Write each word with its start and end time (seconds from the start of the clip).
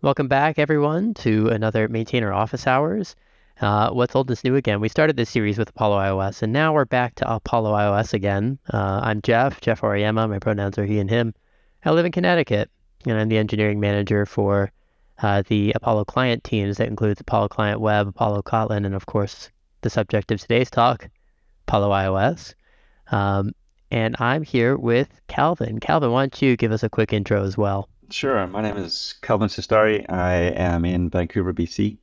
Welcome 0.00 0.28
back, 0.28 0.60
everyone, 0.60 1.12
to 1.14 1.48
another 1.48 1.88
Maintainer 1.88 2.32
Office 2.32 2.68
Hours. 2.68 3.16
Uh, 3.60 3.90
what's 3.90 4.14
old 4.14 4.30
is 4.30 4.44
new 4.44 4.54
again. 4.54 4.78
We 4.78 4.88
started 4.88 5.16
this 5.16 5.28
series 5.28 5.58
with 5.58 5.70
Apollo 5.70 5.96
iOS, 5.96 6.40
and 6.40 6.52
now 6.52 6.72
we're 6.72 6.84
back 6.84 7.16
to 7.16 7.28
Apollo 7.28 7.72
iOS 7.72 8.14
again. 8.14 8.60
Uh, 8.72 9.00
I'm 9.02 9.20
Jeff, 9.22 9.60
Jeff 9.60 9.80
Auriemma. 9.80 10.30
My 10.30 10.38
pronouns 10.38 10.78
are 10.78 10.84
he 10.84 11.00
and 11.00 11.10
him. 11.10 11.34
I 11.84 11.90
live 11.90 12.06
in 12.06 12.12
Connecticut, 12.12 12.70
and 13.06 13.18
I'm 13.18 13.28
the 13.28 13.38
engineering 13.38 13.80
manager 13.80 14.24
for 14.24 14.70
uh, 15.20 15.42
the 15.48 15.72
Apollo 15.74 16.04
client 16.04 16.44
teams. 16.44 16.76
That 16.76 16.86
includes 16.86 17.20
Apollo 17.20 17.48
Client 17.48 17.80
Web, 17.80 18.06
Apollo 18.06 18.42
Kotlin, 18.42 18.86
and 18.86 18.94
of 18.94 19.06
course, 19.06 19.50
the 19.80 19.90
subject 19.90 20.30
of 20.30 20.40
today's 20.40 20.70
talk, 20.70 21.08
Apollo 21.66 21.90
iOS. 21.90 22.54
Um, 23.10 23.50
and 23.90 24.14
I'm 24.20 24.44
here 24.44 24.76
with 24.76 25.08
Calvin. 25.26 25.80
Calvin, 25.80 26.12
why 26.12 26.22
don't 26.22 26.40
you 26.40 26.56
give 26.56 26.70
us 26.70 26.84
a 26.84 26.88
quick 26.88 27.12
intro 27.12 27.42
as 27.42 27.58
well? 27.58 27.88
Sure. 28.10 28.46
My 28.46 28.62
name 28.62 28.76
is 28.76 29.14
Calvin 29.22 29.48
Cestari. 29.48 30.04
I 30.10 30.34
am 30.34 30.84
in 30.84 31.10
Vancouver, 31.10 31.52
BC. 31.52 31.98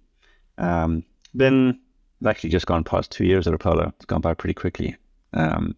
Um, 0.58 1.04
been 1.36 1.80
actually 2.26 2.52
just 2.52 2.68
gone 2.68 2.84
past 2.84 3.12
two 3.12 3.26
years 3.26 3.48
at 3.48 3.54
Apollo. 3.54 3.94
It's 3.96 4.06
gone 4.06 4.22
by 4.22 4.34
pretty 4.34 4.54
quickly. 4.54 4.96
Um, 5.34 5.76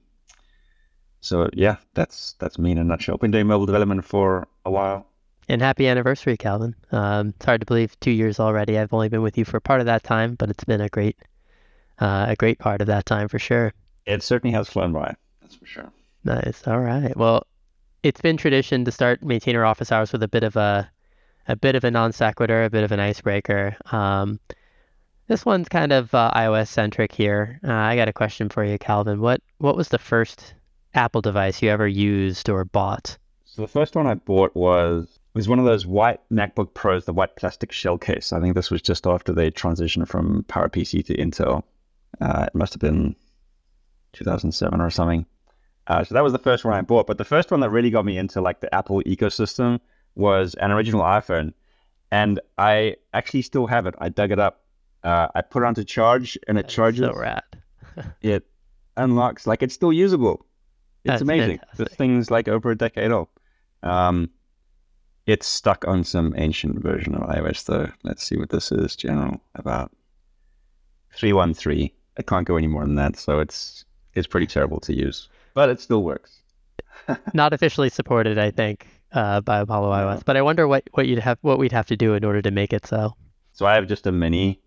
so 1.21 1.49
yeah, 1.53 1.77
that's 1.93 2.33
that's 2.39 2.59
me 2.59 2.71
in 2.71 2.77
a 2.77 2.83
nutshell. 2.83 3.17
Been 3.17 3.31
doing 3.31 3.47
mobile 3.47 3.65
development 3.65 4.03
for 4.05 4.47
a 4.65 4.71
while. 4.71 5.07
And 5.49 5.61
happy 5.61 5.87
anniversary, 5.87 6.35
Calvin. 6.35 6.75
Um, 6.91 7.29
it's 7.29 7.45
hard 7.45 7.61
to 7.61 7.65
believe 7.65 7.97
two 8.01 8.11
years 8.11 8.39
already. 8.39 8.77
I've 8.77 8.93
only 8.93 9.07
been 9.07 9.21
with 9.21 9.37
you 9.37 9.45
for 9.45 9.61
part 9.61 9.79
of 9.79 9.85
that 9.85 10.03
time, 10.03 10.35
but 10.35 10.49
it's 10.49 10.65
been 10.65 10.81
a 10.81 10.89
great, 10.89 11.17
uh, 11.99 12.25
a 12.27 12.35
great 12.35 12.59
part 12.59 12.81
of 12.81 12.87
that 12.87 13.05
time 13.05 13.29
for 13.29 13.39
sure. 13.39 13.73
It 14.05 14.23
certainly 14.23 14.53
has 14.53 14.67
flown 14.67 14.91
by. 14.91 15.15
That's 15.41 15.55
for 15.55 15.65
sure. 15.65 15.89
Nice. 16.25 16.67
All 16.67 16.81
right. 16.81 17.15
Well, 17.15 17.47
it's 18.07 18.21
been 18.21 18.37
tradition 18.37 18.85
to 18.85 18.91
start 18.91 19.21
maintainer 19.21 19.65
office 19.65 19.91
hours 19.91 20.13
with 20.13 20.23
a 20.23 20.29
bit 20.29 20.43
of 20.43 20.55
a 20.55 20.89
a 21.49 21.55
bit 21.55 21.75
of 21.75 21.83
a 21.83 21.91
non 21.91 22.13
sequitur, 22.13 22.63
a 22.63 22.69
bit 22.69 22.83
of 22.83 22.91
an 22.91 22.99
icebreaker. 22.99 23.75
Um, 23.91 24.39
this 25.27 25.45
one's 25.45 25.67
kind 25.67 25.91
of 25.91 26.13
uh, 26.13 26.31
iOS 26.33 26.69
centric 26.69 27.11
here. 27.11 27.59
Uh, 27.65 27.73
I 27.73 27.95
got 27.97 28.07
a 28.07 28.13
question 28.13 28.47
for 28.47 28.63
you, 28.63 28.77
Calvin. 28.77 29.19
What 29.19 29.41
what 29.57 29.75
was 29.75 29.89
the 29.89 29.97
first 29.97 30.53
Apple 30.93 31.21
device 31.21 31.61
you 31.61 31.69
ever 31.69 31.87
used 31.87 32.47
or 32.49 32.63
bought? 32.63 33.17
So 33.43 33.61
the 33.61 33.67
first 33.67 33.95
one 33.95 34.07
I 34.07 34.15
bought 34.15 34.55
was 34.55 35.19
was 35.33 35.49
one 35.49 35.59
of 35.59 35.65
those 35.65 35.85
white 35.85 36.21
MacBook 36.31 36.73
Pros, 36.73 37.05
the 37.05 37.13
white 37.13 37.35
plastic 37.35 37.73
shell 37.73 37.97
case. 37.97 38.31
I 38.31 38.39
think 38.39 38.55
this 38.55 38.71
was 38.71 38.81
just 38.81 39.05
after 39.05 39.33
they 39.33 39.51
transitioned 39.51 40.07
from 40.07 40.43
PowerPC 40.43 41.05
to 41.07 41.17
Intel. 41.17 41.63
Uh, 42.21 42.45
it 42.47 42.55
must 42.55 42.73
have 42.73 42.81
been 42.81 43.17
2007 44.13 44.79
or 44.79 44.89
something. 44.89 45.25
Uh, 45.87 46.03
so 46.03 46.13
that 46.13 46.23
was 46.23 46.33
the 46.33 46.39
first 46.39 46.65
one 46.65 46.73
I 46.73 46.81
bought. 46.81 47.07
But 47.07 47.17
the 47.17 47.25
first 47.25 47.49
one 47.51 47.59
that 47.61 47.69
really 47.69 47.89
got 47.89 48.05
me 48.05 48.17
into 48.17 48.41
like 48.41 48.59
the 48.59 48.73
Apple 48.73 49.01
ecosystem 49.03 49.79
was 50.15 50.53
an 50.55 50.71
original 50.71 51.01
iPhone, 51.01 51.53
and 52.11 52.39
I 52.57 52.95
actually 53.13 53.43
still 53.43 53.67
have 53.67 53.85
it. 53.85 53.95
I 53.99 54.09
dug 54.09 54.31
it 54.31 54.39
up. 54.39 54.61
Uh, 55.03 55.27
I 55.35 55.41
put 55.41 55.63
it 55.63 55.67
onto 55.67 55.83
charge, 55.83 56.37
and 56.47 56.57
it 56.57 56.63
That's 56.63 56.73
charges. 56.73 57.05
So 57.05 57.13
rad. 57.13 57.43
it 58.21 58.45
unlocks 58.97 59.47
like 59.47 59.63
it's 59.63 59.73
still 59.73 59.93
usable. 59.93 60.45
It's 61.03 61.13
That's 61.13 61.21
amazing. 61.21 61.59
fantastic. 61.59 61.87
This 61.89 61.97
thing's 61.97 62.31
like 62.31 62.47
over 62.47 62.71
a 62.71 62.75
decade 62.75 63.11
old. 63.11 63.29
Um, 63.83 64.29
it's 65.25 65.45
stuck 65.47 65.87
on 65.87 66.03
some 66.03 66.33
ancient 66.37 66.81
version 66.81 67.15
of 67.15 67.29
iOS 67.29 67.65
though. 67.65 67.89
Let's 68.03 68.25
see 68.25 68.37
what 68.37 68.49
this 68.49 68.71
is. 68.71 68.95
General 68.95 69.39
about 69.55 69.91
three 71.13 71.33
one 71.33 71.53
three. 71.53 71.93
I 72.17 72.23
can't 72.23 72.47
go 72.47 72.57
any 72.57 72.67
more 72.67 72.83
than 72.83 72.95
that, 72.95 73.17
so 73.17 73.39
it's 73.39 73.85
it's 74.15 74.27
pretty 74.27 74.47
terrible 74.47 74.79
to 74.81 74.93
use, 74.93 75.29
but 75.57 75.69
it 75.69 75.81
still 75.81 76.03
works. 76.03 76.43
Not 77.33 77.51
officially 77.51 77.89
supported, 77.89 78.37
I 78.37 78.51
think, 78.51 78.85
uh, 79.11 79.41
by 79.41 79.57
Apollo 79.61 79.89
iOS. 79.89 80.23
But 80.23 80.37
I 80.37 80.43
wonder 80.43 80.67
what 80.67 80.83
what 80.91 81.07
you'd 81.07 81.17
have 81.17 81.39
what 81.41 81.57
we'd 81.57 81.71
have 81.71 81.87
to 81.87 81.97
do 81.97 82.13
in 82.13 82.23
order 82.23 82.43
to 82.43 82.51
make 82.51 82.73
it 82.73 82.85
so. 82.85 83.15
So 83.53 83.65
I 83.65 83.73
have 83.73 83.87
just 83.87 84.05
a 84.05 84.11
mini. 84.11 84.61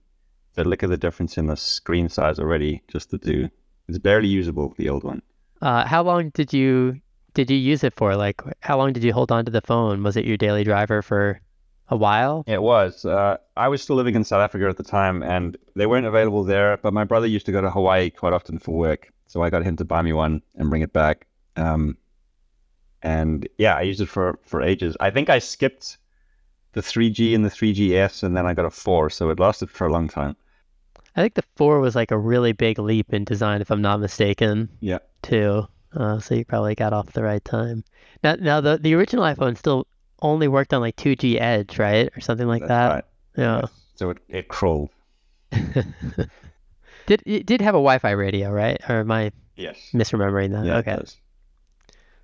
But 0.57 0.67
look 0.67 0.83
at 0.83 0.91
the 0.91 0.97
difference 0.97 1.39
in 1.39 1.47
the 1.47 1.57
screen 1.57 2.09
size 2.09 2.41
already. 2.41 2.83
Just 2.89 3.11
to 3.11 3.19
do, 3.19 3.49
it's 3.87 3.99
barely 3.99 4.27
usable. 4.27 4.75
The 4.79 4.89
old 4.89 5.05
one. 5.05 5.23
Uh, 5.63 5.87
how 5.87 6.03
long 6.03 6.31
did 6.31 6.53
you 6.53 7.01
did 7.35 7.53
you 7.53 7.57
use 7.57 7.85
it 7.85 7.95
for? 7.95 8.17
Like, 8.17 8.43
how 8.59 8.77
long 8.77 8.93
did 8.93 9.05
you 9.05 9.13
hold 9.13 9.31
on 9.31 9.45
to 9.45 9.53
the 9.53 9.61
phone? 9.61 10.03
Was 10.03 10.17
it 10.17 10.25
your 10.25 10.37
daily 10.37 10.65
driver 10.65 11.03
for 11.03 11.41
a 11.89 11.97
while? 11.97 12.43
It 12.49 12.63
was. 12.63 13.05
Uh, 13.05 13.37
I 13.57 13.69
was 13.69 13.81
still 13.81 13.95
living 13.95 14.17
in 14.17 14.25
South 14.25 14.43
Africa 14.43 14.67
at 14.69 14.77
the 14.77 14.83
time, 14.99 15.23
and 15.23 15.57
they 15.77 15.87
weren't 15.87 16.07
available 16.07 16.43
there. 16.43 16.79
But 16.79 16.95
my 16.95 17.05
brother 17.05 17.29
used 17.29 17.47
to 17.47 17.53
go 17.53 17.61
to 17.61 17.71
Hawaii 17.71 18.11
quite 18.11 18.33
often 18.33 18.59
for 18.59 18.75
work, 18.77 19.13
so 19.31 19.43
I 19.43 19.51
got 19.51 19.63
him 19.63 19.77
to 19.77 19.85
buy 19.85 20.03
me 20.03 20.13
one 20.13 20.43
and 20.57 20.69
bring 20.69 20.83
it 20.83 20.93
back. 20.93 21.29
Um, 21.55 21.97
and 23.03 23.49
yeah, 23.59 23.77
I 23.77 23.83
used 23.83 24.01
it 24.01 24.09
for 24.09 24.41
for 24.43 24.61
ages. 24.61 24.97
I 24.99 25.11
think 25.11 25.31
I 25.31 25.39
skipped 25.39 25.99
the 26.73 26.81
3G 26.81 27.33
and 27.37 27.45
the 27.45 27.49
3GS, 27.49 28.25
and 28.25 28.37
then 28.37 28.45
I 28.45 28.55
got 28.55 28.65
a 28.65 28.71
four, 28.71 29.09
so 29.09 29.31
it 29.31 29.39
lasted 29.39 29.71
for 29.71 29.87
a 29.87 29.93
long 29.93 30.09
time. 30.09 30.37
I 31.15 31.23
think 31.23 31.35
the 31.35 31.45
four 31.55 31.79
was 31.79 31.95
like 31.95 32.11
a 32.11 32.19
really 32.19 32.53
big 32.53 32.81
leap 32.81 33.15
in 33.15 33.25
design, 33.25 33.61
if 33.61 33.71
I'm 33.71 33.83
not 33.83 34.01
mistaken. 34.01 34.69
Yeah. 34.81 34.99
Too. 35.23 35.67
Uh, 35.95 36.19
so 36.19 36.35
you 36.35 36.45
probably 36.45 36.75
got 36.75 36.93
off 36.93 37.13
the 37.13 37.23
right 37.23 37.45
time. 37.45 37.85
Now, 38.25 38.35
now 38.35 38.61
the 38.61 38.79
the 38.79 38.95
original 38.95 39.25
iPhone 39.25 39.57
still 39.57 39.87
only 40.23 40.49
worked 40.49 40.75
on 40.75 40.81
like 40.81 40.97
2G 40.97 41.41
Edge, 41.41 41.79
right, 41.79 42.11
or 42.17 42.21
something 42.21 42.49
like 42.49 42.63
That's 42.63 42.69
that. 42.69 42.89
right. 42.89 43.05
Yeah. 43.37 43.63
So 43.95 44.11
it, 44.11 44.19
it 44.29 44.49
crawled. 44.49 44.91
did 47.11 47.23
it 47.27 47.45
did 47.47 47.61
have 47.61 47.75
a 47.75 47.83
Wi-Fi 47.83 48.11
radio, 48.13 48.51
right? 48.53 48.81
Or 48.89 49.01
am 49.01 49.11
I 49.11 49.33
Yes. 49.57 49.91
misremembering 49.93 50.53
that? 50.53 50.65
Yeah, 50.65 50.77
okay. 50.77 50.99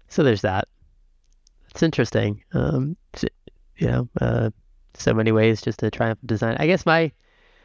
So 0.08 0.22
there's 0.22 0.42
that. 0.42 0.68
It's 1.70 1.82
interesting. 1.82 2.42
Um, 2.52 2.96
you 3.76 3.88
know, 3.88 4.08
uh, 4.20 4.50
so 4.94 5.12
many 5.12 5.32
ways 5.32 5.60
just 5.60 5.80
to 5.80 5.90
try 5.90 6.10
and 6.10 6.18
design. 6.24 6.56
I 6.60 6.66
guess 6.68 6.86
my 6.86 7.10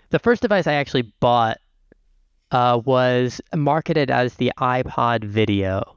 the 0.09 0.19
first 0.19 0.41
device 0.41 0.65
I 0.65 0.73
actually 0.73 1.13
bought 1.19 1.57
uh, 2.51 2.81
was 2.83 3.39
marketed 3.55 4.09
as 4.09 4.33
the 4.35 4.51
iPod 4.57 5.23
Video. 5.23 5.95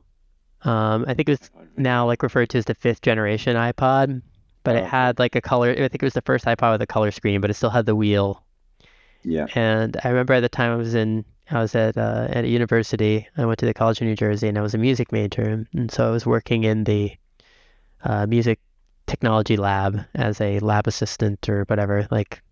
Um, 0.63 1.05
I 1.09 1.15
think 1.15 1.29
it 1.31 1.41
was 1.41 1.51
now 1.77 2.07
like 2.07 2.23
referred 2.23 2.51
to 2.51 2.59
as 2.59 2.67
the 2.67 2.75
fifth 2.75 3.01
generation 3.01 3.57
iPod, 3.57 4.21
but 4.63 4.77
Oh, 4.77 4.79
it 4.81 4.84
had 4.84 5.19
like 5.19 5.34
a 5.34 5.41
color. 5.41 5.71
I 5.71 5.89
think 5.89 6.03
it 6.03 6.03
was 6.03 6.15
the 6.15 6.23
first 6.23 6.45
iPod 6.45 6.73
with 6.73 6.83
a 6.83 6.87
color 6.87 7.11
screen, 7.11 7.41
but 7.41 7.49
it 7.51 7.55
still 7.55 7.71
had 7.71 7.87
the 7.87 7.97
wheel 7.97 8.45
Yeah. 9.25 9.47
and 9.55 9.97
I 10.05 10.09
remember 10.09 10.35
at 10.35 10.41
the 10.41 10.49
time 10.49 10.73
I 10.73 10.77
was 10.77 10.95
in, 10.95 11.25
I 11.51 11.61
was 11.61 11.75
at 11.75 11.97
uh, 11.97 12.27
at 12.31 12.45
a 12.45 12.49
university. 12.49 13.27
I 13.37 13.47
went 13.47 13.59
to 13.61 13.67
the 13.67 13.75
College 13.75 14.01
of 14.01 14.07
New 14.07 14.17
Jersey, 14.17 14.49
and 14.49 14.59
I 14.59 14.62
was 14.62 14.75
a 14.75 14.79
music 14.79 15.12
major, 15.12 15.67
and 15.73 15.91
so 15.91 16.07
I 16.07 16.11
was 16.11 16.27
working 16.27 16.65
in 16.65 16.85
the 16.85 17.12
uh, 18.05 18.27
music 18.27 18.61
technology 19.07 19.57
lab 19.57 20.01
as 20.15 20.41
a 20.41 20.59
lab 20.61 20.87
assistant 20.87 21.49
or 21.49 21.65
whatever. 21.65 22.07
Like, 22.11 22.43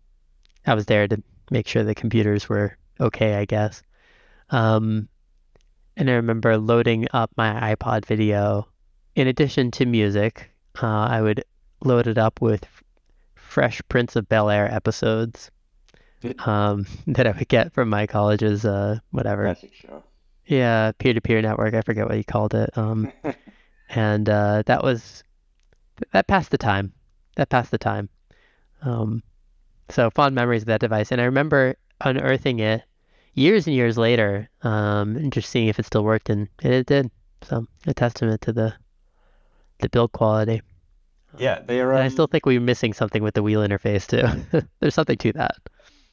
I 0.67 0.75
was 0.75 0.87
there 0.87 1.09
to 1.09 1.23
make 1.51 1.67
sure 1.67 1.85
the 1.85 1.95
computers 1.95 2.49
were 2.49 2.77
okay, 3.01 3.35
I 3.37 3.45
guess. 3.45 3.83
Um, 4.51 5.09
and 5.97 6.11
I 6.11 6.15
remember 6.15 6.57
loading 6.57 7.07
up 7.13 7.31
my 7.37 7.75
iPod 7.75 8.07
video. 8.07 8.67
In 9.15 9.27
addition 9.27 9.71
to 9.73 9.85
music, 9.85 10.51
uh, 10.83 10.87
I 10.87 11.21
would 11.21 11.45
load 11.85 12.07
it 12.07 12.17
up 12.17 12.41
with 12.41 12.67
Fresh 13.35 13.83
Prince 13.89 14.17
of 14.17 14.29
Bel 14.29 14.49
Air 14.49 14.73
episodes 14.73 15.51
um, 16.47 16.87
that 17.07 17.27
I 17.27 17.33
would 17.33 17.49
get 17.49 17.73
from 17.73 17.89
my 17.89 18.07
college's 18.07 18.65
uh, 18.65 18.99
whatever. 19.11 19.45
Classic 19.45 19.75
show. 19.75 20.03
Yeah, 20.47 20.93
peer-to-peer 20.99 21.41
network. 21.41 21.75
I 21.75 21.83
forget 21.83 22.09
what 22.09 22.17
you 22.17 22.25
called 22.25 22.55
it. 22.55 22.77
Um, 22.77 23.13
and 23.89 24.29
uh, 24.29 24.63
that 24.67 24.83
was 24.83 25.23
that 26.13 26.27
passed 26.27 26.51
the 26.51 26.59
time. 26.59 26.93
That 27.37 27.49
passed 27.49 27.71
the 27.71 27.79
time. 27.79 28.09
Um, 28.83 29.23
so 29.89 30.11
fond 30.11 30.35
memories 30.35 30.63
of 30.63 30.67
that 30.67 30.81
device. 30.81 31.13
And 31.13 31.21
I 31.21 31.25
remember 31.25 31.77
unearthing 32.01 32.59
it 32.59 32.83
years 33.35 33.67
and 33.67 33.75
years 33.77 33.97
later, 33.97 34.49
um, 34.63 35.17
and 35.17 35.33
just 35.33 35.49
seeing 35.49 35.69
if 35.69 35.79
it 35.79 35.87
still 35.87 36.05
worked, 36.05 36.29
and 36.29 36.49
it, 36.63 36.73
it 36.73 36.87
did. 36.87 37.11
So 37.43 37.67
a 37.87 37.95
testament 37.95 38.41
to 38.43 38.53
the 38.53 38.75
the 39.81 39.89
build 39.89 40.13
quality. 40.13 40.63
yeah, 41.39 41.61
they 41.61 41.81
are. 41.81 41.93
And 41.93 42.03
I 42.03 42.07
um, 42.07 42.11
still 42.11 42.27
think 42.27 42.47
we 42.47 42.59
were 42.59 42.65
missing 42.65 42.93
something 42.93 43.23
with 43.23 43.35
the 43.35 43.43
wheel 43.43 43.61
interface 43.67 44.07
too. 44.07 44.63
There's 44.81 44.95
something 44.95 45.19
to 45.19 45.33
that. 45.35 45.57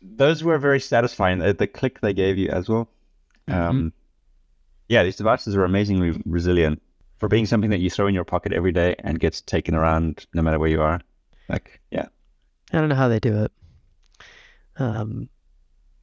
Those 0.01 0.44
were 0.44 0.57
very 0.57 0.80
satisfying. 0.80 1.40
The, 1.40 1.54
the 1.54 1.68
click 1.68 2.01
they 2.01 2.13
gave 2.13 2.38
you 2.38 2.50
as 2.50 2.69
well. 2.69 2.90
Um, 3.48 3.94
yeah, 4.88 5.04
these 5.04 5.16
devices 5.16 5.56
are 5.56 5.63
amazingly 5.63 6.22
resilient 6.25 6.81
for 7.18 7.28
being 7.28 7.46
something 7.46 7.69
that 7.69 7.80
you 7.80 7.90
throw 7.90 8.07
in 8.07 8.13
your 8.13 8.24
pocket 8.24 8.54
every 8.54 8.72
day 8.72 8.96
and 9.00 9.19
gets 9.19 9.42
taken 9.42 9.75
around 9.75 10.25
no 10.34 10.42
matter 10.42 10.60
where 10.60 10.69
you 10.69 10.81
are. 10.81 11.01
Like, 11.50 11.81
yeah, 11.92 12.07
I 12.72 12.78
don't 12.78 12.90
know 12.90 12.96
how 12.96 13.07
they 13.07 13.19
do 13.19 13.44
it. 13.44 13.51
Um, 14.78 15.30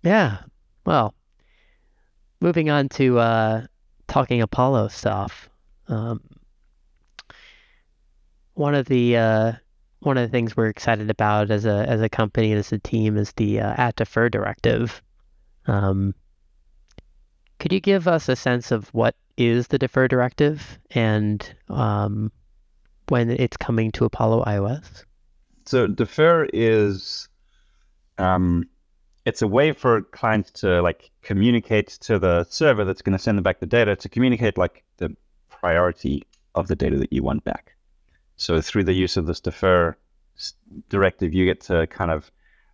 yeah. 0.03 0.39
Well, 0.85 1.15
moving 2.41 2.71
on 2.71 2.89
to 2.91 3.19
uh, 3.19 3.67
talking 4.09 4.43
Apollo 4.43 4.89
stuff. 4.89 5.49
Um, 5.89 6.21
one 8.55 8.75
of 8.75 8.87
the 8.87 9.17
uh, 9.17 9.53
one 10.07 10.17
of 10.17 10.23
the 10.23 10.31
things 10.31 10.57
we're 10.57 10.69
excited 10.69 11.11
about 11.11 11.51
as 11.51 11.67
a 11.67 11.85
as 11.89 12.01
a 12.01 12.09
company 12.09 12.53
and 12.53 12.61
as 12.61 12.73
a 12.73 12.79
team 12.79 13.17
is 13.17 13.33
the 13.33 13.61
uh, 13.61 13.75
at 13.77 13.97
defer 13.97 14.29
directive. 14.29 15.03
Um, 15.67 16.15
could 17.59 17.73
you 17.73 17.81
give 17.81 18.07
us 18.07 18.29
a 18.29 18.37
sense 18.37 18.71
of 18.71 18.89
what 18.91 19.17
is 19.37 19.69
the 19.69 19.79
defer 19.79 20.07
directive 20.07 20.79
and 20.93 21.55
um, 21.69 22.31
when 23.09 23.31
it's 23.31 23.57
coming 23.57 23.91
to 23.93 24.05
Apollo 24.05 24.45
iOS? 24.45 25.05
So 25.65 25.89
defer 25.89 26.49
is 26.53 27.29
um, 28.19 28.65
it's 29.25 29.43
a 29.43 29.49
way 29.49 29.73
for 29.73 30.03
clients 30.03 30.53
to 30.61 30.81
like 30.83 31.11
communicate 31.23 31.89
to 32.03 32.19
the 32.19 32.45
server 32.45 32.85
that's 32.85 33.03
going 33.03 33.17
to 33.17 33.23
send 33.23 33.37
them 33.37 33.43
back 33.43 33.59
the 33.59 33.67
data 33.67 33.97
to 33.97 34.09
communicate 34.09 34.57
like 34.57 34.85
the 34.99 35.15
priority 35.49 36.23
of 36.55 36.69
the 36.69 36.77
data 36.77 36.97
that 36.97 37.13
you 37.13 37.23
want 37.23 37.43
back. 37.45 37.76
So 38.37 38.61
through 38.61 38.85
the 38.85 38.93
use 38.93 39.17
of 39.17 39.27
this 39.27 39.41
defer 39.41 39.97
directive, 40.89 41.33
you 41.33 41.45
get 41.45 41.61
to 41.63 41.87
kind 41.87 42.11
of 42.11 42.31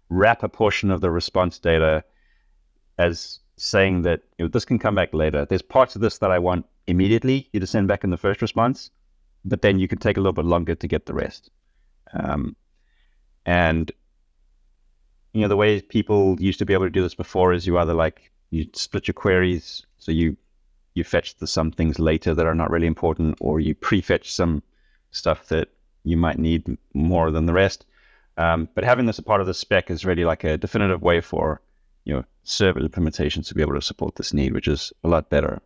wrap 0.09 0.43
a 0.43 0.49
portion 0.49 0.91
of 0.91 1.00
the 1.00 1.11
response 1.11 1.59
data 1.59 2.05
as 2.99 3.41
saying 3.56 4.03
that 4.03 4.23
you 4.38 4.44
know, 4.44 4.49
this 4.49 4.64
can 4.64 4.79
come 4.79 4.94
back 4.94 5.14
later. 5.14 5.44
There's 5.44 5.62
parts 5.62 5.94
of 5.94 6.03
this 6.03 6.19
that 6.19 6.31
I 6.31 6.38
want 6.38 6.67
immediately 6.87 7.49
you 7.53 7.61
to 7.61 7.67
send 7.67 7.88
back 7.88 8.05
in 8.05 8.11
the 8.11 8.17
first 8.17 8.43
response, 8.43 8.91
but 9.44 9.62
then 9.62 9.79
you 9.79 9.88
can 9.88 9.99
take 9.99 10.17
a 10.17 10.20
little 10.20 10.32
bit 10.32 10.44
longer 10.44 10.75
to 10.75 10.88
get 10.88 11.06
the 11.06 11.14
rest. 11.14 11.50
Um, 12.12 12.56
and 13.47 13.91
you 15.32 15.41
know 15.41 15.49
the 15.49 15.56
way 15.56 15.81
people 15.81 16.37
used 16.41 16.58
to 16.58 16.67
be 16.67 16.75
able 16.75 16.85
to 16.85 16.91
do 16.91 17.03
this 17.03 17.15
before 17.15 17.53
is 17.53 17.67
you 17.67 17.79
either 17.79 17.94
like 17.94 18.31
you 18.50 18.67
split 18.75 19.08
your 19.08 19.15
queries, 19.15 19.87
so 19.99 20.12
you 20.12 20.37
you 20.94 21.05
fetch 21.05 21.37
the, 21.37 21.47
some 21.47 21.70
things 21.70 21.99
later 21.99 22.35
that 22.35 22.47
are 22.47 22.55
not 22.55 22.70
really 22.70 22.87
important, 22.87 23.38
or 23.41 23.61
you 23.61 23.75
prefetch 23.75 24.26
some 24.26 24.62
stuff 25.12 25.49
that 25.49 25.69
you 26.05 26.17
might 26.17 26.38
need 26.38 26.76
more 26.94 27.31
than 27.31 27.47
the 27.47 27.53
rest. 27.53 27.87
Um, 28.37 28.69
but 28.75 28.85
having 28.85 29.06
this 29.06 29.19
a 29.19 29.23
part 29.23 29.41
of 29.41 29.47
the 29.47 29.55
spec 29.55 29.91
is 29.91 30.05
really 30.05 30.25
like 30.25 30.43
a 30.43 30.59
definitive 30.59 31.03
way 31.03 31.20
for 31.20 31.61
you 32.05 32.14
know 32.14 32.25
server 32.44 32.81
implementations 32.81 33.47
to 33.47 33.55
be 33.55 33.62
able 33.62 33.75
to 33.75 33.82
support 33.82 34.17
this 34.17 34.32
need, 34.32 34.53
which 34.53 34.69
is 34.69 34.93
a 35.05 35.09
lot 35.09 35.31
better. 35.31 35.61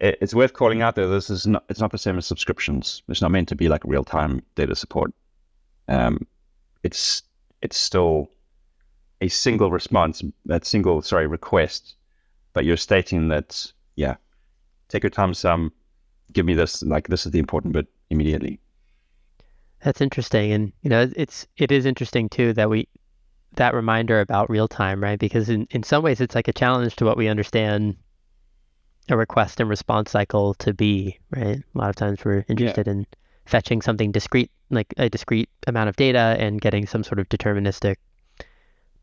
It, 0.00 0.18
it's 0.20 0.34
worth 0.34 0.52
calling 0.52 0.82
out 0.82 0.96
though. 0.96 1.08
This 1.08 1.30
is 1.30 1.46
not 1.46 1.64
it's 1.68 1.80
not 1.80 1.92
the 1.92 1.98
same 1.98 2.18
as 2.18 2.26
subscriptions. 2.26 3.02
It's 3.08 3.22
not 3.22 3.30
meant 3.30 3.48
to 3.48 3.56
be 3.56 3.68
like 3.68 3.82
real 3.84 4.04
time 4.04 4.42
data 4.54 4.74
support. 4.74 5.12
Um, 5.86 6.26
it's 6.82 7.22
it's 7.62 7.76
still 7.76 8.28
a 9.20 9.28
single 9.28 9.70
response, 9.70 10.22
that 10.46 10.64
single 10.64 11.02
sorry 11.02 11.26
request, 11.26 11.94
but 12.52 12.64
you're 12.64 12.76
stating 12.76 13.28
that 13.28 13.72
yeah, 13.96 14.16
take 14.88 15.02
your 15.02 15.10
time 15.10 15.34
some, 15.34 15.72
give 16.32 16.46
me 16.46 16.54
this 16.54 16.82
like 16.82 17.08
this 17.08 17.24
is 17.24 17.32
the 17.32 17.38
important 17.38 17.72
bit 17.72 17.86
immediately. 18.10 18.60
That's 19.84 20.00
interesting, 20.00 20.52
and 20.52 20.72
you 20.82 20.90
know 20.90 21.08
it's 21.16 21.46
it 21.56 21.70
is 21.70 21.86
interesting 21.86 22.28
too 22.28 22.52
that 22.54 22.68
we 22.68 22.88
that 23.54 23.74
reminder 23.74 24.20
about 24.20 24.50
real 24.50 24.68
time, 24.68 25.02
right? 25.02 25.18
Because 25.18 25.48
in 25.48 25.66
in 25.70 25.82
some 25.82 26.02
ways 26.02 26.20
it's 26.20 26.34
like 26.34 26.48
a 26.48 26.52
challenge 26.52 26.96
to 26.96 27.04
what 27.04 27.16
we 27.16 27.28
understand 27.28 27.96
a 29.08 29.16
request 29.16 29.60
and 29.60 29.70
response 29.70 30.10
cycle 30.10 30.54
to 30.54 30.74
be, 30.74 31.18
right? 31.30 31.58
A 31.58 31.78
lot 31.78 31.88
of 31.88 31.96
times 31.96 32.24
we're 32.24 32.44
interested 32.48 32.86
yeah. 32.86 32.92
in 32.92 33.06
fetching 33.46 33.80
something 33.80 34.12
discrete, 34.12 34.50
like 34.70 34.92
a 34.98 35.08
discrete 35.08 35.48
amount 35.66 35.88
of 35.88 35.96
data, 35.96 36.36
and 36.38 36.60
getting 36.60 36.86
some 36.86 37.02
sort 37.02 37.18
of 37.18 37.28
deterministic 37.28 37.96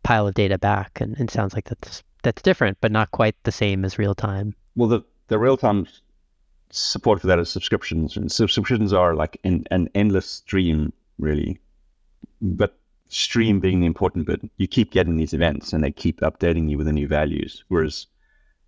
pile 0.03 0.27
of 0.27 0.35
data 0.35 0.57
back. 0.57 1.01
And 1.01 1.19
it 1.19 1.31
sounds 1.31 1.53
like 1.53 1.65
that's 1.69 2.03
that's 2.21 2.41
different, 2.41 2.77
but 2.81 2.91
not 2.91 3.11
quite 3.11 3.35
the 3.43 3.51
same 3.51 3.85
as 3.85 3.97
real 3.97 4.15
time. 4.15 4.55
Well, 4.75 4.89
the 4.89 5.01
the 5.27 5.39
real 5.39 5.57
time 5.57 5.87
support 6.75 7.21
for 7.21 7.27
that 7.27 7.39
is 7.39 7.49
subscriptions, 7.49 8.17
and 8.17 8.31
subscriptions 8.31 8.93
are 8.93 9.15
like 9.15 9.39
in, 9.43 9.65
an 9.71 9.89
endless 9.95 10.27
stream, 10.27 10.93
really. 11.19 11.59
But 12.41 12.77
stream 13.09 13.59
being 13.59 13.79
the 13.79 13.85
important 13.85 14.27
bit, 14.27 14.41
you 14.57 14.67
keep 14.67 14.91
getting 14.91 15.17
these 15.17 15.33
events, 15.33 15.73
and 15.73 15.83
they 15.83 15.91
keep 15.91 16.19
updating 16.21 16.69
you 16.69 16.77
with 16.77 16.87
the 16.87 16.93
new 16.93 17.07
values. 17.07 17.63
Whereas 17.69 18.07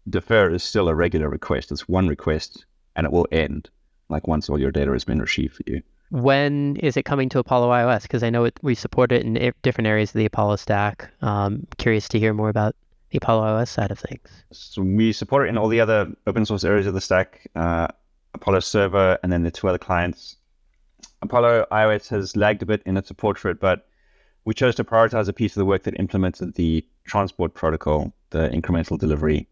defer 0.09 0.51
is 0.51 0.63
still 0.63 0.88
a 0.88 0.95
regular 0.95 1.30
request; 1.30 1.71
it's 1.71 1.88
one 1.88 2.07
request, 2.07 2.65
and 2.95 3.06
it 3.06 3.12
will 3.12 3.27
end 3.31 3.69
like 4.09 4.27
once 4.27 4.50
all 4.50 4.59
your 4.59 4.71
data 4.71 4.92
has 4.92 5.04
been 5.04 5.19
retrieved 5.19 5.56
for 5.56 5.63
you. 5.68 5.81
When 6.09 6.77
is 6.77 6.95
it 6.95 7.04
coming 7.04 7.27
to 7.30 7.39
Apollo 7.39 7.69
iOS? 7.69 8.04
Because 8.04 8.24
I 8.24 8.30
know 8.30 8.45
it, 8.45 8.57
we 8.62 8.75
support 8.75 9.12
it 9.12 9.25
in 9.25 9.54
different 9.62 9.88
areas 9.88 10.12
of 10.12 10.19
the 10.19 10.25
Apollo 10.25 10.56
stack. 10.57 11.09
Um, 11.21 11.68
curious 11.77 12.07
to 12.09 12.19
hear 12.19 12.33
more 12.33 12.48
about 12.48 12.75
the 13.09 13.18
Apollo 13.18 13.44
iOS 13.44 13.69
side 13.69 13.92
of 13.92 14.00
things. 14.00 14.27
So 14.51 14.81
we 14.81 15.13
support 15.13 15.45
it 15.45 15.50
in 15.50 15.57
all 15.57 15.68
the 15.68 15.80
other 15.80 16.12
open 16.25 16.45
source 16.45 16.63
areas 16.63 16.88
of 16.88 16.94
the 16.94 17.01
stack, 17.01 17.48
uh, 17.56 17.88
Apollo 18.33 18.59
Server, 18.62 19.18
and 19.24 19.31
then 19.31 19.44
the 19.44 19.51
two 19.51 19.68
other 19.68 19.77
clients. 19.77 20.38
Apollo 21.21 21.65
iOS 21.71 22.09
has 22.09 22.36
lagged 22.36 22.62
a 22.62 22.65
bit 22.65 22.81
in 22.86 22.98
its 22.98 23.07
support 23.07 23.39
for 23.39 23.50
it, 23.50 23.59
but 23.59 23.88
we 24.45 24.54
chose 24.54 24.75
to 24.75 24.83
prioritize 24.83 25.27
a 25.27 25.33
piece 25.33 25.56
of 25.56 25.59
the 25.59 25.65
work 25.65 25.83
that 25.83 26.00
implemented 26.00 26.54
the 26.56 26.86
transport 27.06 27.54
protocol, 27.54 28.13
the 28.30 28.50
incremental 28.50 28.98
delivery. 28.98 29.48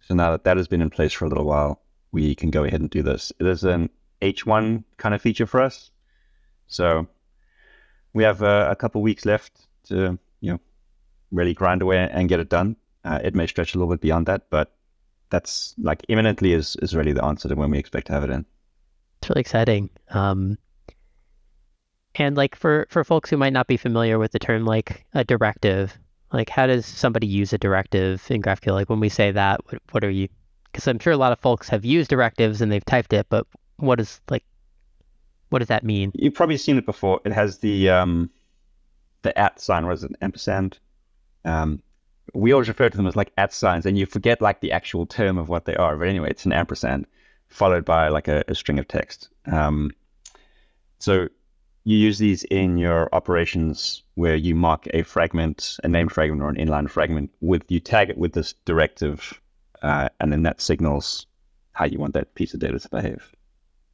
So 0.00 0.14
now 0.14 0.30
that 0.32 0.44
that 0.44 0.56
has 0.56 0.68
been 0.68 0.82
in 0.82 0.90
place 0.90 1.12
for 1.12 1.24
a 1.24 1.28
little 1.28 1.44
while, 1.44 1.80
we 2.12 2.34
can 2.34 2.50
go 2.50 2.64
ahead 2.64 2.80
and 2.80 2.90
do 2.90 3.02
this. 3.02 3.32
It 3.38 3.46
is 3.46 3.64
an 3.64 3.90
H1 4.22 4.84
kind 4.96 5.14
of 5.14 5.22
feature 5.22 5.46
for 5.46 5.60
us. 5.60 5.90
So 6.66 7.06
we 8.12 8.22
have 8.24 8.42
uh, 8.42 8.68
a 8.70 8.76
couple 8.76 9.02
weeks 9.02 9.24
left 9.24 9.66
to, 9.84 10.18
you 10.40 10.52
know, 10.52 10.60
really 11.30 11.54
grind 11.54 11.82
away 11.82 12.08
and 12.10 12.28
get 12.28 12.40
it 12.40 12.48
done. 12.48 12.76
Uh, 13.04 13.18
it 13.22 13.34
may 13.34 13.46
stretch 13.46 13.74
a 13.74 13.78
little 13.78 13.92
bit 13.92 14.00
beyond 14.00 14.26
that, 14.26 14.50
but 14.50 14.74
that's 15.30 15.74
like 15.78 16.04
imminently 16.08 16.52
is, 16.52 16.76
is 16.82 16.94
really 16.94 17.12
the 17.12 17.24
answer 17.24 17.48
to 17.48 17.54
when 17.54 17.70
we 17.70 17.78
expect 17.78 18.06
to 18.08 18.12
have 18.12 18.24
it 18.24 18.30
in. 18.30 18.44
It's 19.20 19.28
really 19.28 19.40
exciting. 19.40 19.90
Um, 20.10 20.58
and 22.14 22.36
like 22.36 22.56
for, 22.56 22.86
for 22.90 23.04
folks 23.04 23.30
who 23.30 23.36
might 23.36 23.52
not 23.52 23.66
be 23.66 23.76
familiar 23.76 24.18
with 24.18 24.32
the 24.32 24.38
term 24.38 24.64
like 24.64 25.04
a 25.14 25.24
directive, 25.24 25.96
like 26.32 26.50
how 26.50 26.66
does 26.66 26.86
somebody 26.86 27.26
use 27.26 27.52
a 27.52 27.58
directive 27.58 28.24
in 28.30 28.42
GraphQL? 28.42 28.72
Like 28.72 28.90
when 28.90 29.00
we 29.00 29.08
say 29.08 29.30
that, 29.30 29.60
what, 29.66 29.82
what 29.92 30.04
are 30.04 30.10
you? 30.10 30.28
Because 30.64 30.86
I'm 30.86 30.98
sure 30.98 31.12
a 31.12 31.16
lot 31.16 31.32
of 31.32 31.40
folks 31.40 31.68
have 31.68 31.84
used 31.84 32.10
directives 32.10 32.60
and 32.60 32.70
they've 32.70 32.84
typed 32.84 33.12
it, 33.12 33.26
but 33.28 33.46
what 33.76 34.00
is 34.00 34.20
like? 34.28 34.44
What 35.50 35.60
does 35.60 35.68
that 35.68 35.84
mean? 35.84 36.12
You've 36.14 36.34
probably 36.34 36.58
seen 36.58 36.76
it 36.76 36.84
before. 36.84 37.20
It 37.24 37.32
has 37.32 37.58
the 37.58 37.88
um, 37.88 38.30
the 39.22 39.36
at 39.38 39.60
sign, 39.60 39.86
was 39.86 40.04
an 40.04 40.14
ampersand? 40.20 40.78
Um, 41.44 41.82
we 42.34 42.52
always 42.52 42.68
refer 42.68 42.88
to 42.88 42.96
them 42.96 43.06
as 43.06 43.16
like 43.16 43.32
at 43.36 43.52
signs, 43.52 43.86
and 43.86 43.98
you 43.98 44.06
forget 44.06 44.40
like 44.40 44.60
the 44.60 44.72
actual 44.72 45.06
term 45.06 45.38
of 45.38 45.48
what 45.48 45.64
they 45.64 45.76
are. 45.76 45.96
But 45.96 46.08
anyway, 46.08 46.30
it's 46.30 46.46
an 46.46 46.52
ampersand 46.52 47.06
followed 47.48 47.84
by 47.84 48.08
like 48.08 48.28
a, 48.28 48.44
a 48.48 48.54
string 48.54 48.78
of 48.78 48.86
text. 48.88 49.28
Um, 49.46 49.90
so 50.98 51.28
you 51.84 51.96
use 51.96 52.18
these 52.18 52.42
in 52.44 52.76
your 52.76 53.08
operations 53.14 54.02
where 54.14 54.36
you 54.36 54.54
mark 54.54 54.86
a 54.92 55.02
fragment, 55.02 55.78
a 55.82 55.88
name 55.88 56.08
fragment 56.08 56.42
or 56.42 56.50
an 56.50 56.56
inline 56.56 56.90
fragment 56.90 57.30
with 57.40 57.62
you 57.68 57.80
tag 57.80 58.10
it 58.10 58.18
with 58.18 58.32
this 58.32 58.52
directive, 58.64 59.40
uh, 59.82 60.08
and 60.20 60.32
then 60.32 60.42
that 60.42 60.60
signals 60.60 61.26
how 61.72 61.86
you 61.86 61.98
want 61.98 62.12
that 62.12 62.34
piece 62.34 62.52
of 62.52 62.60
data 62.60 62.78
to 62.78 62.88
behave. 62.88 63.32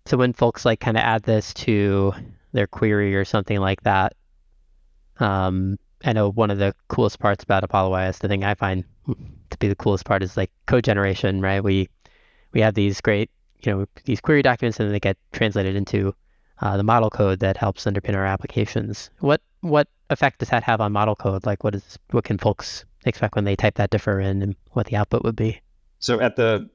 So 0.06 0.16
when 0.16 0.32
folks 0.32 0.64
like 0.64 0.80
kind 0.80 0.96
of 0.96 1.02
add 1.02 1.22
this 1.22 1.54
to 1.54 2.12
their 2.52 2.66
query 2.66 3.14
or 3.14 3.24
something 3.24 3.60
like 3.60 3.82
that, 3.82 4.14
um, 5.18 5.78
I 6.04 6.12
know 6.12 6.30
one 6.30 6.50
of 6.50 6.58
the 6.58 6.74
coolest 6.88 7.18
parts 7.18 7.42
about 7.42 7.64
Apollo 7.64 7.92
iOS, 7.96 8.18
the 8.18 8.28
thing 8.28 8.44
I 8.44 8.54
find 8.54 8.84
to 9.06 9.58
be 9.58 9.68
the 9.68 9.74
coolest 9.74 10.04
part 10.04 10.22
is 10.22 10.36
like 10.36 10.50
code 10.66 10.84
generation, 10.84 11.40
right? 11.40 11.62
We 11.62 11.88
we 12.52 12.60
have 12.60 12.74
these 12.74 13.00
great, 13.00 13.30
you 13.62 13.72
know, 13.72 13.86
these 14.04 14.20
query 14.20 14.42
documents 14.42 14.78
and 14.78 14.92
they 14.92 15.00
get 15.00 15.16
translated 15.32 15.76
into 15.76 16.14
uh, 16.60 16.76
the 16.76 16.82
model 16.82 17.10
code 17.10 17.40
that 17.40 17.56
helps 17.56 17.84
underpin 17.84 18.14
our 18.14 18.26
applications. 18.26 19.10
What 19.20 19.40
what 19.60 19.88
effect 20.10 20.38
does 20.38 20.50
that 20.50 20.62
have 20.62 20.80
on 20.80 20.92
model 20.92 21.16
code? 21.16 21.46
Like 21.46 21.64
what 21.64 21.74
is 21.74 21.98
what 22.10 22.24
can 22.24 22.38
folks 22.38 22.84
expect 23.04 23.34
when 23.34 23.44
they 23.44 23.56
type 23.56 23.74
that 23.74 23.90
defer 23.90 24.20
in 24.20 24.42
and 24.42 24.56
what 24.72 24.86
the 24.86 24.96
output 24.96 25.24
would 25.24 25.36
be? 25.36 25.60
So 25.98 26.20
at 26.20 26.36
the 26.36 26.68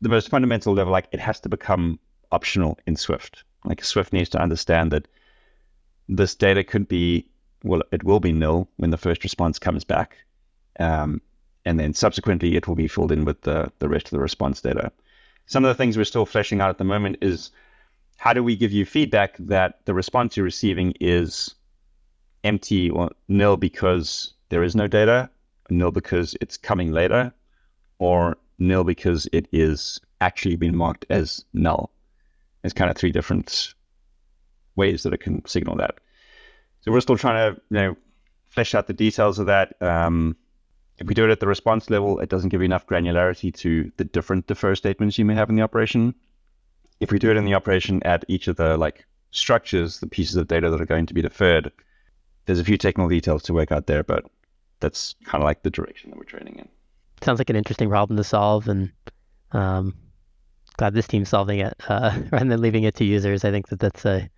the 0.00 0.08
most 0.08 0.28
fundamental 0.28 0.74
level, 0.74 0.92
like 0.92 1.08
it 1.12 1.20
has 1.20 1.40
to 1.40 1.48
become 1.48 1.98
optional 2.30 2.78
in 2.86 2.96
Swift. 2.96 3.44
Like 3.64 3.82
Swift 3.82 4.12
needs 4.12 4.28
to 4.30 4.40
understand 4.40 4.92
that 4.92 5.08
this 6.08 6.34
data 6.34 6.62
could 6.62 6.88
be, 6.88 7.28
well, 7.64 7.82
it 7.92 8.04
will 8.04 8.20
be 8.20 8.32
nil 8.32 8.68
when 8.76 8.90
the 8.90 8.96
first 8.96 9.24
response 9.24 9.58
comes 9.58 9.84
back. 9.84 10.18
Um, 10.78 11.20
and 11.64 11.78
then 11.78 11.92
subsequently 11.92 12.56
it 12.56 12.66
will 12.66 12.76
be 12.76 12.88
filled 12.88 13.12
in 13.12 13.24
with 13.24 13.42
the, 13.42 13.70
the 13.78 13.88
rest 13.88 14.06
of 14.06 14.10
the 14.12 14.20
response 14.20 14.60
data. 14.60 14.92
Some 15.46 15.64
of 15.64 15.68
the 15.68 15.74
things 15.74 15.96
we're 15.96 16.04
still 16.04 16.26
fleshing 16.26 16.60
out 16.60 16.70
at 16.70 16.78
the 16.78 16.84
moment 16.84 17.18
is 17.20 17.50
how 18.16 18.32
do 18.32 18.42
we 18.42 18.56
give 18.56 18.72
you 18.72 18.84
feedback 18.84 19.36
that 19.38 19.80
the 19.84 19.94
response 19.94 20.36
you're 20.36 20.44
receiving 20.44 20.94
is 21.00 21.54
empty 22.44 22.90
or 22.90 23.10
nil 23.28 23.56
because 23.56 24.34
there 24.48 24.62
is 24.62 24.74
no 24.74 24.86
data, 24.86 25.28
nil 25.70 25.90
because 25.90 26.36
it's 26.40 26.56
coming 26.56 26.92
later, 26.92 27.32
or 27.98 28.36
nil 28.58 28.84
because 28.84 29.28
it 29.32 29.46
is 29.52 30.00
actually 30.20 30.56
been 30.56 30.76
marked 30.76 31.06
as 31.10 31.44
null. 31.52 31.90
There's 32.62 32.72
kind 32.72 32.90
of 32.90 32.96
three 32.96 33.12
different 33.12 33.74
ways 34.76 35.02
that 35.02 35.12
it 35.12 35.20
can 35.20 35.44
signal 35.46 35.76
that. 35.76 35.96
So 36.88 36.92
we're 36.92 37.02
still 37.02 37.18
trying 37.18 37.54
to, 37.54 37.60
you 37.68 37.76
know, 37.76 37.96
flesh 38.46 38.74
out 38.74 38.86
the 38.86 38.94
details 38.94 39.38
of 39.38 39.44
that. 39.44 39.74
Um, 39.82 40.34
if 40.96 41.06
we 41.06 41.12
do 41.12 41.22
it 41.26 41.30
at 41.30 41.38
the 41.38 41.46
response 41.46 41.90
level, 41.90 42.18
it 42.18 42.30
doesn't 42.30 42.48
give 42.48 42.62
you 42.62 42.64
enough 42.64 42.86
granularity 42.86 43.52
to 43.56 43.92
the 43.98 44.04
different 44.04 44.46
defer 44.46 44.74
statements 44.74 45.18
you 45.18 45.26
may 45.26 45.34
have 45.34 45.50
in 45.50 45.56
the 45.56 45.60
operation. 45.60 46.14
If 47.00 47.12
we 47.12 47.18
do 47.18 47.30
it 47.30 47.36
in 47.36 47.44
the 47.44 47.52
operation 47.52 48.02
at 48.04 48.24
each 48.26 48.48
of 48.48 48.56
the 48.56 48.78
like 48.78 49.04
structures, 49.32 50.00
the 50.00 50.06
pieces 50.06 50.36
of 50.36 50.48
data 50.48 50.70
that 50.70 50.80
are 50.80 50.86
going 50.86 51.04
to 51.04 51.12
be 51.12 51.20
deferred, 51.20 51.70
there's 52.46 52.58
a 52.58 52.64
few 52.64 52.78
technical 52.78 53.10
details 53.10 53.42
to 53.42 53.52
work 53.52 53.70
out 53.70 53.86
there, 53.86 54.02
but 54.02 54.24
that's 54.80 55.14
kind 55.26 55.42
of 55.42 55.46
like 55.46 55.64
the 55.64 55.70
direction 55.70 56.08
that 56.08 56.16
we're 56.16 56.24
training 56.24 56.54
in. 56.58 56.70
Sounds 57.20 57.38
like 57.38 57.50
an 57.50 57.56
interesting 57.56 57.90
problem 57.90 58.16
to 58.16 58.24
solve, 58.24 58.66
and 58.66 58.90
um, 59.52 59.94
glad 60.78 60.94
this 60.94 61.06
team's 61.06 61.28
solving 61.28 61.58
it 61.58 61.74
uh, 61.90 62.18
rather 62.32 62.48
than 62.48 62.62
leaving 62.62 62.84
it 62.84 62.94
to 62.94 63.04
users. 63.04 63.44
I 63.44 63.50
think 63.50 63.68
that 63.68 63.78
that's 63.78 64.06
a 64.06 64.30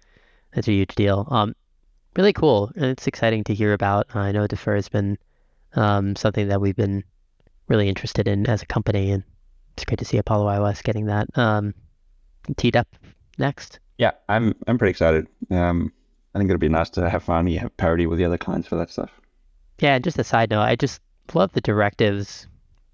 that's 0.53 0.67
a 0.67 0.73
huge 0.73 0.97
deal. 0.97 1.29
Um, 1.31 1.55
really 2.17 2.33
cool, 2.33 2.73
and 2.77 2.87
it's 2.87 3.07
exciting 3.07 3.45
to 3.45 3.55
hear 3.55 3.73
about. 3.73 4.15
I 4.15 4.33
know 4.33 4.47
Defer 4.47 4.75
has 4.75 4.89
been 4.89 5.19
um, 5.75 6.17
something 6.17 6.49
that 6.49 6.61
we've 6.61 6.77
been 6.77 7.05
really 7.69 7.89
interested 7.89 8.27
in 8.27 8.47
as 8.49 8.63
a 8.63 8.67
company, 8.67 9.11
and 9.11 9.23
it's 9.75 9.85
great 9.85 9.99
to 9.99 10.05
see 10.05 10.19
Apollo 10.19 10.47
iOS 10.47 10.83
getting 10.83 11.07
that 11.07 11.27
um, 11.39 11.75
teed 12.57 12.77
up 12.77 12.89
next. 13.39 13.79
Yeah, 13.99 14.13
I'm 14.29 14.55
I'm 14.67 14.79
pretty 14.79 14.91
excited. 14.91 15.27
Um, 15.51 15.93
I 16.35 16.39
think 16.39 16.51
it'll 16.51 16.59
be 16.59 16.69
nice 16.69 16.91
to 16.91 17.09
have 17.09 17.23
fun 17.23 17.45
finally 17.45 17.57
have 17.57 17.77
parity 17.77 18.07
with 18.07 18.19
the 18.19 18.25
other 18.25 18.39
clients 18.39 18.69
for 18.69 18.77
that 18.77 18.91
stuff. 18.91 19.11
Yeah, 19.81 19.95
and 19.95 20.05
just 20.05 20.19
a 20.19 20.25
side 20.25 20.51
note, 20.51 20.63
I 20.63 20.77
just 20.77 21.01
love 21.35 21.53
the 21.53 21.61
directives 21.61 22.47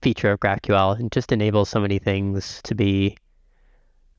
feature 0.03 0.31
of 0.31 0.41
GraphQL. 0.41 0.99
and 0.99 1.11
just 1.11 1.33
enables 1.33 1.69
so 1.69 1.81
many 1.81 1.99
things 1.99 2.61
to 2.65 2.75
be, 2.75 3.17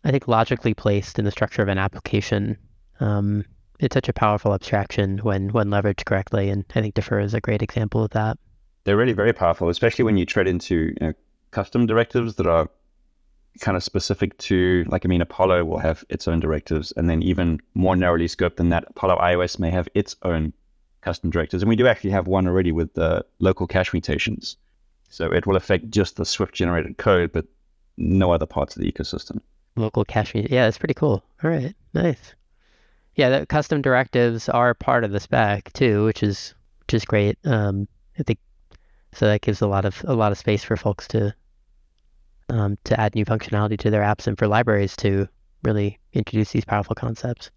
I 0.04 0.12
think, 0.12 0.28
logically 0.28 0.74
placed 0.74 1.18
in 1.18 1.26
the 1.26 1.32
structure 1.32 1.62
of 1.62 1.68
an 1.70 1.78
application. 1.78 2.58
Um, 3.00 3.46
it's 3.80 3.94
such 3.94 4.10
a 4.10 4.14
powerful 4.14 4.54
abstraction 4.54 5.20
when 5.20 5.50
when 5.50 5.68
leveraged 5.68 6.06
correctly, 6.06 6.50
and 6.50 6.66
I 6.76 6.82
think 6.82 6.96
Defer 6.96 7.20
is 7.20 7.34
a 7.34 7.42
great 7.42 7.62
example 7.62 8.04
of 8.04 8.12
that. 8.12 8.38
They're 8.84 8.98
really 8.98 9.14
very 9.14 9.34
powerful, 9.34 9.70
especially 9.70 10.06
when 10.06 10.18
you 10.18 10.26
tread 10.26 10.48
into 10.48 10.94
you 11.00 11.08
know, 11.08 11.14
custom 11.52 11.86
directives 11.86 12.36
that 12.36 12.48
are 12.48 12.70
kind 13.60 13.76
of 13.76 13.84
specific 13.84 14.38
to, 14.38 14.86
like, 14.88 15.06
I 15.06 15.08
mean, 15.08 15.22
Apollo 15.22 15.66
will 15.66 15.80
have 15.80 16.06
its 16.10 16.28
own 16.28 16.40
directives, 16.40 16.94
and 16.96 17.10
then 17.10 17.22
even 17.22 17.60
more 17.74 17.96
narrowly 17.96 18.28
scoped 18.28 18.58
than 18.58 18.70
that, 18.70 18.86
Apollo 18.90 19.18
iOS 19.18 19.60
may 19.60 19.72
have 19.72 19.88
its 19.94 20.16
own 20.24 20.54
custom 21.02 21.30
directives. 21.30 21.64
And 21.64 21.70
we 21.70 21.76
do 21.76 21.88
actually 21.88 22.12
have 22.12 22.28
one 22.28 22.48
already 22.48 22.72
with 22.72 22.94
the 22.94 23.26
local 23.40 23.68
cache 23.68 23.94
mutations. 23.94 24.58
So 25.10 25.32
it 25.32 25.46
will 25.48 25.56
affect 25.56 25.90
just 25.90 26.18
the 26.18 26.26
Swift 26.26 26.54
generated 26.54 26.98
code, 26.98 27.32
but 27.32 27.46
no 27.98 28.32
other 28.32 28.46
parts 28.46 28.76
of 28.76 28.82
the 28.82 28.92
ecosystem. 28.92 29.40
Local 29.76 30.06
cache, 30.06 30.36
yeah, 30.36 30.66
that's 30.66 30.78
pretty 30.78 30.94
cool. 30.94 31.24
All 31.44 31.50
right, 31.50 31.76
nice. 31.94 32.36
Yeah, 33.18 33.40
the 33.40 33.46
custom 33.48 33.82
directives 33.82 34.48
are 34.48 34.76
part 34.76 35.04
of 35.04 35.12
the 35.12 35.20
spec 35.20 35.74
too, 35.74 36.06
which 36.06 36.22
is 36.22 36.54
which 36.82 36.94
is 36.94 37.04
great. 37.04 37.38
Um, 37.46 37.88
I 38.20 38.24
think 38.24 38.40
so 39.12 39.26
that 39.26 39.42
gives 39.42 39.60
a 39.60 39.68
lot 39.68 39.86
of 39.86 40.06
a 40.08 40.14
lot 40.14 40.32
of 40.32 40.38
space 40.38 40.64
for 40.64 40.78
folks 40.78 41.08
to 41.10 41.34
um, 42.50 42.78
to 42.84 43.00
add 43.00 43.16
new 43.16 43.26
functionality 43.26 43.78
to 43.80 43.90
their 43.90 44.04
apps 44.04 44.28
and 44.28 44.38
for 44.38 44.48
libraries 44.48 44.96
to 44.98 45.28
really 45.64 45.98
introduce 46.14 46.52
these 46.52 46.64
powerful 46.64 46.96
concepts. 46.96 47.50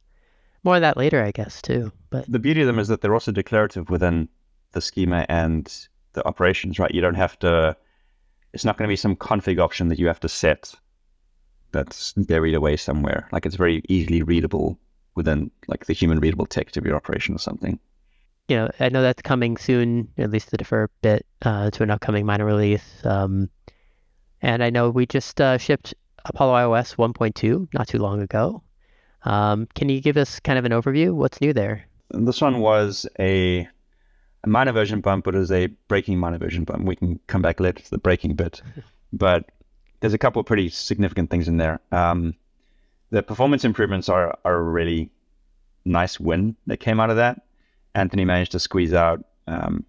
More 0.65 0.77
of 0.77 0.81
that 0.81 0.97
later, 0.97 1.23
I 1.23 1.31
guess, 1.31 1.61
too. 1.61 1.93
But 2.09 2.31
the 2.31 2.39
beauty 2.39 2.63
of 2.63 2.67
them 2.67 2.79
is 2.79 2.89
that 2.89 3.03
they're 3.03 3.15
also 3.15 3.31
declarative 3.31 3.91
within 3.91 4.29
the 4.73 4.81
schema 4.81 5.27
and 5.29 5.73
the 6.15 6.27
operations, 6.27 6.79
right? 6.79 6.95
You 6.95 7.03
don't 7.03 7.15
have 7.15 7.39
to. 7.41 7.77
It's 8.55 8.65
not 8.65 8.79
going 8.79 8.89
to 8.89 8.93
be 8.93 8.97
some 8.97 9.15
config 9.15 9.61
option 9.61 9.89
that 9.89 9.99
you 9.99 10.07
have 10.07 10.21
to 10.21 10.29
set 10.29 10.75
that's 11.73 12.15
buried 12.15 12.55
away 12.55 12.77
somewhere. 12.77 13.29
Like 13.31 13.45
it's 13.45 13.57
very 13.57 13.83
easily 13.89 14.23
readable 14.23 14.79
within 15.15 15.51
like 15.69 15.87
the 15.87 15.93
human 15.93 16.21
readable 16.21 16.47
text 16.47 16.77
of 16.77 16.85
your 16.85 16.97
operation 16.97 17.35
or 17.35 17.39
something. 17.39 17.79
You 18.49 18.57
know, 18.57 18.71
I 18.81 18.89
know 18.89 19.03
that's 19.03 19.23
coming 19.23 19.57
soon, 19.57 20.09
at 20.19 20.31
least 20.31 20.51
to 20.51 20.57
defer 20.57 20.85
a 20.85 20.89
bit 21.03 21.25
uh, 21.43 21.71
to 21.71 21.83
an 21.83 21.91
upcoming 21.91 22.27
minor 22.27 22.45
release. 22.45 22.85
Um, 23.05 23.49
and 24.43 24.65
I 24.65 24.71
know 24.71 24.91
we 24.91 25.07
just 25.07 25.41
uh, 25.41 25.59
shipped 25.59 25.95
Apollo 26.25 26.55
iOS 26.55 26.97
1.2 26.97 27.69
not 27.73 27.89
too 27.89 27.99
long 27.99 28.21
ago. 28.21 28.63
Um, 29.23 29.69
can 29.75 29.89
you 29.89 30.01
give 30.01 30.17
us 30.17 30.41
kind 30.41 30.59
of 30.59 30.65
an 30.65 30.73
overview? 30.73 31.13
What's 31.13 31.41
new 31.41 31.53
there? 31.53 31.85
This 32.11 32.41
one 32.41 32.61
was 32.61 33.07
a, 33.19 33.69
a 34.43 34.49
minor 34.49 34.73
version 34.73 35.01
bump, 35.01 35.25
but 35.25 35.35
it 35.35 35.41
is 35.41 35.53
a 35.53 35.69
breaking 35.89 36.19
minor 36.19 36.39
version 36.39 36.65
bump. 36.65 36.85
We 36.85 36.97
can 36.97 37.21
come 37.27 37.43
back 37.43 37.61
later 37.61 37.83
to 37.83 37.91
the 37.91 37.99
breaking 37.99 38.35
bit, 38.35 38.63
but 39.13 39.51
there's 40.01 40.15
a 40.15 40.19
couple 40.19 40.41
of 40.41 40.47
pretty 40.47 40.71
significant 40.71 41.31
things 41.31 41.47
in 41.47 41.59
there. 41.59 41.81
Um, 41.93 42.35
the 43.11 43.23
performance 43.23 43.65
improvements 43.65 44.09
are, 44.09 44.39
are 44.45 44.57
a 44.57 44.63
really 44.63 45.11
nice 45.85 46.19
win 46.21 46.57
that 46.67 46.79
came 46.79 47.01
out 47.01 47.11
of 47.11 47.17
that. 47.17 47.43
Anthony 47.95 48.25
managed 48.25 48.53
to 48.53 48.61
squeeze 48.61 48.95
out 48.95 49.25
um, 49.47 49.85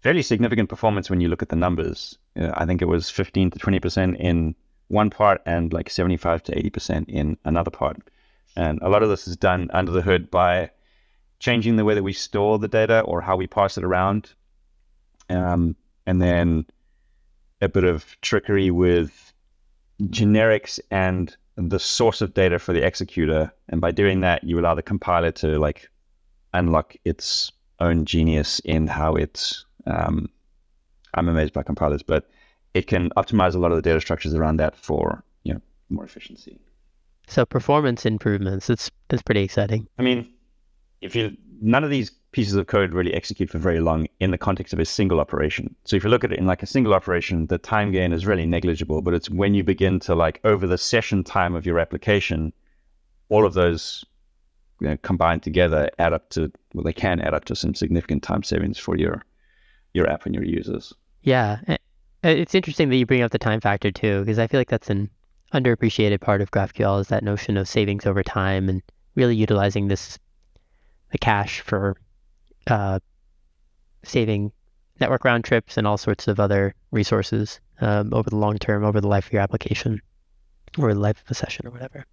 fairly 0.00 0.22
significant 0.22 0.68
performance 0.68 1.10
when 1.10 1.20
you 1.20 1.28
look 1.28 1.42
at 1.42 1.48
the 1.48 1.56
numbers. 1.56 2.18
Uh, 2.38 2.50
I 2.54 2.66
think 2.66 2.82
it 2.82 2.86
was 2.86 3.10
15 3.10 3.50
to 3.52 3.58
20% 3.58 4.16
in 4.18 4.54
one 4.88 5.10
part 5.10 5.42
and 5.46 5.72
like 5.72 5.90
75 5.90 6.42
to 6.44 6.52
80% 6.52 7.08
in 7.08 7.36
another 7.44 7.70
part. 7.70 7.98
And 8.56 8.80
a 8.82 8.88
lot 8.88 9.02
of 9.02 9.08
this 9.08 9.28
is 9.28 9.36
done 9.36 9.70
under 9.72 9.92
the 9.92 10.02
hood 10.02 10.30
by 10.30 10.70
changing 11.38 11.76
the 11.76 11.84
way 11.84 11.94
that 11.94 12.02
we 12.02 12.12
store 12.12 12.58
the 12.58 12.68
data 12.68 13.00
or 13.00 13.20
how 13.20 13.36
we 13.36 13.46
pass 13.46 13.78
it 13.78 13.84
around. 13.84 14.32
Um, 15.30 15.76
and 16.06 16.20
then 16.20 16.66
a 17.60 17.68
bit 17.68 17.84
of 17.84 18.16
trickery 18.22 18.70
with 18.70 19.32
generics 20.04 20.80
and 20.90 21.36
the 21.58 21.78
source 21.78 22.20
of 22.20 22.34
data 22.34 22.58
for 22.58 22.72
the 22.72 22.86
executor. 22.86 23.52
And 23.68 23.80
by 23.80 23.90
doing 23.90 24.20
that, 24.20 24.44
you 24.44 24.58
allow 24.60 24.74
the 24.74 24.82
compiler 24.82 25.32
to 25.32 25.58
like 25.58 25.90
unlock 26.54 26.94
its 27.04 27.52
own 27.80 28.04
genius 28.04 28.60
in 28.60 28.86
how 28.86 29.14
it's 29.16 29.64
um, 29.86 30.28
I'm 31.14 31.28
amazed 31.28 31.52
by 31.52 31.62
compilers, 31.62 32.02
but 32.02 32.28
it 32.74 32.86
can 32.86 33.10
optimize 33.10 33.54
a 33.54 33.58
lot 33.58 33.72
of 33.72 33.76
the 33.76 33.82
data 33.82 34.00
structures 34.00 34.34
around 34.34 34.58
that 34.58 34.76
for 34.76 35.24
you 35.42 35.54
know 35.54 35.60
more 35.90 36.04
efficiency. 36.04 36.60
So 37.26 37.44
performance 37.44 38.06
improvements. 38.06 38.68
That's 38.68 38.90
that's 39.08 39.22
pretty 39.22 39.42
exciting. 39.42 39.88
I 39.98 40.02
mean, 40.02 40.30
if 41.00 41.16
you 41.16 41.36
none 41.60 41.82
of 41.82 41.90
these 41.90 42.10
pieces 42.38 42.54
of 42.54 42.68
code 42.68 42.94
really 42.94 43.12
execute 43.14 43.50
for 43.50 43.58
very 43.58 43.80
long 43.80 44.06
in 44.20 44.30
the 44.30 44.38
context 44.38 44.72
of 44.72 44.78
a 44.78 44.84
single 44.84 45.18
operation. 45.18 45.74
So 45.84 45.96
if 45.96 46.04
you 46.04 46.08
look 46.08 46.22
at 46.22 46.30
it 46.30 46.38
in 46.38 46.46
like 46.46 46.62
a 46.62 46.66
single 46.66 46.94
operation, 46.94 47.48
the 47.48 47.58
time 47.58 47.90
gain 47.90 48.12
is 48.12 48.26
really 48.26 48.46
negligible. 48.46 49.02
But 49.02 49.14
it's 49.14 49.28
when 49.28 49.54
you 49.54 49.64
begin 49.64 49.98
to 50.00 50.14
like 50.14 50.38
over 50.44 50.64
the 50.64 50.78
session 50.78 51.24
time 51.24 51.56
of 51.56 51.66
your 51.66 51.80
application, 51.80 52.52
all 53.28 53.44
of 53.44 53.54
those 53.54 54.04
you 54.78 54.86
know, 54.86 54.96
combined 54.98 55.42
together 55.42 55.90
add 55.98 56.12
up 56.12 56.30
to 56.30 56.52
well, 56.74 56.84
they 56.84 56.92
can 56.92 57.20
add 57.20 57.34
up 57.34 57.44
to 57.46 57.56
some 57.56 57.74
significant 57.74 58.22
time 58.22 58.44
savings 58.44 58.78
for 58.78 58.96
your 58.96 59.24
your 59.92 60.08
app 60.08 60.24
and 60.24 60.32
your 60.32 60.44
users. 60.44 60.94
Yeah. 61.22 61.58
It's 62.22 62.54
interesting 62.54 62.88
that 62.90 62.96
you 62.98 63.04
bring 63.04 63.22
up 63.22 63.32
the 63.32 63.40
time 63.40 63.60
factor 63.60 63.90
too, 63.90 64.20
because 64.20 64.38
I 64.38 64.46
feel 64.46 64.60
like 64.60 64.70
that's 64.70 64.90
an 64.90 65.10
underappreciated 65.52 66.20
part 66.20 66.40
of 66.40 66.52
GraphQL 66.52 67.00
is 67.00 67.08
that 67.08 67.24
notion 67.24 67.56
of 67.56 67.68
savings 67.68 68.06
over 68.06 68.22
time 68.22 68.68
and 68.68 68.80
really 69.16 69.34
utilizing 69.34 69.88
this 69.88 70.20
the 71.10 71.18
cache 71.18 71.62
for 71.62 71.96
uh, 72.68 72.98
saving 74.04 74.52
network 75.00 75.24
round 75.24 75.44
trips 75.44 75.76
and 75.76 75.86
all 75.86 75.98
sorts 75.98 76.28
of 76.28 76.40
other 76.40 76.74
resources 76.90 77.60
um, 77.80 78.12
over 78.12 78.30
the 78.30 78.36
long 78.36 78.58
term, 78.58 78.84
over 78.84 79.00
the 79.00 79.08
life 79.08 79.26
of 79.26 79.32
your 79.32 79.42
application 79.42 80.00
or 80.78 80.92
the 80.92 81.00
life 81.00 81.22
of 81.24 81.30
a 81.30 81.34
session 81.34 81.66
or 81.66 81.70
whatever. 81.70 82.04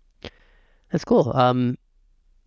That's 0.91 1.05
cool. 1.05 1.31
Um, 1.35 1.77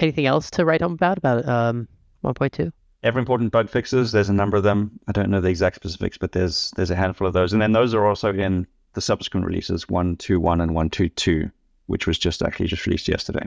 anything 0.00 0.26
else 0.26 0.50
to 0.52 0.64
write 0.64 0.80
home 0.80 0.92
about 0.92 1.18
about 1.18 1.46
um, 1.48 1.88
1.2? 2.24 2.72
ever 3.02 3.18
important 3.18 3.52
bug 3.52 3.68
fixes. 3.68 4.12
There's 4.12 4.28
a 4.28 4.34
number 4.34 4.56
of 4.56 4.62
them. 4.62 4.98
I 5.06 5.12
don't 5.12 5.30
know 5.30 5.40
the 5.40 5.48
exact 5.48 5.76
specifics, 5.76 6.18
but 6.18 6.32
there's 6.32 6.72
there's 6.76 6.90
a 6.90 6.96
handful 6.96 7.26
of 7.26 7.32
those, 7.32 7.52
and 7.52 7.62
then 7.62 7.72
those 7.72 7.94
are 7.94 8.06
also 8.06 8.32
in 8.32 8.66
the 8.94 9.00
subsequent 9.00 9.46
releases 9.46 9.88
one 9.88 10.16
two 10.16 10.40
one 10.40 10.60
and 10.60 10.74
one 10.74 10.90
two 10.90 11.08
two, 11.08 11.50
which 11.86 12.06
was 12.06 12.18
just 12.18 12.42
actually 12.42 12.66
just 12.66 12.86
released 12.86 13.08
yesterday. 13.08 13.46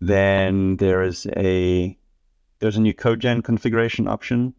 Then 0.00 0.76
there 0.76 1.02
is 1.02 1.26
a 1.36 1.96
there's 2.58 2.76
a 2.76 2.80
new 2.80 2.94
CodeGen 2.94 3.44
configuration 3.44 4.08
option. 4.08 4.54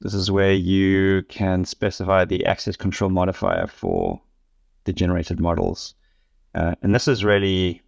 This 0.00 0.14
is 0.14 0.30
where 0.30 0.52
you 0.52 1.22
can 1.28 1.64
specify 1.64 2.24
the 2.24 2.44
access 2.46 2.76
control 2.76 3.10
modifier 3.10 3.66
for 3.66 4.20
the 4.84 4.92
generated 4.92 5.38
models, 5.38 5.94
uh, 6.54 6.74
and 6.82 6.94
this 6.94 7.06
is 7.06 7.24
really 7.24 7.82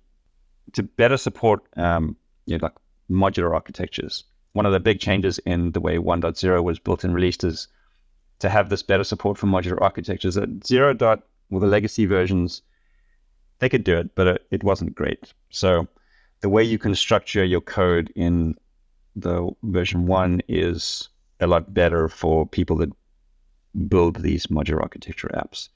to 0.73 0.83
better 0.83 1.17
support 1.17 1.63
um, 1.77 2.17
you 2.47 2.57
know, 2.57 2.65
like 2.65 2.75
modular 3.11 3.53
architectures 3.53 4.25
one 4.55 4.67
of 4.67 4.73
the 4.73 4.81
big 4.81 5.01
changes 5.01 5.39
in 5.41 5.73
the 5.73 5.81
way 5.81 5.99
1.0 5.99 6.65
was 6.65 6.79
built 6.79 7.05
and 7.05 7.15
released 7.15 7.45
is 7.45 7.69
to 8.39 8.49
have 8.49 8.71
this 8.71 8.83
better 8.83 9.05
support 9.05 9.37
for 9.37 9.47
modular 9.47 9.81
architectures. 9.81 10.37
At 10.37 10.65
0. 10.65 10.95
Dot, 10.95 11.23
well, 11.51 11.61
the 11.61 11.67
legacy 11.67 12.07
versions, 12.07 12.63
they 13.59 13.69
could 13.69 13.85
do 13.85 13.99
it, 13.99 14.15
but 14.15 14.27
it, 14.27 14.47
it 14.51 14.65
wasn't 14.65 14.95
great. 14.95 15.33
So 15.51 15.89
the 16.41 16.49
way 16.49 16.63
you 16.63 16.79
can 16.79 16.95
structure 16.95 17.45
your 17.45 17.61
code 17.61 18.13
in 18.15 18.55
the 19.17 19.51
version 19.63 20.07
1 20.07 20.43
is 20.49 21.09
a 21.41 21.47
lot 21.47 21.73
better 21.73 22.09
for 22.09 22.47
people 22.47 22.77
that 22.77 22.91
build 23.89 24.17
these 24.17 24.47
modular 24.47 24.81
architecture 24.81 25.31
apps. 25.35 25.69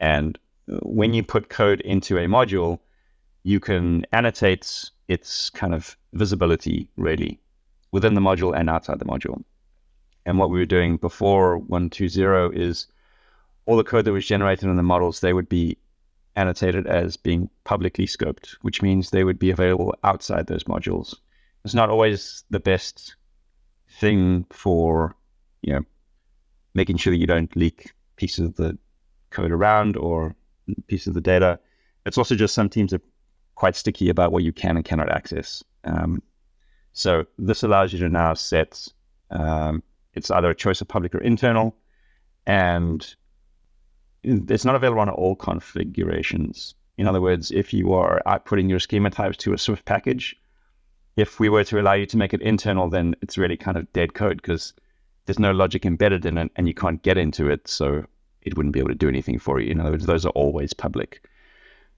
And 0.00 0.38
uh, 0.70 0.76
when 0.82 1.14
you 1.14 1.22
put 1.22 1.48
code 1.48 1.80
into 1.82 2.18
a 2.18 2.26
module, 2.26 2.78
you 3.44 3.60
can 3.60 4.06
annotate 4.12 4.90
its 5.08 5.50
kind 5.50 5.74
of 5.74 5.96
visibility 6.12 6.88
really 6.96 7.40
within 7.90 8.14
the 8.14 8.20
module 8.20 8.56
and 8.56 8.70
outside 8.70 8.98
the 8.98 9.04
module. 9.04 9.42
And 10.24 10.38
what 10.38 10.50
we 10.50 10.58
were 10.58 10.66
doing 10.66 10.96
before 10.96 11.60
1.2.0 11.60 12.56
is 12.56 12.86
all 13.66 13.76
the 13.76 13.84
code 13.84 14.04
that 14.04 14.12
was 14.12 14.26
generated 14.26 14.68
in 14.68 14.76
the 14.76 14.82
models, 14.82 15.20
they 15.20 15.32
would 15.32 15.48
be 15.48 15.76
annotated 16.36 16.86
as 16.86 17.16
being 17.16 17.50
publicly 17.64 18.06
scoped, 18.06 18.56
which 18.62 18.82
means 18.82 19.10
they 19.10 19.24
would 19.24 19.38
be 19.38 19.50
available 19.50 19.94
outside 20.04 20.46
those 20.46 20.64
modules. 20.64 21.14
It's 21.64 21.74
not 21.74 21.90
always 21.90 22.44
the 22.50 22.60
best 22.60 23.16
thing 24.00 24.46
for, 24.50 25.14
you 25.62 25.74
know, 25.74 25.82
making 26.74 26.96
sure 26.96 27.12
that 27.12 27.18
you 27.18 27.26
don't 27.26 27.54
leak 27.56 27.92
pieces 28.16 28.46
of 28.46 28.56
the 28.56 28.78
code 29.30 29.52
around 29.52 29.96
or 29.96 30.34
pieces 30.86 31.08
of 31.08 31.14
the 31.14 31.20
data. 31.20 31.58
It's 32.06 32.18
also 32.18 32.34
just 32.34 32.54
some 32.54 32.68
teams 32.68 32.92
are 32.92 33.00
quite 33.54 33.76
sticky 33.76 34.08
about 34.08 34.32
what 34.32 34.42
you 34.42 34.52
can 34.52 34.76
and 34.76 34.84
cannot 34.84 35.10
access. 35.10 35.62
Um, 35.84 36.22
So 36.92 37.24
this 37.38 37.62
allows 37.62 37.92
you 37.92 37.98
to 38.00 38.08
now 38.08 38.34
set 38.34 38.88
um, 39.30 39.82
it's 40.14 40.30
either 40.30 40.50
a 40.50 40.54
choice 40.54 40.80
of 40.80 40.88
public 40.88 41.14
or 41.14 41.20
internal, 41.20 41.74
and 42.46 43.14
it's 44.22 44.64
not 44.64 44.74
available 44.74 45.00
on 45.00 45.08
all 45.08 45.34
configurations. 45.34 46.74
In 46.98 47.06
other 47.06 47.20
words, 47.20 47.50
if 47.50 47.72
you 47.72 47.94
are 47.94 48.20
outputting 48.26 48.68
your 48.68 48.78
schema 48.78 49.10
types 49.10 49.38
to 49.38 49.54
a 49.54 49.58
Swift 49.58 49.84
package, 49.86 50.36
if 51.16 51.38
we 51.38 51.48
were 51.48 51.64
to 51.64 51.80
allow 51.80 51.92
you 51.92 52.06
to 52.06 52.16
make 52.16 52.32
it 52.32 52.42
internal, 52.42 52.88
then 52.88 53.14
it's 53.22 53.38
really 53.38 53.56
kind 53.56 53.76
of 53.76 53.92
dead 53.92 54.14
code 54.14 54.40
because 54.40 54.72
there's 55.26 55.38
no 55.38 55.52
logic 55.52 55.84
embedded 55.84 56.24
in 56.26 56.38
it 56.38 56.50
and 56.56 56.66
you 56.66 56.74
can't 56.74 57.02
get 57.02 57.18
into 57.18 57.50
it. 57.50 57.68
So 57.68 58.04
it 58.42 58.56
wouldn't 58.56 58.72
be 58.72 58.80
able 58.80 58.88
to 58.88 58.94
do 58.94 59.08
anything 59.08 59.38
for 59.38 59.60
you. 59.60 59.70
In 59.70 59.80
other 59.80 59.92
words, 59.92 60.06
those 60.06 60.26
are 60.26 60.30
always 60.30 60.72
public. 60.72 61.28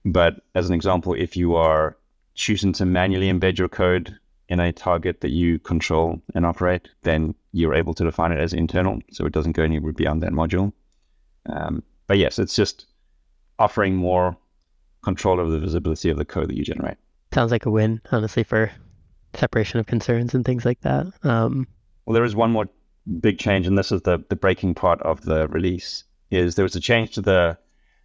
But 0.03 0.41
as 0.53 0.69
an 0.69 0.75
example, 0.75 1.13
if 1.13 1.35
you 1.35 1.55
are 1.55 1.97
choosing 2.35 2.73
to 2.73 2.85
manually 2.85 3.31
embed 3.31 3.57
your 3.57 3.69
code 3.69 4.15
in 4.49 4.59
a 4.59 4.71
target 4.71 5.21
that 5.21 5.31
you 5.31 5.57
control 5.59 6.21
and 6.35 6.45
operate, 6.45 6.89
then 7.01 7.33
you're 7.53 7.73
able 7.73 7.93
to 7.95 8.03
define 8.03 8.31
it 8.31 8.39
as 8.39 8.53
internal. 8.53 8.99
So 9.11 9.25
it 9.25 9.33
doesn't 9.33 9.53
go 9.53 9.63
anywhere 9.63 9.93
beyond 9.93 10.21
that 10.21 10.31
module. 10.31 10.71
Um, 11.47 11.81
but 12.05 12.17
yes, 12.17 12.37
it's 12.37 12.55
just 12.55 12.85
offering 13.57 13.95
more 13.95 14.37
control 15.03 15.39
over 15.39 15.49
the 15.49 15.59
visibility 15.59 16.09
of 16.09 16.17
the 16.17 16.25
code 16.25 16.49
that 16.49 16.57
you 16.57 16.63
generate. 16.63 16.97
Sounds 17.33 17.51
like 17.51 17.65
a 17.65 17.71
win, 17.71 18.01
honestly, 18.11 18.43
for 18.43 18.71
separation 19.35 19.79
of 19.79 19.85
concerns 19.85 20.33
and 20.33 20.45
things 20.45 20.65
like 20.65 20.81
that. 20.81 21.07
Um, 21.23 21.67
well, 22.05 22.13
there 22.13 22.23
is 22.23 22.35
one 22.35 22.51
more 22.51 22.67
big 23.19 23.37
change, 23.37 23.67
and 23.67 23.77
this 23.77 23.91
is 23.91 24.01
the 24.01 24.23
the 24.29 24.35
breaking 24.35 24.75
part 24.75 25.01
of 25.01 25.21
the 25.25 25.47
release. 25.47 26.03
Is 26.31 26.55
there 26.55 26.63
was 26.63 26.75
a 26.75 26.79
change 26.79 27.11
to 27.11 27.21
the 27.21 27.57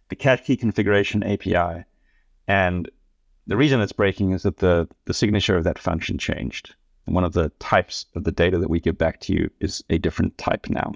the 0.09 0.15
cache 0.15 0.41
key 0.43 0.57
configuration 0.57 1.23
API, 1.23 1.85
and 2.47 2.89
the 3.47 3.57
reason 3.57 3.81
it's 3.81 3.91
breaking 3.91 4.31
is 4.31 4.43
that 4.43 4.57
the 4.57 4.87
the 5.05 5.13
signature 5.13 5.57
of 5.57 5.63
that 5.63 5.79
function 5.79 6.17
changed. 6.17 6.75
And 7.05 7.15
one 7.15 7.23
of 7.23 7.33
the 7.33 7.49
types 7.59 8.05
of 8.15 8.23
the 8.23 8.31
data 8.31 8.57
that 8.59 8.69
we 8.69 8.79
give 8.79 8.97
back 8.97 9.19
to 9.21 9.33
you 9.33 9.49
is 9.59 9.83
a 9.89 9.97
different 9.97 10.37
type 10.37 10.69
now. 10.69 10.93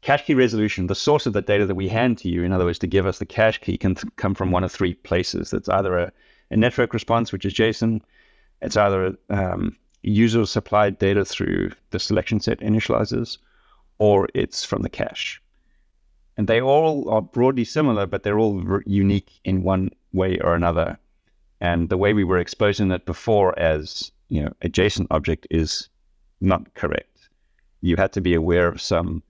Cache 0.00 0.24
key 0.26 0.34
resolution, 0.34 0.86
the 0.86 0.94
source 0.94 1.26
of 1.26 1.32
the 1.32 1.42
data 1.42 1.66
that 1.66 1.74
we 1.74 1.88
hand 1.88 2.18
to 2.18 2.28
you, 2.28 2.42
in 2.42 2.52
other 2.52 2.64
words, 2.64 2.78
to 2.80 2.86
give 2.86 3.06
us 3.06 3.18
the 3.18 3.26
cache 3.26 3.60
key, 3.60 3.76
can 3.76 3.94
th- 3.94 4.12
come 4.16 4.34
from 4.34 4.50
one 4.50 4.64
of 4.64 4.72
three 4.72 4.94
places. 4.94 5.52
It's 5.52 5.68
either 5.68 5.96
a, 5.96 6.12
a 6.50 6.56
network 6.56 6.92
response, 6.92 7.32
which 7.32 7.44
is 7.44 7.54
JSON, 7.54 8.00
it's 8.62 8.76
either 8.76 9.16
um, 9.28 9.76
user 10.02 10.46
supplied 10.46 10.98
data 10.98 11.24
through 11.24 11.72
the 11.90 11.98
selection 11.98 12.40
set 12.40 12.60
initializers, 12.60 13.38
or 13.98 14.28
it's 14.34 14.64
from 14.64 14.82
the 14.82 14.88
cache. 14.88 15.40
And 16.36 16.48
they 16.48 16.60
all 16.60 17.10
are 17.10 17.22
broadly 17.22 17.64
similar, 17.64 18.06
but 18.06 18.22
they're 18.22 18.38
all 18.38 18.62
r- 18.68 18.82
unique 18.86 19.30
in 19.44 19.62
one 19.62 19.90
way 20.12 20.38
or 20.38 20.54
another. 20.54 20.98
And 21.60 21.88
the 21.88 21.98
way 21.98 22.12
we 22.14 22.24
were 22.24 22.38
exposing 22.38 22.90
it 22.90 23.04
before 23.04 23.56
as 23.58 24.10
you 24.28 24.42
know 24.42 24.52
a 24.62 24.68
JSON 24.68 25.06
object 25.10 25.46
is 25.50 25.88
not 26.40 26.72
correct. 26.74 27.28
You 27.82 27.96
had 27.96 28.12
to 28.14 28.20
be 28.20 28.34
aware 28.34 28.68
of 28.68 28.80
some 28.80 29.22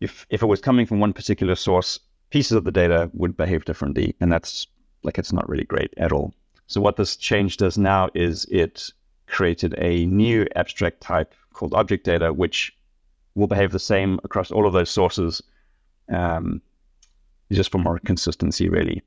if 0.00 0.26
if 0.30 0.42
it 0.42 0.46
was 0.46 0.60
coming 0.60 0.86
from 0.86 1.00
one 1.00 1.12
particular 1.12 1.54
source, 1.54 1.98
pieces 2.30 2.52
of 2.52 2.64
the 2.64 2.72
data 2.72 3.10
would 3.14 3.36
behave 3.36 3.64
differently, 3.64 4.14
and 4.20 4.30
that's 4.30 4.66
like 5.02 5.18
it's 5.18 5.32
not 5.32 5.48
really 5.48 5.64
great 5.64 5.94
at 5.96 6.12
all. 6.12 6.34
So 6.66 6.80
what 6.80 6.96
this 6.96 7.16
change 7.16 7.56
does 7.56 7.78
now 7.78 8.08
is 8.14 8.44
it 8.50 8.90
created 9.26 9.74
a 9.78 10.06
new 10.06 10.46
abstract 10.56 11.00
type 11.00 11.34
called 11.52 11.74
object 11.74 12.04
data, 12.04 12.32
which 12.32 12.76
will 13.34 13.46
behave 13.46 13.72
the 13.72 13.78
same 13.78 14.18
across 14.24 14.50
all 14.50 14.66
of 14.66 14.72
those 14.72 14.90
sources, 14.90 15.42
um, 16.12 16.60
just 17.52 17.70
for 17.70 17.78
more 17.78 17.98
consistency, 18.00 18.68
really. 18.68 19.02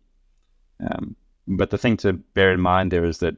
Um, 0.79 1.15
but 1.47 1.71
the 1.71 1.77
thing 1.77 1.97
to 1.97 2.13
bear 2.13 2.53
in 2.53 2.61
mind 2.61 2.91
there 2.91 3.03
is 3.03 3.17
that 3.19 3.35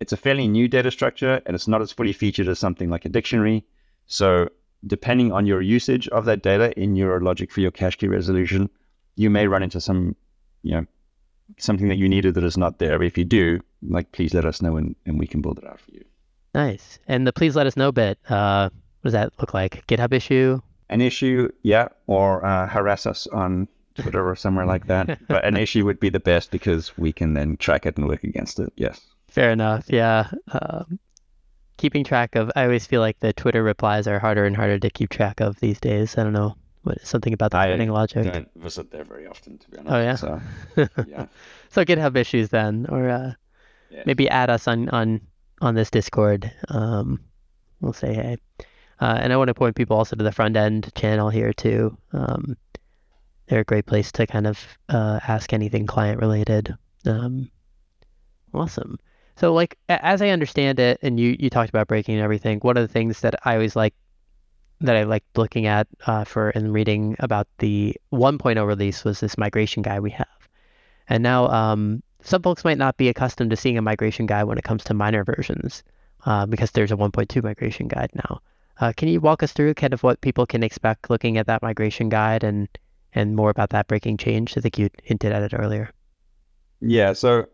it's 0.00 0.12
a 0.12 0.16
fairly 0.16 0.48
new 0.48 0.68
data 0.68 0.90
structure, 0.90 1.40
and 1.46 1.54
it's 1.54 1.68
not 1.68 1.82
as 1.82 1.92
fully 1.92 2.12
featured 2.12 2.48
as 2.48 2.58
something 2.58 2.90
like 2.90 3.04
a 3.04 3.08
dictionary. 3.08 3.64
So 4.06 4.48
depending 4.86 5.32
on 5.32 5.46
your 5.46 5.62
usage 5.62 6.08
of 6.08 6.24
that 6.26 6.42
data 6.42 6.78
in 6.78 6.96
your 6.96 7.20
logic 7.20 7.50
for 7.50 7.60
your 7.60 7.70
cache 7.70 7.96
key 7.96 8.08
resolution, 8.08 8.68
you 9.16 9.30
may 9.30 9.46
run 9.46 9.62
into 9.62 9.80
some, 9.80 10.14
you 10.62 10.72
know, 10.72 10.86
something 11.58 11.88
that 11.88 11.96
you 11.96 12.08
needed 12.08 12.34
that 12.34 12.44
is 12.44 12.56
not 12.56 12.78
there. 12.78 12.98
But 12.98 13.06
if 13.06 13.18
you 13.18 13.24
do, 13.24 13.60
like, 13.88 14.12
please 14.12 14.34
let 14.34 14.44
us 14.44 14.62
know 14.62 14.76
and, 14.76 14.94
and 15.06 15.18
we 15.18 15.26
can 15.26 15.40
build 15.40 15.58
it 15.58 15.66
out 15.66 15.80
for 15.80 15.92
you. 15.92 16.04
Nice. 16.54 16.98
And 17.06 17.26
the 17.26 17.32
please 17.32 17.56
let 17.56 17.66
us 17.66 17.76
know 17.76 17.92
bit, 17.92 18.18
uh, 18.28 18.70
what 19.00 19.08
does 19.08 19.12
that 19.12 19.32
look 19.38 19.54
like? 19.54 19.86
GitHub 19.86 20.12
issue? 20.12 20.60
An 20.88 21.00
issue, 21.00 21.50
yeah, 21.62 21.88
or 22.06 22.44
uh, 22.44 22.68
harass 22.68 23.06
us 23.06 23.26
on 23.28 23.68
Twitter 23.96 24.28
or 24.28 24.36
somewhere 24.36 24.66
like 24.66 24.86
that. 24.86 25.18
But 25.28 25.44
an 25.44 25.56
issue 25.56 25.84
would 25.84 26.00
be 26.00 26.10
the 26.10 26.20
best 26.20 26.50
because 26.50 26.96
we 26.96 27.12
can 27.12 27.34
then 27.34 27.56
track 27.56 27.86
it 27.86 27.96
and 27.96 28.06
work 28.06 28.24
against 28.24 28.58
it. 28.60 28.72
Yes. 28.76 29.00
Fair 29.28 29.50
enough. 29.50 29.86
Yeah. 29.88 30.30
Um, 30.52 30.98
keeping 31.76 32.04
track 32.04 32.36
of 32.36 32.50
I 32.56 32.64
always 32.64 32.86
feel 32.86 33.00
like 33.00 33.20
the 33.20 33.32
Twitter 33.32 33.62
replies 33.62 34.06
are 34.06 34.18
harder 34.18 34.44
and 34.44 34.56
harder 34.56 34.78
to 34.78 34.90
keep 34.90 35.10
track 35.10 35.40
of 35.40 35.58
these 35.60 35.80
days. 35.80 36.16
I 36.16 36.22
don't 36.22 36.32
know 36.32 36.56
what 36.86 37.04
something 37.04 37.32
about 37.32 37.50
the 37.50 37.60
threading 37.62 37.90
logic. 37.90 38.26
I 38.26 38.30
don't 38.30 38.50
visit 38.54 38.92
there 38.92 39.04
very 39.04 39.26
often 39.26 39.58
to 39.58 39.70
be 39.70 39.78
honest. 39.78 39.92
Oh 39.92 40.00
yeah. 40.00 40.86
So 40.86 41.04
yeah. 41.08 41.26
so 41.68 41.84
GitHub 41.84 42.16
issues 42.16 42.50
then, 42.50 42.86
or 42.88 43.08
uh, 43.08 43.32
yeah. 43.90 44.04
maybe 44.06 44.28
add 44.30 44.50
us 44.50 44.68
on 44.68 44.88
on 44.90 45.20
on 45.60 45.74
this 45.74 45.90
Discord. 45.90 46.50
Um, 46.68 47.20
we'll 47.80 47.92
say 47.92 48.14
hey. 48.14 48.36
Uh, 49.00 49.18
and 49.20 49.32
I 49.32 49.36
want 49.36 49.48
to 49.48 49.54
point 49.54 49.76
people 49.76 49.96
also 49.96 50.16
to 50.16 50.22
the 50.22 50.32
front 50.32 50.56
end 50.56 50.90
channel 50.94 51.28
here 51.28 51.52
too. 51.52 51.98
Um, 52.12 52.56
they're 53.48 53.60
a 53.60 53.64
great 53.64 53.86
place 53.86 54.10
to 54.12 54.26
kind 54.26 54.46
of 54.46 54.78
uh, 54.88 55.20
ask 55.26 55.52
anything 55.52 55.86
client 55.86 56.20
related. 56.20 56.74
Um, 57.04 57.50
awesome. 58.54 58.98
So, 59.36 59.52
like 59.52 59.76
as 59.88 60.22
I 60.22 60.28
understand 60.28 60.78
it, 60.78 61.00
and 61.02 61.18
you 61.18 61.36
you 61.38 61.50
talked 61.50 61.68
about 61.68 61.88
breaking 61.88 62.14
and 62.14 62.24
everything. 62.24 62.60
One 62.60 62.76
of 62.76 62.86
the 62.86 62.92
things 62.92 63.20
that 63.20 63.34
I 63.44 63.54
always 63.54 63.74
like 63.74 63.94
that 64.80 64.96
I 64.96 65.04
liked 65.04 65.38
looking 65.38 65.66
at 65.66 65.86
uh, 66.06 66.24
for 66.24 66.50
and 66.50 66.72
reading 66.72 67.16
about 67.18 67.48
the 67.58 67.96
1.0 68.12 68.66
release 68.66 69.04
was 69.04 69.20
this 69.20 69.38
migration 69.38 69.82
guide 69.82 70.00
we 70.00 70.10
have, 70.10 70.48
and 71.08 71.22
now 71.22 71.48
um, 71.48 72.02
some 72.22 72.42
folks 72.42 72.64
might 72.64 72.78
not 72.78 72.96
be 72.96 73.08
accustomed 73.08 73.50
to 73.50 73.56
seeing 73.56 73.78
a 73.78 73.82
migration 73.82 74.26
guide 74.26 74.44
when 74.44 74.58
it 74.58 74.64
comes 74.64 74.84
to 74.84 74.94
minor 74.94 75.24
versions, 75.24 75.82
uh, 76.24 76.46
because 76.46 76.72
there's 76.72 76.92
a 76.92 76.96
1.2 76.96 77.42
migration 77.42 77.88
guide 77.88 78.10
now. 78.14 78.40
Uh, 78.78 78.92
can 78.96 79.08
you 79.08 79.20
walk 79.20 79.42
us 79.42 79.52
through 79.52 79.74
kind 79.74 79.94
of 79.94 80.02
what 80.02 80.20
people 80.20 80.46
can 80.46 80.62
expect 80.62 81.08
looking 81.08 81.38
at 81.38 81.46
that 81.46 81.62
migration 81.62 82.08
guide 82.08 82.44
and 82.44 82.68
and 83.12 83.34
more 83.34 83.50
about 83.50 83.70
that 83.70 83.86
breaking 83.86 84.16
change? 84.18 84.56
I 84.56 84.60
think 84.60 84.78
you 84.78 84.90
hinted 85.02 85.32
at 85.32 85.42
it 85.42 85.54
earlier. 85.54 85.90
Yeah. 86.80 87.14
So 87.14 87.46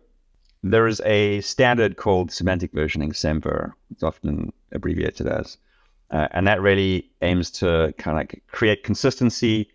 there 0.65 0.87
is 0.87 1.01
a 1.05 1.41
standard 1.43 1.97
called 1.97 2.33
semantic 2.33 2.73
versioning, 2.73 3.11
SEMVer. 3.11 3.73
It's 3.93 4.03
often 4.03 4.53
abbreviated 4.73 5.29
as. 5.29 5.59
Uh, 6.13 6.29
and 6.33 6.47
that 6.47 6.61
really 6.61 7.11
aims 7.23 7.51
to 7.51 7.93
kind 7.99 8.17
of 8.17 8.21
like 8.21 8.43
create 8.49 8.85
consistency 8.85 9.69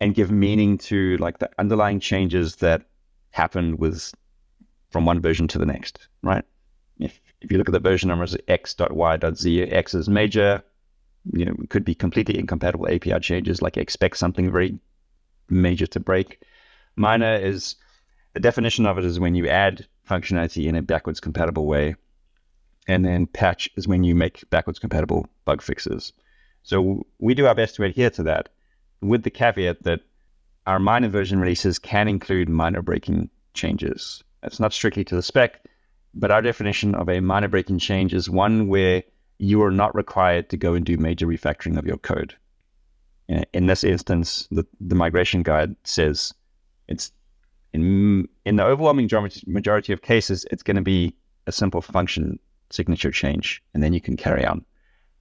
and 0.00 0.14
give 0.14 0.30
meaning 0.30 0.78
to 0.78 1.16
like 1.16 1.38
the 1.38 1.50
underlying 1.58 1.98
changes 1.98 2.56
that 2.56 2.82
happen 3.30 3.76
with 3.78 4.14
from 4.90 5.04
one 5.04 5.20
version 5.20 5.48
to 5.48 5.58
the 5.58 5.66
next, 5.66 6.08
right? 6.22 6.44
If 7.00 7.20
if 7.40 7.50
you 7.50 7.58
look 7.58 7.68
at 7.68 7.72
the 7.72 7.80
version 7.80 8.08
numbers 8.08 8.36
x.y.z, 8.48 9.62
x 9.62 9.94
is 9.94 10.08
major, 10.08 10.62
you 11.32 11.44
know, 11.44 11.54
could 11.68 11.84
be 11.84 11.94
completely 11.94 12.38
incompatible 12.38 12.88
API 12.88 13.20
changes, 13.20 13.62
like 13.62 13.76
expect 13.76 14.16
something 14.16 14.50
very 14.50 14.78
major 15.48 15.86
to 15.86 16.00
break. 16.00 16.42
Minor 16.96 17.36
is 17.36 17.76
the 18.34 18.40
definition 18.40 18.86
of 18.86 18.98
it 18.98 19.04
is 19.04 19.20
when 19.20 19.34
you 19.34 19.48
add 19.48 19.86
functionality 20.08 20.66
in 20.66 20.74
a 20.74 20.82
backwards 20.82 21.20
compatible 21.20 21.66
way. 21.66 21.94
And 22.88 23.04
then 23.04 23.26
patch 23.26 23.68
is 23.76 23.86
when 23.86 24.02
you 24.02 24.14
make 24.14 24.48
backwards 24.50 24.78
compatible 24.78 25.28
bug 25.44 25.62
fixes. 25.62 26.12
So 26.62 27.06
we 27.18 27.34
do 27.34 27.46
our 27.46 27.54
best 27.54 27.76
to 27.76 27.84
adhere 27.84 28.10
to 28.10 28.22
that 28.24 28.48
with 29.00 29.22
the 29.22 29.30
caveat 29.30 29.84
that 29.84 30.00
our 30.66 30.78
minor 30.78 31.08
version 31.08 31.38
releases 31.38 31.78
can 31.78 32.08
include 32.08 32.48
minor 32.48 32.82
breaking 32.82 33.30
changes. 33.54 34.24
It's 34.42 34.60
not 34.60 34.72
strictly 34.72 35.04
to 35.04 35.14
the 35.14 35.22
spec, 35.22 35.64
but 36.14 36.30
our 36.30 36.42
definition 36.42 36.94
of 36.94 37.08
a 37.08 37.20
minor 37.20 37.48
breaking 37.48 37.78
change 37.78 38.14
is 38.14 38.28
one 38.30 38.68
where 38.68 39.02
you 39.38 39.62
are 39.62 39.70
not 39.70 39.94
required 39.94 40.48
to 40.50 40.56
go 40.56 40.74
and 40.74 40.84
do 40.84 40.96
major 40.96 41.26
refactoring 41.26 41.78
of 41.78 41.86
your 41.86 41.98
code. 41.98 42.34
Uh, 43.30 43.42
in 43.52 43.66
this 43.66 43.84
instance, 43.84 44.48
the, 44.50 44.66
the 44.80 44.94
migration 44.94 45.42
guide 45.42 45.76
says 45.84 46.32
it's 46.88 47.12
in 47.72 48.26
in 48.46 48.56
the 48.56 48.64
overwhelming 48.64 49.08
majority 49.46 49.92
of 49.92 50.02
cases, 50.02 50.46
it's 50.50 50.62
going 50.62 50.76
to 50.76 50.82
be 50.82 51.14
a 51.46 51.52
simple 51.52 51.82
function 51.82 52.38
signature 52.70 53.10
change, 53.10 53.62
and 53.74 53.82
then 53.82 53.92
you 53.92 54.00
can 54.00 54.16
carry 54.16 54.44
on. 54.44 54.64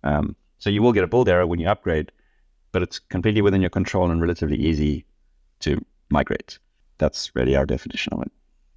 Um, 0.04 0.36
so 0.60 0.70
you 0.70 0.82
will 0.82 0.94
get 0.94 1.04
a 1.04 1.08
build 1.08 1.30
error 1.30 1.46
when 1.46 1.60
you 1.60 1.68
upgrade, 1.68 2.12
but 2.72 2.82
it's 2.82 3.00
completely 3.00 3.42
within 3.42 3.62
your 3.62 3.70
control 3.70 4.10
and 4.10 4.22
relatively 4.22 4.58
easy 4.58 5.06
to 5.60 5.84
migrate. 6.10 6.60
That's 6.98 7.36
really 7.36 7.56
our 7.56 7.66
definition 7.66 8.14
of 8.14 8.22
it. 8.24 8.32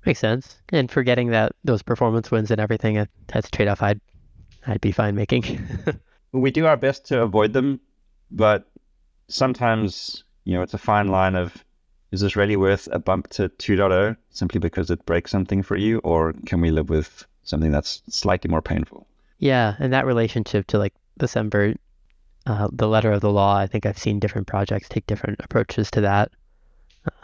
Makes 0.06 0.20
sense. 0.20 0.59
And 0.70 0.90
forgetting 0.90 1.30
that 1.30 1.52
those 1.64 1.83
performance 1.83 2.30
wins 2.30 2.50
and 2.50 2.61
everything, 2.61 3.06
that's 3.26 3.48
a 3.48 3.50
trade-off 3.50 3.83
I'd 3.83 4.00
I'd 4.66 4.80
be 4.80 4.92
fine 4.92 5.14
making. 5.14 5.66
we 6.33 6.50
do 6.50 6.66
our 6.66 6.76
best 6.76 7.06
to 7.06 7.22
avoid 7.22 7.52
them, 7.52 7.80
but 8.30 8.70
sometimes 9.28 10.24
you 10.44 10.54
know 10.54 10.62
it's 10.62 10.74
a 10.74 10.78
fine 10.78 11.09
line 11.09 11.35
of 11.35 11.64
is 12.12 12.20
this 12.20 12.37
really 12.37 12.56
worth 12.56 12.88
a 12.92 12.98
bump 12.98 13.28
to 13.28 13.48
2.0 13.48 14.16
simply 14.30 14.59
because 14.59 14.90
it 14.90 15.04
breaks 15.06 15.30
something 15.30 15.62
for 15.62 15.76
you, 15.76 15.98
or 15.98 16.35
can 16.46 16.61
we 16.61 16.70
live 16.70 16.90
with 16.90 17.26
something 17.44 17.72
that's 17.72 18.03
slightly 18.09 18.50
more 18.50 18.62
painful. 18.62 19.07
Yeah, 19.38 19.74
and 19.79 19.92
that 19.92 20.07
relationship 20.07 20.66
to 20.68 20.79
like 20.79 20.94
the 21.16 21.76
uh, 22.46 22.68
the 22.72 22.88
letter 22.88 23.12
of 23.12 23.20
the 23.20 23.31
law, 23.31 23.57
I 23.57 23.66
think 23.66 23.87
I've 23.87 23.98
seen 23.98 24.18
different 24.18 24.46
projects 24.46 24.88
take 24.88 25.07
different 25.07 25.40
approaches 25.42 25.90
to 25.92 26.00
that. 26.03 26.31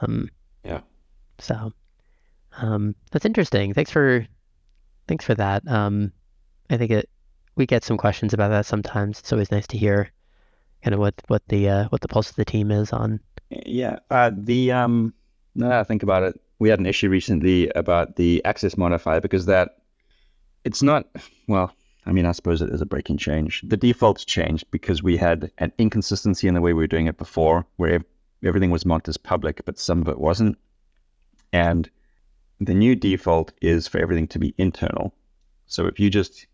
Um, 0.01 0.29
yeah. 0.65 0.81
So 1.39 1.73
um, 2.59 2.95
that's 3.11 3.25
interesting. 3.25 3.75
Thanks 3.75 3.91
for 3.91 4.27
thanks 5.09 5.25
for 5.25 5.35
that. 5.35 5.67
Um, 5.69 6.13
I 6.71 6.77
think 6.77 6.91
it 6.91 7.09
we 7.57 7.67
get 7.67 7.85
some 7.85 7.97
questions 7.97 8.33
about 8.35 8.49
that 8.49 8.67
sometimes. 8.67 9.19
It's 9.19 9.33
always 9.33 9.51
nice 9.51 9.67
to 9.69 9.79
hear 9.79 10.11
kind 10.83 10.95
of 10.95 11.01
what 11.01 11.15
what 11.29 11.43
the 11.49 11.69
uh, 11.69 11.89
what 11.89 12.01
the 12.01 12.09
pulse 12.09 12.31
of 12.31 12.37
the 12.37 12.45
team 12.45 12.71
is 12.71 12.93
on. 12.93 13.21
Yeah. 13.51 13.99
Uh, 14.11 14.31
the 14.35 14.73
um, 14.73 15.15
now 15.55 15.81
I 15.81 15.85
think 15.85 16.03
about 16.03 16.23
it, 16.23 16.41
we 16.59 16.69
had 16.69 16.79
an 16.79 16.87
issue 16.87 17.09
recently 17.09 17.69
about 17.71 18.17
the 18.17 18.45
access 18.45 18.77
modifier 18.77 19.21
because 19.21 19.47
that 19.47 19.77
it's 20.67 20.83
not 20.83 21.07
well. 21.47 21.73
I 22.07 22.13
mean, 22.13 22.27
I 22.27 22.33
suppose 22.33 22.61
it 22.61 22.71
is 22.71 22.83
a 22.83 22.87
breaking 22.87 23.19
change. 23.19 23.63
The 23.65 23.77
defaults 23.77 24.25
changed 24.25 24.65
because 24.73 25.01
we 25.01 25.17
had 25.17 25.51
an 25.59 25.73
inconsistency 25.79 26.49
in 26.49 26.55
the 26.55 26.61
way 26.61 26.73
we 26.73 26.83
were 26.83 26.89
doing 26.89 27.07
it 27.07 27.19
before, 27.19 27.65
where 27.77 28.05
everything 28.45 28.73
was 28.73 28.85
marked 28.85 29.09
as 29.09 29.17
public, 29.17 29.65
but 29.65 29.79
some 29.79 30.01
of 30.03 30.09
it 30.09 30.19
wasn't. 30.19 30.59
And 31.53 31.89
the 32.61 32.75
new 32.75 32.97
default 32.97 33.53
is 33.63 33.87
for 33.87 33.99
everything 33.99 34.27
to 34.29 34.41
be 34.41 34.55
internal. 34.59 35.15
So 35.67 35.87
if 35.87 36.01
you 36.01 36.11
just, 36.11 36.47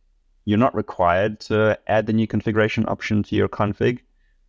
you're 0.45 0.59
not 0.59 0.75
required 0.75 1.41
to 1.41 1.79
add 1.87 2.07
the 2.07 2.13
new 2.13 2.27
configuration 2.27 2.85
option 2.89 3.23
to 3.25 3.35
your 3.35 3.49
config, 3.49 4.01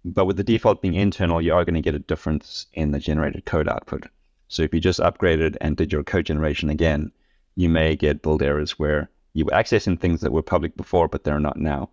but 0.03 0.25
with 0.25 0.35
the 0.35 0.43
default 0.43 0.81
being 0.81 0.93
internal, 0.95 1.41
you 1.41 1.53
are 1.53 1.63
going 1.63 1.75
to 1.75 1.81
get 1.81 1.95
a 1.95 1.99
difference 1.99 2.65
in 2.73 2.91
the 2.91 2.99
generated 2.99 3.45
code 3.45 3.69
output. 3.69 4.07
So 4.49 4.61
if 4.61 4.73
you 4.73 4.81
just 4.81 4.99
upgraded 4.99 5.55
and 5.61 5.77
did 5.77 5.93
your 5.93 6.03
code 6.03 6.25
generation 6.25 6.69
again, 6.69 7.13
you 7.55 7.69
may 7.69 7.95
get 7.95 8.21
build 8.21 8.43
errors 8.43 8.77
where 8.77 9.09
you 9.33 9.45
were 9.45 9.51
accessing 9.51 9.99
things 9.99 10.21
that 10.21 10.31
were 10.31 10.43
public 10.43 10.75
before, 10.77 11.07
but 11.07 11.23
they're 11.23 11.39
not 11.39 11.57
now. 11.57 11.89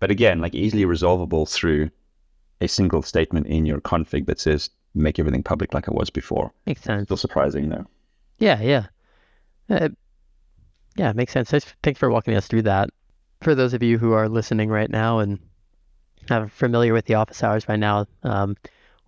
But 0.00 0.10
again, 0.10 0.40
like 0.40 0.54
easily 0.54 0.84
resolvable 0.84 1.46
through 1.46 1.90
a 2.60 2.68
single 2.68 3.02
statement 3.02 3.46
in 3.46 3.66
your 3.66 3.80
config 3.80 4.26
that 4.26 4.40
says 4.40 4.70
make 4.94 5.18
everything 5.18 5.42
public 5.42 5.74
like 5.74 5.88
it 5.88 5.94
was 5.94 6.10
before. 6.10 6.52
Makes 6.66 6.82
sense. 6.82 7.06
Still 7.08 7.16
surprising 7.16 7.68
though. 7.68 7.86
Yeah, 8.38 8.60
yeah. 8.60 8.86
Uh, 9.68 9.88
yeah, 10.96 11.12
makes 11.12 11.32
sense. 11.32 11.50
Thanks 11.82 11.98
for 11.98 12.10
walking 12.10 12.34
us 12.34 12.46
through 12.46 12.62
that. 12.62 12.90
For 13.42 13.54
those 13.54 13.74
of 13.74 13.82
you 13.82 13.98
who 13.98 14.12
are 14.12 14.28
listening 14.28 14.68
right 14.68 14.90
now 14.90 15.18
and 15.18 15.38
are 16.30 16.48
familiar 16.48 16.92
with 16.92 17.06
the 17.06 17.14
office 17.14 17.42
hours 17.42 17.64
by 17.64 17.76
now, 17.76 18.06
um, 18.22 18.56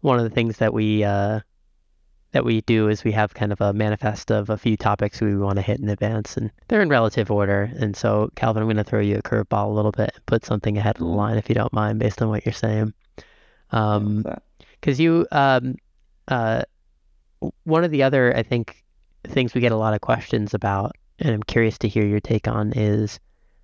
one 0.00 0.18
of 0.18 0.24
the 0.24 0.30
things 0.30 0.58
that 0.58 0.74
we 0.74 1.04
uh, 1.04 1.40
that 2.36 2.44
we 2.44 2.60
do 2.60 2.86
is 2.90 3.02
we 3.02 3.12
have 3.12 3.32
kind 3.32 3.50
of 3.50 3.62
a 3.62 3.72
manifest 3.72 4.30
of 4.30 4.50
a 4.50 4.58
few 4.58 4.76
topics 4.76 5.22
we 5.22 5.34
want 5.38 5.56
to 5.56 5.62
hit 5.62 5.80
in 5.80 5.88
advance, 5.88 6.36
and 6.36 6.50
they're 6.68 6.82
in 6.82 6.90
relative 6.90 7.30
order. 7.30 7.72
And 7.78 7.96
so, 7.96 8.30
Calvin, 8.36 8.62
I'm 8.62 8.66
going 8.66 8.76
to 8.76 8.84
throw 8.84 9.00
you 9.00 9.16
a 9.16 9.22
curveball 9.22 9.68
a 9.68 9.72
little 9.72 9.90
bit, 9.90 10.10
and 10.14 10.26
put 10.26 10.44
something 10.44 10.76
ahead 10.76 10.96
of 10.96 11.00
the 11.00 11.06
line 11.06 11.38
if 11.38 11.48
you 11.48 11.54
don't 11.54 11.72
mind, 11.72 11.98
based 11.98 12.20
on 12.20 12.28
what 12.28 12.44
you're 12.44 12.52
saying. 12.52 12.92
Um, 13.70 14.26
because 14.78 15.00
you, 15.00 15.26
um, 15.32 15.76
uh, 16.28 16.64
one 17.64 17.84
of 17.84 17.90
the 17.90 18.02
other, 18.02 18.36
I 18.36 18.42
think, 18.42 18.84
things 19.24 19.54
we 19.54 19.62
get 19.62 19.72
a 19.72 19.76
lot 19.76 19.94
of 19.94 20.02
questions 20.02 20.52
about, 20.52 20.94
and 21.18 21.30
I'm 21.30 21.42
curious 21.42 21.78
to 21.78 21.88
hear 21.88 22.04
your 22.04 22.20
take 22.20 22.46
on, 22.46 22.74
is 22.76 23.18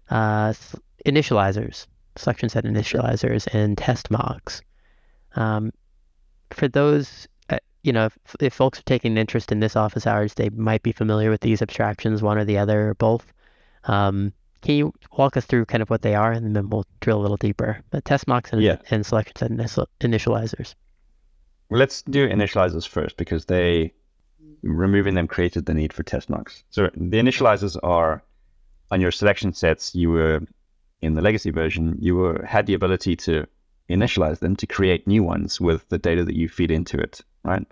uh, 0.08 0.54
initializers, 1.04 1.86
selection 2.16 2.48
set 2.48 2.64
initializers, 2.64 3.46
and 3.52 3.76
test 3.76 4.10
mocks. 4.10 4.62
Um, 5.36 5.72
for 6.52 6.68
those, 6.68 7.28
you 7.82 7.92
know, 7.92 8.06
if, 8.06 8.18
if 8.40 8.54
folks 8.54 8.78
are 8.78 8.84
taking 8.84 9.12
an 9.12 9.18
interest 9.18 9.52
in 9.52 9.60
this 9.60 9.76
office 9.76 10.06
hours, 10.06 10.34
they 10.34 10.50
might 10.50 10.82
be 10.82 10.92
familiar 10.92 11.30
with 11.30 11.40
these 11.40 11.62
abstractions, 11.62 12.22
one 12.22 12.38
or 12.38 12.44
the 12.44 12.58
other, 12.58 12.90
or 12.90 12.94
both. 12.94 13.32
Um, 13.84 14.32
can 14.62 14.76
you 14.76 14.92
walk 15.18 15.36
us 15.36 15.44
through 15.44 15.64
kind 15.64 15.82
of 15.82 15.90
what 15.90 16.02
they 16.02 16.14
are, 16.14 16.30
and 16.30 16.54
then 16.54 16.70
we'll 16.70 16.86
drill 17.00 17.20
a 17.20 17.22
little 17.22 17.36
deeper? 17.36 17.80
But 17.90 18.04
test 18.04 18.28
mocks 18.28 18.52
and, 18.52 18.62
yeah. 18.62 18.76
and 18.90 19.04
selection 19.04 19.36
set 19.36 19.88
initializers. 20.00 20.74
Let's 21.70 22.02
do 22.02 22.28
initializers 22.28 22.86
first 22.86 23.16
because 23.16 23.46
they 23.46 23.92
removing 24.62 25.14
them 25.14 25.26
created 25.26 25.66
the 25.66 25.74
need 25.74 25.92
for 25.92 26.04
test 26.04 26.30
mocks. 26.30 26.62
So 26.70 26.90
the 26.94 27.18
initializers 27.18 27.76
are 27.82 28.22
on 28.92 29.00
your 29.00 29.10
selection 29.10 29.52
sets. 29.52 29.94
You 29.94 30.10
were 30.10 30.42
in 31.00 31.14
the 31.14 31.22
legacy 31.22 31.50
version. 31.50 31.96
You 31.98 32.14
were 32.14 32.44
had 32.44 32.66
the 32.66 32.74
ability 32.74 33.16
to 33.16 33.46
initialize 33.90 34.38
them 34.38 34.54
to 34.56 34.66
create 34.66 35.06
new 35.06 35.24
ones 35.24 35.60
with 35.60 35.88
the 35.88 35.98
data 35.98 36.24
that 36.24 36.36
you 36.36 36.48
feed 36.48 36.70
into 36.70 36.98
it. 36.98 37.20
Right. 37.44 37.66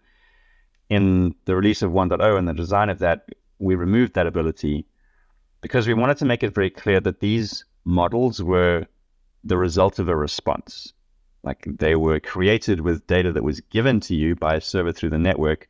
In 0.88 1.35
the 1.44 1.54
release 1.54 1.83
of 1.83 1.92
1.0 1.92 2.38
and 2.38 2.48
the 2.48 2.54
design 2.54 2.90
of 2.90 2.98
that, 2.98 3.28
we 3.59 3.74
removed 3.74 4.14
that 4.14 4.26
ability 4.26 4.87
because 5.61 5.87
we 5.87 5.94
wanted 5.94 6.16
to 6.18 6.24
make 6.24 6.42
it 6.42 6.54
very 6.54 6.70
clear 6.70 7.00
that 7.00 7.20
these 7.20 7.64
models 7.85 8.42
were 8.42 8.87
the 9.44 9.56
result 9.56 9.98
of 9.98 10.09
a 10.09 10.16
response. 10.16 10.92
Like 11.42 11.66
they 11.78 11.94
were 11.94 12.20
created 12.20 12.80
with 12.80 13.06
data 13.06 13.33
that 13.33 13.44
was 13.44 13.61
given 13.61 14.00
to 14.00 14.14
you 14.14 14.35
by 14.35 14.56
a 14.56 14.61
server 14.61 14.92
through 14.92 15.11
the 15.11 15.18
network 15.18 15.68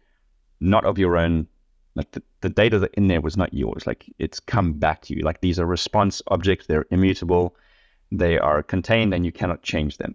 not 0.61 0.85
of 0.85 0.99
your 0.99 1.17
own 1.17 1.47
like 1.97 2.11
the, 2.13 2.23
the 2.41 2.49
data 2.49 2.79
that 2.79 2.95
in 2.95 3.09
there 3.09 3.21
was 3.21 3.37
not 3.37 3.53
yours. 3.53 3.87
Like 3.87 4.07
it's 4.19 4.39
come 4.39 4.75
back 4.75 5.03
to 5.03 5.15
you. 5.15 5.23
Like 5.23 5.41
these 5.41 5.59
are 5.59 5.67
response 5.67 6.23
objects. 6.29 6.67
They're 6.67 6.87
immutable. 6.91 7.57
They 8.13 8.39
are 8.39 8.63
contained 8.63 9.13
and 9.13 9.25
you 9.25 9.33
cannot 9.33 9.63
change 9.63 9.99
them. 9.99 10.15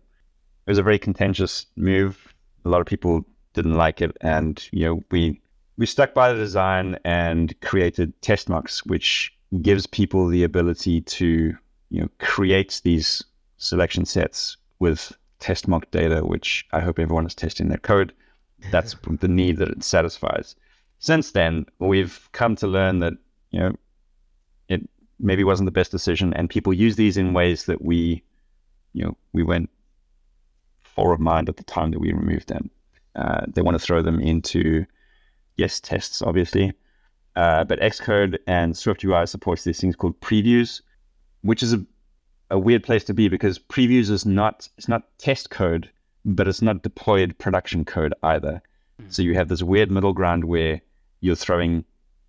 It 0.65 0.71
was 0.71 0.77
a 0.77 0.83
very 0.83 0.99
contentious 0.99 1.65
move. 1.75 2.33
A 2.63 2.69
lot 2.69 2.81
of 2.81 2.87
people 2.87 3.25
didn't 3.55 3.75
like 3.75 4.01
it 4.01 4.15
and 4.21 4.69
you 4.71 4.85
know 4.85 5.03
we 5.11 5.39
we 5.77 5.85
stuck 5.85 6.13
by 6.13 6.31
the 6.31 6.39
design 6.39 6.97
and 7.03 7.59
created 7.61 8.13
test 8.21 8.49
mocks 8.49 8.85
which 8.85 9.33
gives 9.61 9.87
people 9.87 10.27
the 10.27 10.43
ability 10.43 11.01
to 11.01 11.55
you 11.89 12.01
know 12.01 12.09
create 12.19 12.81
these 12.83 13.23
selection 13.57 14.05
sets 14.05 14.57
with 14.79 15.17
test 15.39 15.67
mock 15.67 15.89
data 15.91 16.25
which 16.25 16.65
i 16.71 16.79
hope 16.79 16.99
everyone 16.99 17.25
is 17.25 17.35
testing 17.35 17.69
their 17.69 17.77
code 17.77 18.13
that's 18.71 18.95
the 19.19 19.27
need 19.27 19.57
that 19.57 19.69
it 19.69 19.83
satisfies. 19.83 20.55
Since 20.99 21.31
then, 21.31 21.65
we've 21.79 22.27
come 22.31 22.55
to 22.57 22.67
learn 22.67 22.99
that 22.99 23.13
you 23.51 23.59
know 23.59 23.75
it 24.69 24.87
maybe 25.19 25.43
wasn't 25.43 25.67
the 25.67 25.71
best 25.71 25.91
decision, 25.91 26.33
and 26.33 26.49
people 26.49 26.73
use 26.73 26.95
these 26.95 27.17
in 27.17 27.33
ways 27.33 27.65
that 27.65 27.83
we, 27.83 28.23
you 28.93 29.03
know, 29.03 29.17
we 29.33 29.43
went 29.43 29.69
fore 30.83 31.13
of 31.13 31.19
mind 31.19 31.49
at 31.49 31.57
the 31.57 31.63
time 31.63 31.91
that 31.91 31.99
we 31.99 32.13
removed 32.13 32.47
them. 32.47 32.69
Uh, 33.15 33.45
they 33.47 33.61
want 33.61 33.75
to 33.75 33.85
throw 33.85 34.01
them 34.01 34.19
into 34.19 34.85
yes 35.57 35.79
tests, 35.79 36.21
obviously, 36.21 36.73
uh, 37.35 37.63
but 37.63 37.79
Xcode 37.79 38.37
and 38.47 38.73
SwiftUI 38.73 39.27
supports 39.27 39.63
these 39.63 39.79
things 39.79 39.95
called 39.95 40.19
previews, 40.21 40.81
which 41.41 41.63
is 41.63 41.73
a, 41.73 41.85
a 42.51 42.59
weird 42.59 42.83
place 42.83 43.03
to 43.05 43.13
be 43.13 43.27
because 43.27 43.59
previews 43.59 44.09
is 44.09 44.25
not 44.25 44.67
it's 44.77 44.87
not 44.87 45.03
test 45.17 45.49
code 45.49 45.89
but 46.25 46.47
it's 46.47 46.61
not 46.61 46.81
deployed 46.81 47.37
production 47.37 47.85
code 47.85 48.13
either. 48.23 48.61
Mm. 49.01 49.13
So 49.13 49.21
you 49.21 49.35
have 49.35 49.47
this 49.47 49.61
weird 49.61 49.91
middle 49.91 50.13
ground 50.13 50.45
where 50.45 50.81
you're 51.21 51.35
throwing 51.35 51.85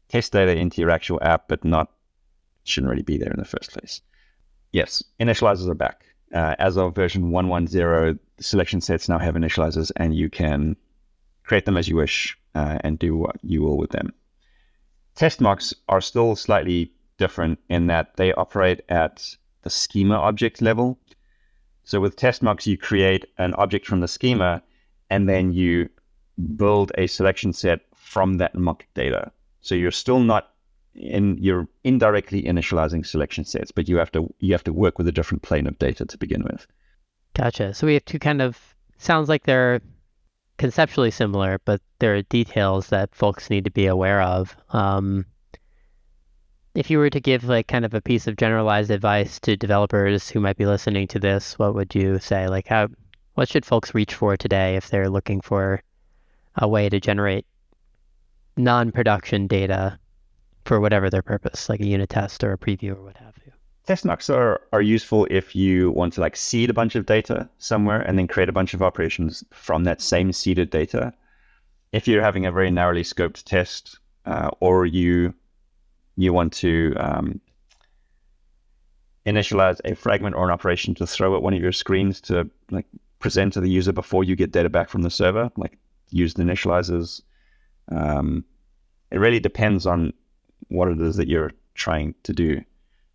test 0.09 0.33
data 0.33 0.55
into 0.55 0.81
your 0.81 0.91
actual 0.91 1.19
app, 1.23 1.49
but 1.49 1.65
not 1.65 1.91
shouldn't 2.65 2.91
really 2.91 3.03
be 3.03 3.17
there 3.17 3.31
in 3.31 3.39
the 3.39 3.45
first 3.45 3.73
place. 3.73 4.03
Yes, 4.73 5.03
initializers 5.19 5.69
are 5.69 5.75
back. 5.75 6.05
Uh, 6.35 6.55
as 6.59 6.77
of 6.77 6.95
version 6.95 7.31
110, 7.31 8.19
selection 8.41 8.81
sets 8.81 9.09
now 9.09 9.19
have 9.19 9.35
initializers, 9.35 9.91
and 9.97 10.15
you 10.15 10.31
can 10.31 10.77
create 11.45 11.65
them 11.65 11.77
as 11.77 11.89
you 11.89 11.97
wish 11.97 12.37
uh, 12.55 12.79
and 12.81 12.99
do 12.99 13.17
what 13.17 13.37
you 13.43 13.63
will 13.63 13.77
with 13.77 13.91
them. 13.91 14.13
Test 15.15 15.41
mocks 15.41 15.75
are 15.89 16.01
still 16.01 16.37
slightly 16.37 16.93
different 17.19 17.59
in 17.69 17.87
that 17.87 18.17
they 18.17 18.33
operate 18.35 18.83
at 18.89 19.37
the 19.63 19.71
schema 19.71 20.15
object 20.15 20.61
level. 20.61 20.99
So 21.85 22.01
with 22.01 22.17
test 22.17 22.43
mocks, 22.43 22.67
you 22.67 22.77
create 22.77 23.25
an 23.39 23.55
object 23.55 23.87
from 23.87 24.01
the 24.01 24.09
schema, 24.09 24.63
and 25.09 25.29
then 25.29 25.53
you 25.53 25.89
build 26.57 26.93
a 26.99 27.07
selection 27.07 27.53
set 27.53 27.81
from 27.95 28.39
that 28.39 28.55
mock 28.55 28.85
data. 28.95 29.33
So 29.61 29.75
you're 29.75 29.91
still 29.91 30.21
not 30.21 30.51
in 30.95 31.37
you're 31.39 31.69
indirectly 31.85 32.43
initializing 32.43 33.07
selection 33.07 33.45
sets, 33.45 33.71
but 33.71 33.89
you 33.89 33.97
have 33.97 34.13
to 34.13 34.33
you 34.41 34.53
have 34.53 34.65
to 34.65 34.73
work 34.73 34.99
with 34.99 35.09
a 35.09 35.13
different 35.13 35.43
plane 35.43 35.67
of 35.67 35.79
data 35.79 36.05
to 36.05 36.19
begin 36.19 36.43
with. 36.43 36.67
Gotcha. 37.37 37.75
So 37.75 37.87
we 37.87 37.93
have 37.93 38.05
two 38.07 38.19
kind 38.19 38.41
of 38.41 38.59
sounds 38.97 39.29
like 39.29 39.45
they're 39.45 39.83
conceptually 40.57 41.11
similar, 41.11 41.61
but 41.67 41.83
there 41.99 42.17
are 42.17 42.23
details 42.23 42.89
that 42.89 43.15
folks 43.15 43.51
need 43.51 43.65
to 43.65 43.71
be 43.71 43.85
aware 43.85 44.23
of. 44.23 44.57
Um, 44.71 45.27
if 46.75 46.91
you 46.91 46.97
were 46.97 47.11
to 47.11 47.21
give 47.21 47.45
like 47.45 47.69
kind 47.69 47.85
of 47.85 47.93
a 47.93 48.01
piece 48.01 48.27
of 48.27 48.39
generalized 48.39 48.91
advice 48.91 49.39
to 49.41 49.55
developers 49.55 50.31
who 50.31 50.41
might 50.41 50.57
be 50.57 50.65
listening 50.65 51.09
to 51.09 51.19
this, 51.19 51.59
what 51.59 51.75
would 51.75 51.95
you 51.95 52.19
say? 52.21 52.49
Like 52.49 52.69
how 52.69 52.89
what 53.35 53.51
should 53.51 53.67
folks 53.67 53.95
reach 53.95 54.15
for 54.15 54.39
today 54.39 54.77
if 54.77 54.89
they're 54.89 55.11
looking 55.11 55.43
for 55.43 55.83
a 56.55 56.67
way 56.67 56.89
to 56.89 56.99
generate 56.99 57.45
non-production 58.57 59.47
data 59.47 59.99
for 60.65 60.81
whatever 60.81 61.11
their 61.11 61.21
purpose, 61.21 61.69
like 61.69 61.81
a 61.81 61.87
unit 61.87 62.09
test 62.09 62.43
or 62.43 62.53
a 62.53 62.59
preview 62.59 62.97
or 62.97 63.03
what 63.03 63.19
have 63.19 63.35
you? 63.45 63.53
Test 63.87 64.05
mocks 64.05 64.29
are, 64.29 64.61
are 64.73 64.83
useful 64.83 65.29
if 65.31 65.55
you 65.55 65.93
want 65.93 66.13
to 66.15 66.21
like 66.21 66.37
seed 66.37 66.71
a 66.71 66.75
bunch 66.75 66.97
of 66.97 67.07
data 67.07 67.49
somewhere 67.59 68.01
and 68.01 68.19
then 68.19 68.27
create 68.27 68.49
a 68.49 68.53
bunch 68.53 68.75
of 68.75 68.83
operations 68.83 69.45
from 69.53 69.85
that 69.85 70.01
same 70.01 70.33
seeded 70.33 70.71
data. 70.71 71.13
If 71.93 72.09
you're 72.09 72.23
having 72.23 72.47
a 72.47 72.53
very 72.53 72.71
narrowly 72.71 73.05
scoped 73.05 73.45
test, 73.45 74.01
uh, 74.27 74.51
or 74.59 74.87
you 74.87 75.33
you 76.17 76.33
want 76.33 76.53
to 76.55 76.95
um, 76.97 77.41
initialize 79.25 79.81
a 79.85 79.95
fragment 79.95 80.35
or 80.35 80.45
an 80.45 80.51
operation 80.51 80.95
to 80.97 81.07
throw 81.07 81.37
at 81.37 81.43
one 81.43 81.55
of 81.55 81.63
your 81.63 81.73
screens 81.73 82.21
to 82.23 82.51
like 82.73 82.87
present 83.21 83.53
to 83.53 83.61
the 83.61 83.71
user 83.71 83.93
before 83.93 84.25
you 84.25 84.35
get 84.35 84.51
data 84.51 84.69
back 84.69 84.89
from 84.89 85.03
the 85.03 85.11
server, 85.11 85.51
like 85.57 85.79
use 86.11 86.35
the 86.35 86.43
initializers. 86.43 87.23
Um, 87.93 88.45
it 89.13 89.19
really 89.19 89.39
depends 89.39 89.87
on 89.87 90.13
what 90.69 90.89
it 90.89 91.01
is 91.01 91.17
that 91.17 91.29
you're 91.29 91.53
trying 91.75 92.15
to 92.25 92.33
do. 92.33 92.63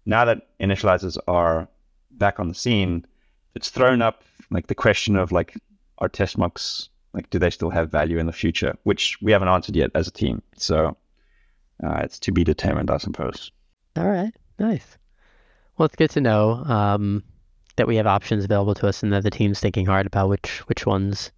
Now 0.05 0.25
that 0.25 0.47
initializers 0.59 1.17
are 1.27 1.67
back 2.11 2.39
on 2.39 2.47
the 2.47 2.55
scene, 2.55 3.05
it's 3.55 3.69
thrown 3.69 4.01
up 4.01 4.23
like 4.49 4.67
the 4.67 4.75
question 4.75 5.15
of 5.15 5.31
like, 5.31 5.57
are 5.99 6.09
test 6.09 6.37
mocks 6.37 6.89
like, 7.13 7.29
do 7.29 7.39
they 7.39 7.49
still 7.49 7.69
have 7.69 7.91
value 7.91 8.17
in 8.17 8.25
the 8.25 8.31
future? 8.33 8.75
Which 8.83 9.17
we 9.21 9.31
haven't 9.31 9.49
answered 9.49 9.75
yet 9.75 9.91
as 9.95 10.07
a 10.07 10.11
team. 10.11 10.41
So 10.55 10.95
uh, 11.83 11.99
it's 12.03 12.19
to 12.19 12.31
be 12.31 12.43
determined, 12.43 12.89
I 12.89 12.97
suppose. 12.97 13.51
All 13.97 14.07
right, 14.07 14.33
nice. 14.59 14.97
Well, 15.77 15.87
it's 15.87 15.95
good 15.95 16.11
to 16.11 16.21
know 16.21 16.63
um, 16.65 17.23
that 17.75 17.87
we 17.87 17.95
have 17.97 18.07
options 18.07 18.45
available 18.45 18.75
to 18.75 18.87
us, 18.87 19.03
and 19.03 19.11
that 19.11 19.23
the 19.23 19.31
team's 19.31 19.59
thinking 19.59 19.85
hard 19.85 20.05
about 20.05 20.29
which 20.29 20.59
which 20.67 20.85
ones 20.85 21.31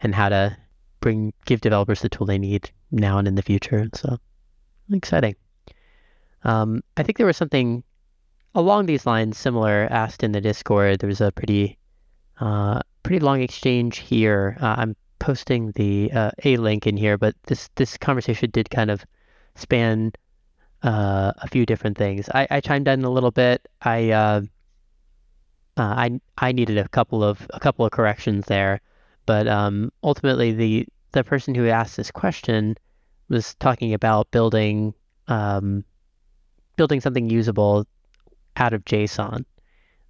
and 0.00 0.14
how 0.14 0.28
to 0.28 0.56
bring 1.00 1.32
give 1.44 1.60
developers 1.60 2.00
the 2.00 2.08
tool 2.08 2.26
they 2.26 2.38
need 2.38 2.70
now 2.90 3.18
and 3.18 3.28
in 3.28 3.36
the 3.36 3.42
future. 3.42 3.88
So 3.94 4.18
exciting. 4.92 5.36
Um, 6.42 6.82
I 6.96 7.02
think 7.02 7.16
there 7.16 7.26
was 7.26 7.36
something 7.36 7.82
along 8.56 8.86
these 8.86 9.04
lines 9.04 9.36
similar 9.36 9.86
asked 9.90 10.24
in 10.24 10.32
the 10.32 10.40
Discord. 10.40 10.98
There 10.98 11.08
was 11.08 11.20
a 11.20 11.30
pretty 11.30 11.78
uh, 12.40 12.80
pretty 13.02 13.20
long 13.20 13.42
exchange 13.42 13.98
here. 13.98 14.56
Uh, 14.60 14.74
I'm 14.78 14.96
posting 15.18 15.72
the 15.72 16.10
uh, 16.12 16.30
a 16.42 16.56
link 16.56 16.86
in 16.86 16.96
here, 16.96 17.18
but 17.18 17.34
this 17.46 17.68
this 17.76 17.96
conversation 17.98 18.50
did 18.50 18.70
kind 18.70 18.90
of 18.90 19.04
span 19.54 20.12
uh, 20.82 21.32
a 21.36 21.48
few 21.48 21.66
different 21.66 21.98
things. 21.98 22.28
I, 22.34 22.46
I 22.50 22.60
chimed 22.60 22.88
in 22.88 23.04
a 23.04 23.10
little 23.10 23.30
bit. 23.30 23.68
I 23.82 24.10
uh, 24.10 24.40
uh, 25.76 25.82
I 25.82 26.20
I 26.38 26.52
needed 26.52 26.78
a 26.78 26.88
couple 26.88 27.22
of 27.22 27.46
a 27.50 27.60
couple 27.60 27.84
of 27.84 27.92
corrections 27.92 28.46
there, 28.46 28.80
but 29.26 29.46
um, 29.46 29.92
ultimately 30.02 30.52
the 30.52 30.86
the 31.12 31.22
person 31.22 31.54
who 31.54 31.68
asked 31.68 31.98
this 31.98 32.10
question 32.10 32.76
was 33.28 33.54
talking 33.56 33.92
about 33.92 34.30
building 34.30 34.94
um, 35.28 35.84
building 36.76 37.00
something 37.02 37.28
usable 37.28 37.86
out 38.56 38.72
of 38.72 38.84
JSON. 38.84 39.44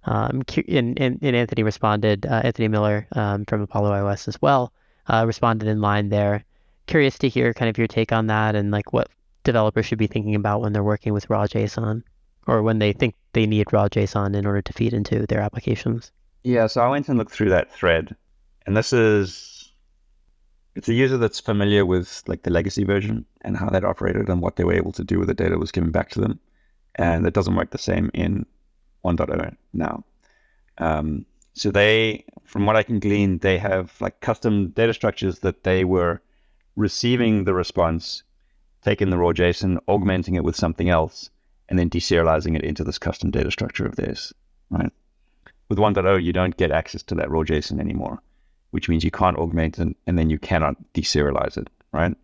Um, 0.03 0.43
and, 0.67 0.99
and, 0.99 1.19
and 1.21 1.35
Anthony 1.35 1.63
responded, 1.63 2.25
uh, 2.25 2.41
Anthony 2.43 2.67
Miller 2.69 3.07
um, 3.11 3.45
from 3.45 3.61
Apollo 3.61 3.91
iOS 3.91 4.27
as 4.27 4.41
well, 4.41 4.71
uh, 5.07 5.25
responded 5.27 5.67
in 5.67 5.81
line 5.81 6.09
there. 6.09 6.45
Curious 6.85 7.17
to 7.19 7.29
hear 7.29 7.53
kind 7.53 7.69
of 7.69 7.77
your 7.77 7.87
take 7.87 8.13
on 8.13 8.27
that 8.27 8.55
and 8.55 8.71
like 8.71 8.93
what 8.93 9.09
developers 9.43 9.85
should 9.85 9.97
be 9.97 10.07
thinking 10.07 10.35
about 10.35 10.61
when 10.61 10.73
they're 10.73 10.83
working 10.83 11.13
with 11.13 11.29
raw 11.29 11.45
JSON 11.45 12.03
or 12.47 12.63
when 12.63 12.79
they 12.79 12.93
think 12.93 13.15
they 13.33 13.45
need 13.45 13.71
raw 13.73 13.87
JSON 13.87 14.35
in 14.35 14.45
order 14.45 14.61
to 14.61 14.73
feed 14.73 14.93
into 14.93 15.25
their 15.27 15.41
applications. 15.41 16.11
Yeah, 16.43 16.67
so 16.67 16.81
I 16.81 16.89
went 16.89 17.09
and 17.09 17.17
looked 17.17 17.33
through 17.33 17.49
that 17.49 17.71
thread, 17.71 18.15
and 18.65 18.77
this 18.77 18.93
is 18.93 19.73
it's 20.75 20.87
a 20.87 20.93
user 20.93 21.17
that's 21.17 21.39
familiar 21.39 21.85
with 21.85 22.23
like 22.27 22.43
the 22.43 22.51
legacy 22.51 22.83
version 22.83 23.25
and 23.41 23.57
how 23.57 23.69
that 23.69 23.83
operated 23.83 24.29
and 24.29 24.41
what 24.41 24.55
they 24.55 24.63
were 24.63 24.73
able 24.73 24.91
to 24.93 25.03
do 25.03 25.19
with 25.19 25.27
the 25.27 25.33
data 25.33 25.57
was 25.57 25.71
given 25.71 25.91
back 25.91 26.09
to 26.11 26.21
them, 26.21 26.39
and 26.97 27.25
it 27.25 27.33
doesn't 27.33 27.55
work 27.55 27.71
the 27.71 27.77
same 27.77 28.09
in 28.13 28.45
1.0 29.05 29.55
now. 29.73 30.03
Um, 30.77 31.25
so 31.53 31.71
they, 31.71 32.23
from 32.43 32.65
what 32.65 32.75
I 32.75 32.83
can 32.83 32.99
glean, 32.99 33.39
they 33.39 33.57
have 33.57 33.99
like 33.99 34.21
custom 34.21 34.69
data 34.69 34.93
structures 34.93 35.39
that 35.39 35.63
they 35.63 35.83
were 35.83 36.21
receiving 36.75 37.43
the 37.43 37.53
response, 37.53 38.23
taking 38.83 39.09
the 39.09 39.17
raw 39.17 39.31
JSON, 39.31 39.79
augmenting 39.87 40.35
it 40.35 40.43
with 40.43 40.55
something 40.55 40.89
else, 40.89 41.29
and 41.69 41.77
then 41.77 41.89
deserializing 41.89 42.55
it 42.55 42.63
into 42.63 42.83
this 42.83 42.99
custom 42.99 43.31
data 43.31 43.51
structure 43.51 43.85
of 43.85 43.95
theirs, 43.95 44.33
right? 44.69 44.91
With 45.69 45.79
1.0, 45.79 46.23
you 46.23 46.31
don't 46.31 46.55
get 46.57 46.71
access 46.71 47.03
to 47.03 47.15
that 47.15 47.29
raw 47.29 47.41
JSON 47.41 47.79
anymore, 47.79 48.21
which 48.71 48.87
means 48.87 49.03
you 49.03 49.11
can't 49.11 49.37
augment 49.37 49.79
it 49.79 49.95
and 50.05 50.17
then 50.17 50.29
you 50.29 50.39
cannot 50.39 50.75
deserialize 50.93 51.57
it, 51.57 51.69
right? 51.91 52.15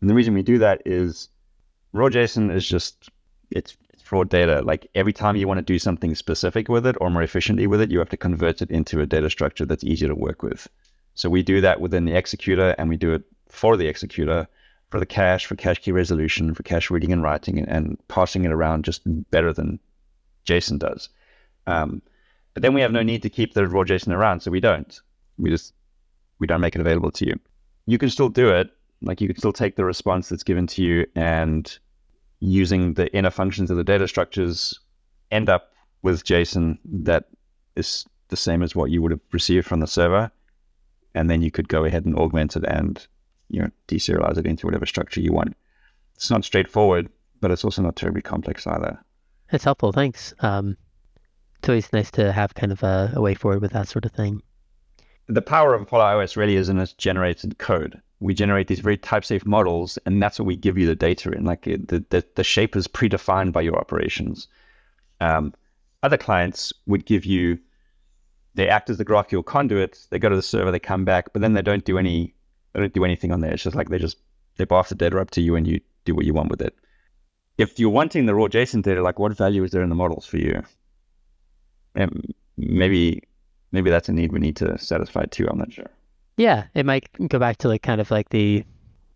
And 0.00 0.10
the 0.10 0.14
reason 0.14 0.34
we 0.34 0.42
do 0.42 0.58
that 0.58 0.82
is 0.84 1.30
raw 1.92 2.08
JSON 2.08 2.54
is 2.54 2.66
just, 2.66 3.08
it's 3.50 3.76
raw 4.12 4.24
data. 4.24 4.62
Like 4.62 4.86
every 4.94 5.12
time 5.12 5.36
you 5.36 5.48
want 5.48 5.58
to 5.58 5.62
do 5.62 5.78
something 5.78 6.14
specific 6.14 6.68
with 6.68 6.86
it 6.86 6.96
or 7.00 7.10
more 7.10 7.22
efficiently 7.22 7.66
with 7.66 7.80
it, 7.80 7.90
you 7.90 7.98
have 7.98 8.10
to 8.10 8.16
convert 8.16 8.62
it 8.62 8.70
into 8.70 9.00
a 9.00 9.06
data 9.06 9.30
structure 9.30 9.64
that's 9.64 9.84
easier 9.84 10.08
to 10.08 10.14
work 10.14 10.42
with. 10.42 10.68
So 11.14 11.28
we 11.28 11.42
do 11.42 11.60
that 11.60 11.80
within 11.80 12.04
the 12.04 12.16
executor 12.16 12.74
and 12.78 12.88
we 12.88 12.96
do 12.96 13.12
it 13.12 13.22
for 13.48 13.76
the 13.76 13.86
executor, 13.86 14.46
for 14.90 15.00
the 15.00 15.06
cache, 15.06 15.46
for 15.46 15.56
cache 15.56 15.80
key 15.80 15.92
resolution, 15.92 16.54
for 16.54 16.62
cache 16.62 16.90
reading 16.90 17.12
and 17.12 17.22
writing, 17.22 17.58
and, 17.58 17.68
and 17.68 18.08
passing 18.08 18.44
it 18.44 18.52
around 18.52 18.84
just 18.84 19.02
better 19.30 19.52
than 19.52 19.78
JSON 20.46 20.78
does. 20.78 21.08
Um, 21.66 22.02
but 22.54 22.62
then 22.62 22.74
we 22.74 22.80
have 22.80 22.92
no 22.92 23.02
need 23.02 23.22
to 23.22 23.30
keep 23.30 23.54
the 23.54 23.66
raw 23.66 23.82
JSON 23.82 24.14
around, 24.14 24.40
so 24.40 24.50
we 24.50 24.60
don't. 24.60 25.00
We 25.38 25.50
just 25.50 25.74
we 26.38 26.46
don't 26.46 26.60
make 26.60 26.74
it 26.74 26.80
available 26.80 27.10
to 27.12 27.26
you. 27.26 27.38
You 27.86 27.98
can 27.98 28.10
still 28.10 28.28
do 28.28 28.50
it. 28.50 28.70
Like 29.00 29.20
you 29.20 29.28
can 29.28 29.36
still 29.36 29.52
take 29.52 29.76
the 29.76 29.84
response 29.84 30.28
that's 30.28 30.42
given 30.42 30.66
to 30.68 30.82
you 30.82 31.06
and 31.14 31.78
using 32.42 32.94
the 32.94 33.12
inner 33.14 33.30
functions 33.30 33.70
of 33.70 33.76
the 33.76 33.84
data 33.84 34.08
structures 34.08 34.78
end 35.30 35.48
up 35.48 35.72
with 36.02 36.24
JSON 36.24 36.76
that 36.84 37.26
is 37.76 38.04
the 38.28 38.36
same 38.36 38.62
as 38.62 38.74
what 38.74 38.90
you 38.90 39.00
would 39.00 39.12
have 39.12 39.20
received 39.30 39.66
from 39.66 39.78
the 39.78 39.86
server. 39.86 40.30
And 41.14 41.30
then 41.30 41.40
you 41.40 41.50
could 41.50 41.68
go 41.68 41.84
ahead 41.84 42.04
and 42.04 42.16
augment 42.16 42.56
it 42.56 42.64
and 42.66 43.06
you 43.48 43.60
know 43.60 43.70
deserialize 43.86 44.38
it 44.38 44.46
into 44.46 44.66
whatever 44.66 44.86
structure 44.86 45.20
you 45.20 45.32
want. 45.32 45.56
It's 46.16 46.30
not 46.30 46.44
straightforward, 46.44 47.08
but 47.40 47.52
it's 47.52 47.64
also 47.64 47.82
not 47.82 47.96
terribly 47.96 48.22
complex 48.22 48.66
either. 48.66 48.98
That's 49.50 49.64
helpful. 49.64 49.92
Thanks. 49.92 50.34
Um, 50.40 50.76
it's 51.58 51.68
always 51.68 51.92
nice 51.92 52.10
to 52.12 52.32
have 52.32 52.54
kind 52.54 52.72
of 52.72 52.82
a, 52.82 53.12
a 53.14 53.20
way 53.20 53.34
forward 53.34 53.60
with 53.60 53.72
that 53.72 53.86
sort 53.86 54.04
of 54.04 54.12
thing. 54.12 54.42
The 55.28 55.42
power 55.42 55.74
of 55.74 55.82
Apollo 55.82 56.04
iOS 56.04 56.36
really 56.36 56.56
is 56.56 56.68
in 56.68 56.78
its 56.78 56.92
generated 56.92 57.58
code 57.58 58.00
we 58.22 58.34
generate 58.34 58.68
these 58.68 58.80
very 58.80 58.96
type 58.96 59.24
safe 59.24 59.44
models, 59.44 59.98
and 60.06 60.22
that's 60.22 60.38
what 60.38 60.46
we 60.46 60.56
give 60.56 60.78
you 60.78 60.86
the 60.86 60.94
data 60.94 61.30
in. 61.32 61.44
Like 61.44 61.64
the 61.64 62.04
the, 62.10 62.24
the 62.36 62.44
shape 62.44 62.76
is 62.76 62.86
predefined 62.86 63.52
by 63.52 63.62
your 63.62 63.76
operations. 63.76 64.48
Um, 65.20 65.52
other 66.02 66.16
clients 66.16 66.72
would 66.86 67.04
give 67.04 67.24
you 67.24 67.58
they 68.54 68.68
act 68.68 68.90
as 68.90 68.98
the 68.98 69.04
GraphQL 69.04 69.44
conduit. 69.44 70.06
They 70.10 70.18
go 70.18 70.28
to 70.28 70.36
the 70.36 70.42
server, 70.42 70.70
they 70.70 70.78
come 70.78 71.04
back, 71.04 71.32
but 71.32 71.42
then 71.42 71.54
they 71.54 71.62
don't 71.62 71.84
do 71.84 71.98
any 71.98 72.34
they 72.72 72.80
don't 72.80 72.92
do 72.92 73.04
anything 73.04 73.32
on 73.32 73.40
there. 73.40 73.52
It's 73.52 73.62
just 73.62 73.76
like 73.76 73.88
they 73.88 73.98
just 73.98 74.18
they 74.56 74.66
pass 74.66 74.88
the 74.88 74.94
data 74.94 75.18
up 75.18 75.30
to 75.32 75.40
you 75.40 75.56
and 75.56 75.66
you 75.66 75.80
do 76.04 76.14
what 76.14 76.24
you 76.24 76.34
want 76.34 76.50
with 76.50 76.62
it. 76.62 76.76
If 77.58 77.78
you're 77.78 77.90
wanting 77.90 78.26
the 78.26 78.34
raw 78.34 78.46
JSON 78.46 78.82
data, 78.82 79.02
like 79.02 79.18
what 79.18 79.36
value 79.36 79.62
is 79.64 79.72
there 79.72 79.82
in 79.82 79.88
the 79.88 79.94
models 79.94 80.26
for 80.26 80.38
you? 80.38 80.62
And 81.94 82.34
maybe 82.56 83.22
maybe 83.72 83.90
that's 83.90 84.08
a 84.08 84.12
need 84.12 84.32
we 84.32 84.38
need 84.38 84.56
to 84.56 84.78
satisfy 84.78 85.24
too. 85.24 85.48
I'm 85.48 85.58
not 85.58 85.72
sure. 85.72 85.90
Yeah, 86.36 86.64
it 86.74 86.86
might 86.86 87.08
go 87.28 87.38
back 87.38 87.58
to 87.58 87.68
like 87.68 87.82
kind 87.82 88.00
of 88.00 88.10
like 88.10 88.30
the 88.30 88.64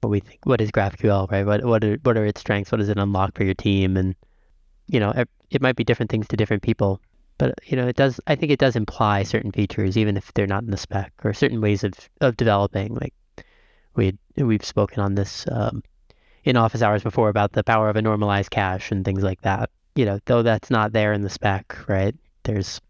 what 0.00 0.10
we 0.10 0.20
think. 0.20 0.40
What 0.44 0.60
is 0.60 0.70
GraphQL, 0.70 1.30
right? 1.30 1.46
What 1.46 1.64
what 1.64 1.84
are 1.84 1.96
what 2.02 2.16
are 2.16 2.26
its 2.26 2.40
strengths? 2.40 2.70
What 2.70 2.78
does 2.78 2.88
it 2.88 2.98
unlock 2.98 3.36
for 3.36 3.44
your 3.44 3.54
team? 3.54 3.96
And 3.96 4.14
you 4.88 5.00
know, 5.00 5.10
it, 5.10 5.28
it 5.50 5.62
might 5.62 5.76
be 5.76 5.84
different 5.84 6.10
things 6.10 6.28
to 6.28 6.36
different 6.36 6.62
people. 6.62 7.00
But 7.38 7.54
you 7.64 7.76
know, 7.76 7.86
it 7.86 7.96
does. 7.96 8.20
I 8.26 8.34
think 8.34 8.52
it 8.52 8.58
does 8.58 8.76
imply 8.76 9.22
certain 9.22 9.52
features, 9.52 9.96
even 9.96 10.16
if 10.16 10.32
they're 10.34 10.46
not 10.46 10.62
in 10.62 10.70
the 10.70 10.76
spec, 10.76 11.12
or 11.24 11.32
certain 11.32 11.60
ways 11.60 11.84
of 11.84 11.92
of 12.20 12.36
developing. 12.36 12.94
Like 12.94 13.14
we 13.94 14.16
we've 14.36 14.64
spoken 14.64 15.00
on 15.00 15.14
this 15.14 15.46
um, 15.50 15.82
in 16.44 16.56
office 16.56 16.82
hours 16.82 17.02
before 17.02 17.28
about 17.28 17.52
the 17.52 17.64
power 17.64 17.88
of 17.88 17.96
a 17.96 18.02
normalized 18.02 18.50
cache 18.50 18.90
and 18.90 19.04
things 19.04 19.22
like 19.22 19.42
that. 19.42 19.70
You 19.94 20.04
know, 20.04 20.18
though 20.26 20.42
that's 20.42 20.70
not 20.70 20.92
there 20.92 21.12
in 21.12 21.22
the 21.22 21.30
spec, 21.30 21.76
right? 21.88 22.14
There's 22.44 22.80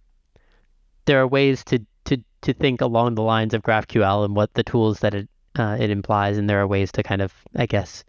there 1.06 1.20
are 1.20 1.26
ways 1.26 1.64
to 1.64 1.84
to 2.06 2.18
to 2.42 2.52
think 2.52 2.80
along 2.80 3.14
the 3.14 3.22
lines 3.22 3.54
of 3.54 3.62
GraphQL 3.62 4.24
and 4.24 4.34
what 4.34 4.54
the 4.54 4.62
tools 4.62 5.00
that 5.00 5.14
it 5.14 5.28
uh, 5.58 5.76
it 5.78 5.90
implies, 5.90 6.38
and 6.38 6.48
there 6.48 6.60
are 6.60 6.66
ways 6.66 6.92
to 6.92 7.02
kind 7.02 7.22
of, 7.22 7.32
I 7.56 7.66
guess, 7.66 8.04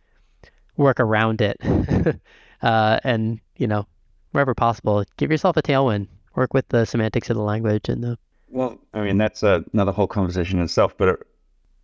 work 0.75 0.99
around 0.99 1.41
it, 1.41 1.57
uh, 2.61 2.99
and 3.03 3.39
you 3.57 3.67
know, 3.67 3.87
wherever 4.31 4.53
possible, 4.53 5.03
give 5.17 5.31
yourself 5.31 5.57
a 5.57 5.61
tailwind. 5.61 6.07
Work 6.35 6.53
with 6.53 6.67
the 6.69 6.85
semantics 6.85 7.29
of 7.29 7.35
the 7.35 7.41
language 7.43 7.89
and 7.89 8.03
the. 8.03 8.17
Well, 8.49 8.79
I 8.93 9.01
mean 9.01 9.17
that's 9.17 9.43
another 9.43 9.91
whole 9.91 10.07
conversation 10.07 10.59
in 10.59 10.65
itself, 10.65 10.95
but 10.97 11.09
it, 11.09 11.27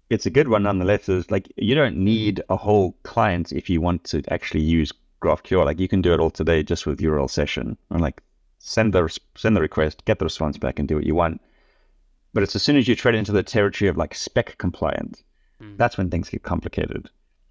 it's 0.09 0.25
a 0.25 0.29
good 0.29 0.47
one 0.47 0.63
nonetheless. 0.63 1.09
Is 1.09 1.31
like 1.31 1.51
you 1.57 1.75
don't 1.75 1.97
need 1.97 2.41
a 2.49 2.55
whole 2.55 2.95
client 3.03 3.51
if 3.51 3.69
you 3.69 3.81
want 3.81 4.03
to 4.05 4.21
actually 4.29 4.61
use 4.61 4.91
GraphQL. 5.21 5.65
Like 5.65 5.79
you 5.79 5.87
can 5.87 6.01
do 6.01 6.13
it 6.13 6.19
all 6.19 6.29
today 6.29 6.61
just 6.61 6.85
with 6.85 6.99
URL 6.99 7.29
session, 7.29 7.77
and 7.89 8.01
like 8.01 8.21
send 8.59 8.93
the 8.93 9.17
send 9.35 9.55
the 9.55 9.61
request, 9.61 10.05
get 10.05 10.19
the 10.19 10.25
response 10.25 10.57
back, 10.57 10.77
and 10.77 10.87
do 10.87 10.95
what 10.95 11.05
you 11.05 11.15
want. 11.15 11.41
But 12.33 12.43
it's 12.43 12.55
as 12.55 12.63
soon 12.63 12.77
as 12.77 12.87
you 12.87 12.95
tread 12.95 13.15
into 13.15 13.31
the 13.31 13.43
territory 13.43 13.89
of 13.89 13.97
like 13.97 14.15
spec 14.15 14.57
compliant, 14.57 15.23
mm. 15.61 15.77
that's 15.77 15.97
when 15.97 16.09
things 16.09 16.29
get 16.29 16.43
complicated. 16.43 17.09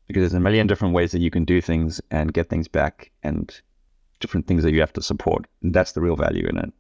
Because 0.08 0.22
there's 0.22 0.34
a 0.34 0.40
million 0.40 0.66
different 0.66 0.94
ways 0.94 1.12
that 1.12 1.20
you 1.20 1.30
can 1.30 1.44
do 1.44 1.60
things 1.60 2.00
and 2.10 2.34
get 2.34 2.48
things 2.48 2.68
back 2.68 3.10
and 3.22 3.60
different 4.20 4.46
things 4.46 4.62
that 4.62 4.72
you 4.72 4.80
have 4.80 4.92
to 4.94 5.02
support. 5.02 5.46
And 5.62 5.72
that's 5.72 5.92
the 5.92 6.00
real 6.00 6.16
value 6.16 6.46
in 6.46 6.58
it. 6.58 6.72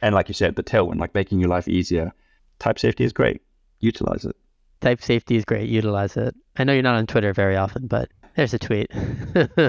And 0.00 0.14
like 0.14 0.28
you 0.28 0.34
said, 0.34 0.56
the 0.56 0.62
tailwind, 0.62 0.98
like 0.98 1.14
making 1.14 1.38
your 1.38 1.48
life 1.48 1.68
easier. 1.68 2.12
Type 2.58 2.78
safety 2.78 3.04
is 3.04 3.12
great. 3.12 3.42
Utilize 3.80 4.24
it. 4.24 4.36
Type 4.80 5.02
safety 5.02 5.36
is 5.36 5.44
great. 5.44 5.68
Utilize 5.68 6.16
it. 6.16 6.34
I 6.56 6.64
know 6.64 6.72
you're 6.72 6.82
not 6.82 6.96
on 6.96 7.06
Twitter 7.06 7.32
very 7.32 7.56
often, 7.56 7.86
but 7.86 8.08
there's 8.34 8.54
a 8.54 8.58
tweet. 8.58 8.90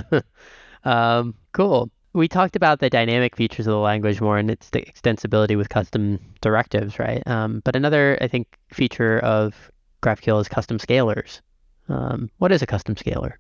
um, 0.84 1.36
cool. 1.52 1.92
We 2.14 2.28
talked 2.28 2.56
about 2.56 2.80
the 2.80 2.90
dynamic 2.90 3.36
features 3.36 3.68
of 3.68 3.72
the 3.72 3.78
language 3.78 4.22
more 4.22 4.38
and 4.38 4.52
its 4.52 4.70
extensibility 4.72 5.58
with 5.58 5.70
custom 5.70 6.20
directives, 6.42 7.00
right? 7.00 7.26
Um, 7.28 7.62
but 7.64 7.76
another, 7.76 8.18
I 8.22 8.28
think, 8.28 8.48
feature 8.70 9.20
of 9.20 9.72
GraphQL 10.02 10.40
is 10.42 10.48
custom 10.48 10.78
scalars. 10.78 11.42
Um, 11.90 12.30
what 12.38 12.52
is 12.52 12.62
a 12.62 12.68
custom 12.68 12.96
scalar? 12.96 13.34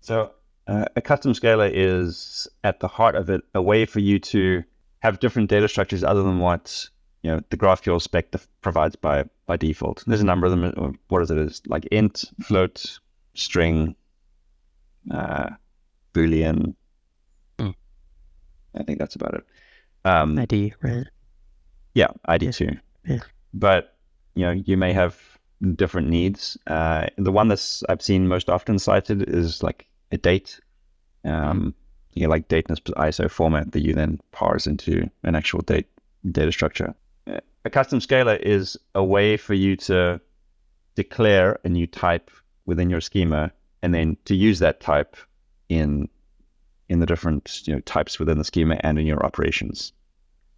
So 0.00 0.32
uh, 0.66 0.84
a 0.96 1.00
custom 1.00 1.32
scalar 1.32 1.70
is 1.72 2.46
at 2.62 2.80
the 2.80 2.88
heart 2.88 3.14
of 3.14 3.30
it 3.30 3.42
a 3.54 3.62
way 3.62 3.86
for 3.86 4.00
you 4.00 4.18
to 4.18 4.62
have 5.00 5.20
different 5.20 5.48
data 5.48 5.68
structures 5.68 6.04
other 6.04 6.22
than 6.22 6.40
what 6.40 6.88
you 7.22 7.30
know 7.30 7.40
the 7.50 7.56
GraphQL 7.56 8.00
spec 8.00 8.32
provides 8.60 8.96
by 8.96 9.24
by 9.46 9.56
default. 9.56 10.04
There's 10.06 10.20
a 10.20 10.26
number 10.26 10.46
of 10.46 10.52
them. 10.52 10.98
What 11.08 11.22
is 11.22 11.30
it? 11.30 11.38
Is 11.38 11.62
like 11.66 11.86
int, 11.86 12.24
float, 12.42 12.98
string, 13.34 13.96
uh, 15.10 15.50
boolean. 16.14 16.74
I 18.74 18.82
think 18.82 18.98
that's 18.98 19.14
about 19.14 19.34
it. 19.34 19.44
Um, 20.04 20.38
ID, 20.38 20.74
right? 20.82 21.06
Yeah, 21.94 22.08
ID 22.26 22.46
yeah. 22.46 22.50
too. 22.52 22.70
Yeah. 23.06 23.20
But 23.54 23.96
you 24.34 24.44
know, 24.44 24.52
you 24.52 24.76
may 24.76 24.92
have 24.92 25.20
different 25.74 26.08
needs. 26.08 26.56
Uh, 26.66 27.06
the 27.16 27.32
one 27.32 27.48
that's 27.48 27.82
I've 27.88 28.02
seen 28.02 28.28
most 28.28 28.48
often 28.48 28.78
cited 28.78 29.28
is 29.28 29.62
like 29.62 29.86
a 30.12 30.18
date. 30.18 30.60
Um, 31.24 31.74
you 32.14 32.22
know, 32.22 32.30
like 32.30 32.48
dateness 32.48 32.80
ISO 32.80 33.30
format 33.30 33.72
that 33.72 33.80
you 33.80 33.94
then 33.94 34.20
parse 34.32 34.66
into 34.66 35.08
an 35.24 35.34
actual 35.34 35.60
date 35.60 35.86
data 36.30 36.52
structure. 36.52 36.94
A 37.64 37.70
custom 37.70 37.98
scalar 37.98 38.40
is 38.40 38.78
a 38.94 39.04
way 39.04 39.36
for 39.36 39.54
you 39.54 39.76
to 39.76 40.20
declare 40.94 41.58
a 41.64 41.68
new 41.68 41.86
type 41.86 42.30
within 42.66 42.88
your 42.88 43.00
schema 43.00 43.52
and 43.82 43.94
then 43.94 44.16
to 44.24 44.34
use 44.34 44.58
that 44.58 44.80
type 44.80 45.16
in 45.68 46.08
in 46.88 47.00
the 47.00 47.06
different 47.06 47.66
you 47.66 47.74
know 47.74 47.80
types 47.80 48.18
within 48.18 48.38
the 48.38 48.44
schema 48.44 48.78
and 48.80 48.98
in 48.98 49.06
your 49.06 49.24
operations. 49.24 49.92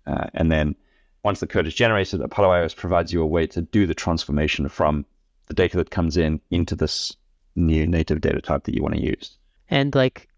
Uh, 0.06 0.26
and 0.34 0.50
then 0.50 0.74
once 1.22 1.40
the 1.40 1.46
code 1.46 1.66
is 1.66 1.74
generated, 1.74 2.20
Apollo 2.20 2.48
iOS 2.48 2.74
provides 2.74 3.12
you 3.12 3.22
a 3.22 3.26
way 3.26 3.46
to 3.46 3.62
do 3.62 3.86
the 3.86 3.94
transformation 3.94 4.68
from 4.68 5.04
the 5.46 5.54
data 5.54 5.76
that 5.76 5.90
comes 5.90 6.16
in 6.16 6.40
into 6.50 6.74
this 6.74 7.14
new 7.56 7.86
native 7.86 8.20
data 8.20 8.40
type 8.40 8.64
that 8.64 8.74
you 8.74 8.82
want 8.82 8.94
to 8.94 9.02
use. 9.02 9.36
And 9.68 9.94
like 9.94 10.28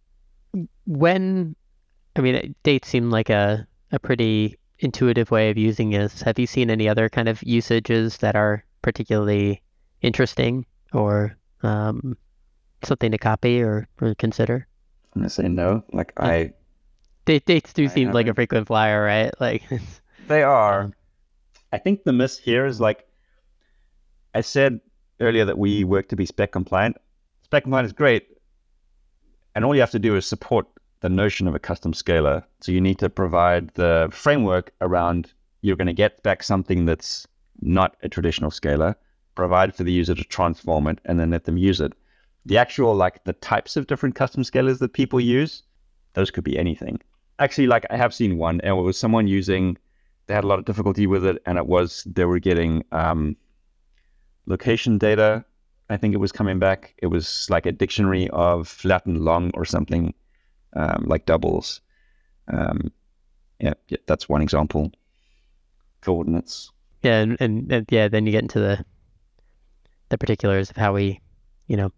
when, 0.87 1.55
I 2.17 2.21
mean, 2.21 2.55
dates 2.63 2.89
seem 2.89 3.11
like 3.11 3.31
a, 3.31 3.67
a 3.93 3.99
pretty 3.99 4.59
intuitive 4.81 5.31
way 5.31 5.51
of 5.51 5.57
using 5.57 5.91
this. 5.91 6.23
Have 6.23 6.39
you 6.39 6.47
seen 6.47 6.71
any 6.71 6.89
other 6.89 7.09
kind 7.09 7.29
of 7.29 7.43
usages 7.43 8.19
that 8.19 8.35
are 8.35 8.65
particularly 8.83 9.63
interesting 10.01 10.67
or 10.93 11.37
um, 11.63 12.17
something 12.83 13.13
to 13.13 13.19
copy 13.19 13.63
or, 13.63 13.89
or 14.01 14.15
consider? 14.17 14.67
I'm 15.15 15.23
gonna 15.23 15.31
say 15.31 15.49
no. 15.49 15.85
Like. 15.93 16.13
I, 16.17 16.53
dates 17.25 17.73
do 17.73 17.85
I 17.85 17.87
seem 17.87 18.13
like 18.13 18.27
a 18.27 18.35
frequent 18.35 18.67
flyer, 18.67 19.05
right? 19.05 19.33
Like 19.41 19.63
they 20.29 20.43
are. 20.43 20.91
I 21.73 21.79
think 21.79 22.05
the 22.05 22.13
miss 22.13 22.39
here 22.39 22.67
is 22.67 22.81
like 22.81 23.07
I 24.35 24.41
said 24.41 24.81
earlier 25.21 25.45
that 25.45 25.59
we 25.59 25.85
work 25.85 26.09
to 26.09 26.17
be 26.17 26.27
spec 26.27 26.53
compliant. 26.53 26.97
Spec 27.43 27.65
compliant 27.65 27.87
is 27.87 27.93
great, 27.93 28.27
and 29.55 29.65
all 29.65 29.75
you 29.75 29.81
have 29.81 29.91
to 29.93 29.99
do 29.99 30.17
is 30.17 30.27
support 30.27 30.67
the 31.01 31.09
notion 31.09 31.47
of 31.49 31.55
a 31.55 31.59
custom 31.59 31.93
scalar. 31.93 32.45
So 32.61 32.73
you 32.73 32.81
need 32.81 32.99
to 33.01 33.11
provide 33.11 33.75
the 33.75 34.09
framework 34.13 34.73
around 34.81 35.33
you're 35.63 35.77
going 35.77 35.87
to 35.87 35.93
get 35.93 36.23
back 36.23 36.43
something 36.43 36.87
that's 36.87 37.27
not 37.61 37.97
a 38.03 38.09
traditional 38.09 38.51
scalar. 38.51 38.97
provide 39.35 39.75
for 39.75 39.83
the 39.83 39.93
user 39.93 40.15
to 40.15 40.25
transform 40.25 40.87
it, 40.87 40.99
and 41.07 41.19
then 41.19 41.31
let 41.31 41.45
them 41.45 41.57
use 41.57 41.81
it. 41.81 41.93
The 42.47 42.59
actual 42.59 42.95
like 42.95 43.25
the 43.25 43.35
types 43.35 43.77
of 43.77 43.87
different 43.87 44.15
custom 44.15 44.43
scalars 44.43 44.79
that 44.81 44.93
people 44.93 45.21
use, 45.21 45.63
those 46.15 46.31
could 46.31 46.45
be 46.45 46.59
anything. 46.59 47.01
Actually, 47.39 47.67
like 47.67 47.87
I 47.91 47.97
have 47.97 48.15
seen 48.15 48.39
one, 48.39 48.61
and 48.63 48.79
it 48.79 48.83
was 48.83 48.99
someone 48.99 49.27
using. 49.27 49.79
They 50.27 50.35
had 50.35 50.45
a 50.45 50.47
lot 50.47 50.59
of 50.59 50.65
difficulty 50.65 51.07
with 51.07 51.25
it, 51.25 51.43
and 51.47 51.59
it 51.59 51.67
was 51.67 52.05
they 52.05 52.25
were 52.25 52.39
getting 52.39 52.85
um, 52.93 53.37
location 54.47 54.99
data 54.99 55.45
I 55.93 55.99
think 55.99 56.15
it 56.15 56.19
was 56.19 56.33
coming 56.33 56.59
back. 56.59 56.95
It 56.99 57.09
was 57.09 57.47
like 57.51 57.67
a 57.67 57.73
dictionary 57.73 58.29
of 58.31 58.83
Latin 58.83 59.23
long 59.23 59.51
or 59.53 59.67
something, 59.67 60.15
um, 60.75 61.05
like 61.07 61.27
doubles. 61.27 61.83
Um, 62.49 62.91
yeah, 63.61 63.75
yeah, 63.89 63.99
that's 64.07 64.27
one 64.27 64.41
example. 64.41 64.91
Coordinates. 66.01 66.71
Yeah, 67.03 67.21
and, 67.21 67.37
and, 67.41 67.71
and, 67.71 67.87
yeah, 67.91 68.09
then 68.09 68.25
you 68.25 68.33
get 68.33 68.43
into 68.43 68.59
the 68.59 68.85
the 70.09 70.19
particulars 70.19 70.71
of 70.71 70.77
how 70.77 70.95
we, 70.95 71.21
you 71.69 71.77
know, 71.77 71.91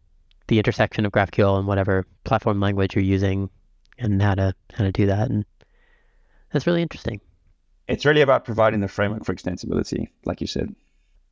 the 0.48 0.59
intersection 0.59 1.07
of 1.07 1.12
GraphQL 1.12 1.59
and 1.59 1.66
whatever 1.66 2.07
platform 2.24 2.61
language 2.61 2.94
you're 2.94 3.04
using, 3.04 3.50
and 3.98 4.20
how 4.20 4.35
to 4.35 4.54
how 4.72 4.85
to 4.85 4.92
do 4.92 5.07
that, 5.07 5.30
and 5.30 5.44
that's 6.52 6.66
really 6.66 6.83
interesting. 6.83 7.20
It's 7.87 8.04
really 8.04 8.22
about 8.22 8.44
providing 8.44 8.80
the 8.80 8.88
framework 8.88 9.24
for 9.24 9.35
extensibility, 9.35 10.09
like 10.24 10.40
you 10.40 10.46
said 10.46 10.74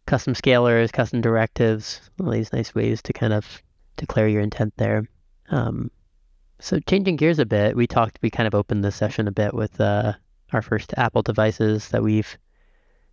custom 0.06 0.34
scalars, 0.34 0.92
custom 0.92 1.20
directives, 1.20 2.10
all 2.20 2.30
these 2.30 2.52
nice 2.52 2.74
ways 2.74 3.02
to 3.02 3.12
kind 3.12 3.32
of 3.32 3.62
declare 3.96 4.28
your 4.28 4.42
intent 4.42 4.74
there. 4.76 5.04
Um, 5.50 5.90
so 6.60 6.78
changing 6.80 7.16
gears 7.16 7.38
a 7.38 7.46
bit, 7.46 7.76
we 7.76 7.86
talked, 7.86 8.18
we 8.22 8.30
kind 8.30 8.46
of 8.46 8.54
opened 8.54 8.84
the 8.84 8.92
session 8.92 9.28
a 9.28 9.32
bit 9.32 9.54
with 9.54 9.80
uh, 9.80 10.12
our 10.52 10.62
first 10.62 10.94
Apple 10.96 11.22
devices 11.22 11.88
that 11.88 12.02
we've 12.02 12.36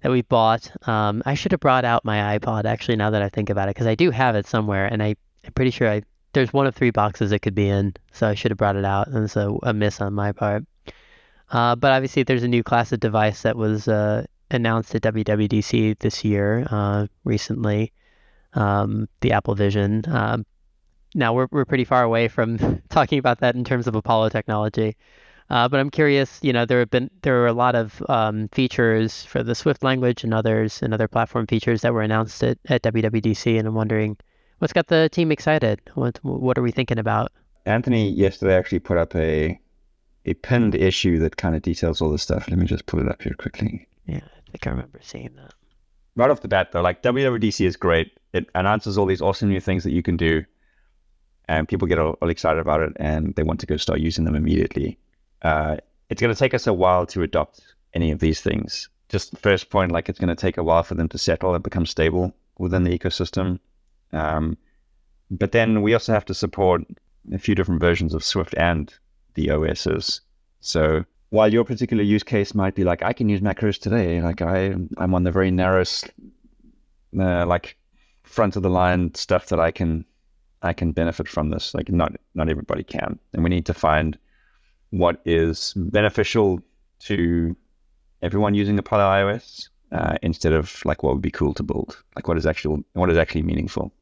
that 0.01 0.12
we 0.12 0.21
bought. 0.21 0.71
Um, 0.88 1.21
I 1.25 1.33
should 1.33 1.51
have 1.51 1.59
brought 1.59 1.83
out 1.83 2.05
my 2.05 2.38
iPod 2.39 2.63
actually. 2.63 2.95
Now 2.95 3.09
that 3.09 3.21
I 3.21 3.27
think 3.27 3.49
about 3.49 3.67
it, 3.67 3.75
because 3.75 3.88
I 3.88 3.95
do 3.95 4.12
have 4.12 4.35
it 4.35 4.47
somewhere, 4.47 4.85
and 4.85 5.03
I, 5.03 5.15
I'm 5.49 5.53
pretty 5.53 5.71
sure 5.71 5.89
I 5.89 6.03
there's 6.33 6.53
one 6.53 6.67
of 6.67 6.75
three 6.75 6.91
boxes 6.91 7.31
it 7.31 7.39
could 7.39 7.55
be 7.55 7.67
in, 7.67 7.95
so 8.12 8.27
I 8.27 8.35
should 8.35 8.51
have 8.51 8.57
brought 8.59 8.75
it 8.75 8.85
out, 8.85 9.07
and 9.07 9.23
it's 9.23 9.35
a, 9.35 9.73
miss 9.73 9.99
on 9.99 10.13
my 10.13 10.31
part. 10.31 10.63
Uh, 11.49 11.75
but 11.75 11.91
obviously, 11.91 12.21
there's 12.21 12.43
a 12.43 12.47
new 12.47 12.62
class 12.62 12.91
of 12.91 12.99
device 12.99 13.41
that 13.41 13.57
was 13.57 13.88
uh, 13.88 14.27
announced 14.51 14.93
at 14.93 15.01
WWDC 15.01 15.97
this 15.97 16.23
year, 16.23 16.67
uh, 16.69 17.07
recently, 17.23 17.91
um, 18.53 19.09
the 19.21 19.31
Apple 19.31 19.55
Vision. 19.55 20.03
Um, 20.07 20.45
now 21.15 21.33
we're 21.33 21.47
we're 21.49 21.65
pretty 21.65 21.83
far 21.83 22.03
away 22.03 22.27
from 22.27 22.79
talking 22.89 23.17
about 23.17 23.39
that 23.39 23.55
in 23.55 23.63
terms 23.63 23.88
of 23.88 23.95
Apollo 23.95 24.29
technology, 24.29 24.95
uh, 25.49 25.67
but 25.67 25.79
I'm 25.79 25.89
curious. 25.89 26.38
You 26.43 26.53
know, 26.53 26.63
there 26.63 26.77
have 26.77 26.91
been 26.91 27.09
there 27.23 27.41
are 27.41 27.47
a 27.47 27.53
lot 27.53 27.73
of 27.73 28.03
um, 28.07 28.49
features 28.49 29.25
for 29.25 29.41
the 29.41 29.55
Swift 29.55 29.81
language 29.81 30.23
and 30.23 30.31
others 30.31 30.83
and 30.83 30.93
other 30.93 31.07
platform 31.07 31.47
features 31.47 31.81
that 31.81 31.91
were 31.91 32.03
announced 32.03 32.43
at, 32.43 32.59
at 32.67 32.83
WWDC, 32.83 33.57
and 33.57 33.67
I'm 33.67 33.73
wondering 33.73 34.15
what's 34.59 34.73
got 34.73 34.87
the 34.87 35.09
team 35.11 35.31
excited. 35.31 35.81
What 35.95 36.19
what 36.23 36.57
are 36.57 36.61
we 36.61 36.71
thinking 36.71 36.99
about? 36.99 37.31
Anthony 37.65 38.09
yesterday 38.09 38.55
actually 38.55 38.79
put 38.79 38.97
up 38.97 39.15
a 39.15 39.59
a 40.25 40.33
pinned 40.35 40.75
issue 40.75 41.17
that 41.19 41.37
kind 41.37 41.55
of 41.55 41.61
details 41.61 42.01
all 42.01 42.11
this 42.11 42.23
stuff. 42.23 42.47
Let 42.49 42.59
me 42.59 42.65
just 42.65 42.85
pull 42.85 42.99
it 42.99 43.09
up 43.09 43.21
here 43.21 43.33
quickly. 43.33 43.87
Yeah, 44.05 44.17
I 44.17 44.51
think 44.51 44.67
I 44.67 44.69
remember 44.69 44.99
seeing 45.01 45.35
that. 45.35 45.53
Right 46.15 46.29
off 46.29 46.41
the 46.41 46.47
bat, 46.47 46.71
though, 46.71 46.81
like 46.81 47.01
WWDC 47.01 47.65
is 47.65 47.75
great. 47.75 48.11
It 48.33 48.49
announces 48.55 48.97
all 48.97 49.05
these 49.05 49.21
awesome 49.21 49.49
new 49.49 49.61
things 49.61 49.83
that 49.83 49.91
you 49.91 50.03
can 50.03 50.17
do, 50.17 50.43
and 51.47 51.67
people 51.67 51.87
get 51.87 51.99
all, 51.99 52.17
all 52.21 52.29
excited 52.29 52.59
about 52.59 52.81
it, 52.81 52.93
and 52.97 53.33
they 53.35 53.43
want 53.43 53.59
to 53.61 53.65
go 53.65 53.77
start 53.77 53.99
using 53.99 54.25
them 54.25 54.35
immediately. 54.35 54.99
Uh, 55.41 55.77
it's 56.09 56.21
going 56.21 56.33
to 56.33 56.39
take 56.39 56.53
us 56.53 56.67
a 56.67 56.73
while 56.73 57.05
to 57.07 57.21
adopt 57.23 57.61
any 57.93 58.11
of 58.11 58.19
these 58.19 58.41
things. 58.41 58.89
Just 59.07 59.37
first 59.37 59.69
point, 59.69 59.91
like 59.91 60.09
it's 60.09 60.19
going 60.19 60.29
to 60.29 60.35
take 60.35 60.57
a 60.57 60.63
while 60.63 60.83
for 60.83 60.95
them 60.95 61.09
to 61.09 61.17
settle 61.17 61.55
and 61.55 61.63
become 61.63 61.85
stable 61.85 62.33
within 62.57 62.83
the 62.83 62.97
ecosystem. 62.97 63.59
Um, 64.13 64.57
but 65.31 65.51
then 65.51 65.81
we 65.81 65.93
also 65.93 66.13
have 66.13 66.25
to 66.25 66.33
support 66.33 66.83
a 67.33 67.37
few 67.37 67.55
different 67.55 67.81
versions 67.81 68.13
of 68.13 68.23
Swift 68.23 68.55
and 68.57 68.93
the 69.35 69.51
OSs. 69.51 70.21
So 70.61 71.05
while 71.29 71.51
your 71.51 71.63
particular 71.63 72.03
use 72.03 72.23
case 72.23 72.55
might 72.55 72.75
be 72.75 72.83
like, 72.83 73.03
I 73.03 73.13
can 73.13 73.29
use 73.29 73.41
macros 73.41 73.79
today, 73.79 74.21
like 74.21 74.41
I, 74.41 74.75
I'm 74.97 75.13
on 75.13 75.23
the 75.23 75.31
very 75.31 75.51
narrowest, 75.51 76.09
uh, 77.19 77.45
like 77.45 77.77
front 78.23 78.55
of 78.55 78.63
the 78.63 78.69
line 78.69 79.13
stuff 79.13 79.47
that 79.47 79.59
I 79.59 79.71
can, 79.71 80.05
I 80.61 80.73
can 80.73 80.91
benefit 80.91 81.27
from 81.27 81.49
this. 81.49 81.73
Like 81.73 81.89
not, 81.89 82.13
not 82.33 82.49
everybody 82.49 82.83
can, 82.83 83.19
and 83.33 83.43
we 83.43 83.49
need 83.49 83.65
to 83.67 83.73
find 83.73 84.17
what 84.89 85.21
is 85.25 85.73
beneficial 85.75 86.60
to 87.01 87.55
everyone 88.21 88.55
using 88.55 88.75
the 88.75 88.81
Apollo 88.81 89.03
iOS 89.03 89.69
uh, 89.91 90.17
instead 90.23 90.53
of 90.53 90.83
like 90.83 91.03
what 91.03 91.13
would 91.13 91.21
be 91.21 91.31
cool 91.31 91.53
to 91.53 91.63
build, 91.63 92.01
like 92.15 92.27
what 92.27 92.37
is 92.37 92.45
actual, 92.45 92.83
what 92.93 93.12
is 93.12 93.17
actually 93.17 93.43
meaningful. 93.43 93.93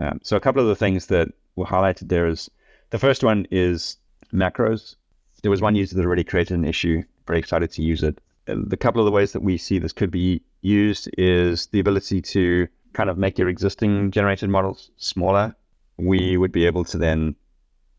Um, 0.00 0.18
so 0.22 0.36
a 0.36 0.40
couple 0.40 0.62
of 0.62 0.68
the 0.68 0.76
things 0.76 1.06
that 1.06 1.28
were 1.56 1.66
highlighted 1.66 2.08
there 2.08 2.26
is 2.26 2.50
the 2.90 2.98
first 2.98 3.22
one 3.22 3.46
is 3.50 3.98
macros 4.32 4.96
there 5.42 5.50
was 5.50 5.60
one 5.60 5.74
user 5.74 5.96
that 5.96 6.04
already 6.04 6.24
created 6.24 6.54
an 6.54 6.64
issue. 6.64 7.02
Very 7.26 7.38
excited 7.38 7.70
to 7.72 7.82
use 7.82 8.02
it. 8.02 8.20
The 8.46 8.76
couple 8.76 9.00
of 9.00 9.04
the 9.04 9.12
ways 9.12 9.32
that 9.32 9.42
we 9.42 9.56
see 9.56 9.78
this 9.78 9.92
could 9.92 10.10
be 10.10 10.42
used 10.62 11.08
is 11.16 11.66
the 11.66 11.80
ability 11.80 12.20
to 12.22 12.66
kind 12.92 13.08
of 13.08 13.18
make 13.18 13.38
your 13.38 13.48
existing 13.48 14.10
generated 14.10 14.50
models 14.50 14.90
smaller. 14.96 15.54
We 15.98 16.36
would 16.36 16.52
be 16.52 16.66
able 16.66 16.84
to 16.84 16.98
then 16.98 17.36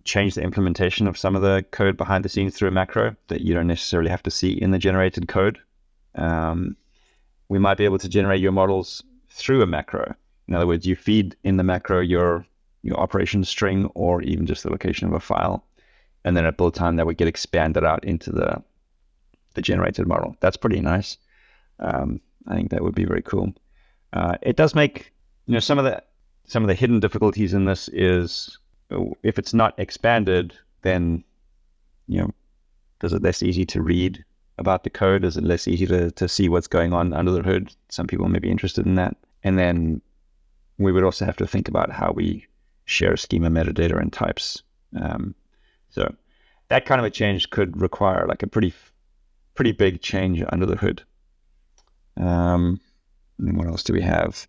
change 0.03 0.35
the 0.35 0.41
implementation 0.41 1.07
of 1.07 1.17
some 1.17 1.35
of 1.35 1.41
the 1.41 1.63
code 1.71 1.95
behind 1.95 2.25
the 2.25 2.29
scenes 2.29 2.55
through 2.55 2.69
a 2.69 2.71
macro 2.71 3.15
that 3.27 3.41
you 3.41 3.53
don't 3.53 3.67
necessarily 3.67 4.09
have 4.09 4.23
to 4.23 4.31
see 4.31 4.51
in 4.51 4.71
the 4.71 4.79
generated 4.79 5.27
code. 5.27 5.59
Um, 6.15 6.75
we 7.49 7.59
might 7.59 7.77
be 7.77 7.85
able 7.85 7.99
to 7.99 8.09
generate 8.09 8.41
your 8.41 8.51
models 8.51 9.03
through 9.29 9.61
a 9.61 9.67
macro. 9.67 10.15
In 10.51 10.55
other 10.55 10.67
words, 10.67 10.85
you 10.85 10.97
feed 10.97 11.33
in 11.45 11.55
the 11.55 11.63
macro 11.63 12.01
your 12.01 12.45
your 12.83 12.99
operation 12.99 13.45
string 13.45 13.85
or 13.95 14.21
even 14.21 14.45
just 14.45 14.63
the 14.63 14.69
location 14.69 15.07
of 15.07 15.13
a 15.13 15.19
file 15.21 15.63
and 16.25 16.35
then 16.35 16.45
at 16.45 16.57
build 16.57 16.73
time 16.73 16.97
that 16.97 17.05
would 17.05 17.15
get 17.15 17.27
expanded 17.29 17.85
out 17.85 18.03
into 18.03 18.33
the 18.33 18.61
the 19.53 19.61
generated 19.61 20.07
model. 20.07 20.35
That's 20.41 20.57
pretty 20.57 20.81
nice. 20.81 21.15
Um, 21.79 22.19
I 22.49 22.55
think 22.55 22.69
that 22.71 22.83
would 22.83 22.95
be 22.95 23.05
very 23.05 23.21
cool. 23.21 23.53
Uh, 24.11 24.35
it 24.41 24.57
does 24.57 24.75
make 24.75 25.13
you 25.45 25.53
know 25.53 25.61
some 25.61 25.79
of 25.79 25.85
the 25.85 26.03
some 26.43 26.63
of 26.63 26.67
the 26.67 26.75
hidden 26.75 26.99
difficulties 26.99 27.53
in 27.53 27.63
this 27.63 27.87
is 27.93 28.57
if 29.23 29.39
it's 29.39 29.53
not 29.53 29.73
expanded, 29.79 30.53
then 30.81 31.23
you 32.09 32.19
know, 32.19 32.31
is 33.03 33.13
it 33.13 33.23
less 33.23 33.41
easy 33.41 33.65
to 33.67 33.81
read 33.81 34.25
about 34.57 34.83
the 34.83 34.89
code? 34.89 35.23
Is 35.23 35.37
it 35.37 35.45
less 35.45 35.65
easy 35.65 35.85
to, 35.87 36.11
to 36.11 36.27
see 36.27 36.49
what's 36.49 36.67
going 36.67 36.91
on 36.91 37.13
under 37.13 37.31
the 37.31 37.41
hood? 37.41 37.73
Some 37.87 38.05
people 38.05 38.27
may 38.27 38.39
be 38.39 38.51
interested 38.51 38.85
in 38.85 38.95
that. 38.95 39.15
And 39.43 39.57
then 39.57 40.01
we 40.83 40.91
would 40.91 41.03
also 41.03 41.25
have 41.25 41.37
to 41.37 41.47
think 41.47 41.67
about 41.67 41.91
how 41.91 42.11
we 42.11 42.45
share 42.85 43.15
schema 43.17 43.49
metadata 43.49 43.99
and 43.99 44.11
types. 44.11 44.63
Um, 44.99 45.35
so 45.89 46.13
that 46.69 46.85
kind 46.85 46.99
of 46.99 47.05
a 47.05 47.09
change 47.09 47.49
could 47.49 47.79
require 47.79 48.25
like 48.27 48.43
a 48.43 48.47
pretty 48.47 48.73
pretty 49.55 49.71
big 49.71 50.01
change 50.01 50.43
under 50.49 50.65
the 50.65 50.75
hood. 50.75 51.03
Um, 52.17 52.79
and 53.39 53.57
what 53.57 53.67
else 53.67 53.83
do 53.83 53.93
we 53.93 54.01
have? 54.01 54.47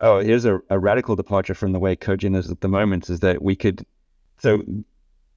Oh, 0.00 0.20
here's 0.20 0.44
a, 0.44 0.60
a 0.70 0.78
radical 0.78 1.16
departure 1.16 1.54
from 1.54 1.72
the 1.72 1.78
way 1.78 1.96
CodeGen 1.96 2.36
is 2.36 2.50
at 2.50 2.60
the 2.60 2.68
moment 2.68 3.10
is 3.10 3.20
that 3.20 3.42
we 3.42 3.54
could, 3.54 3.84
so 4.38 4.62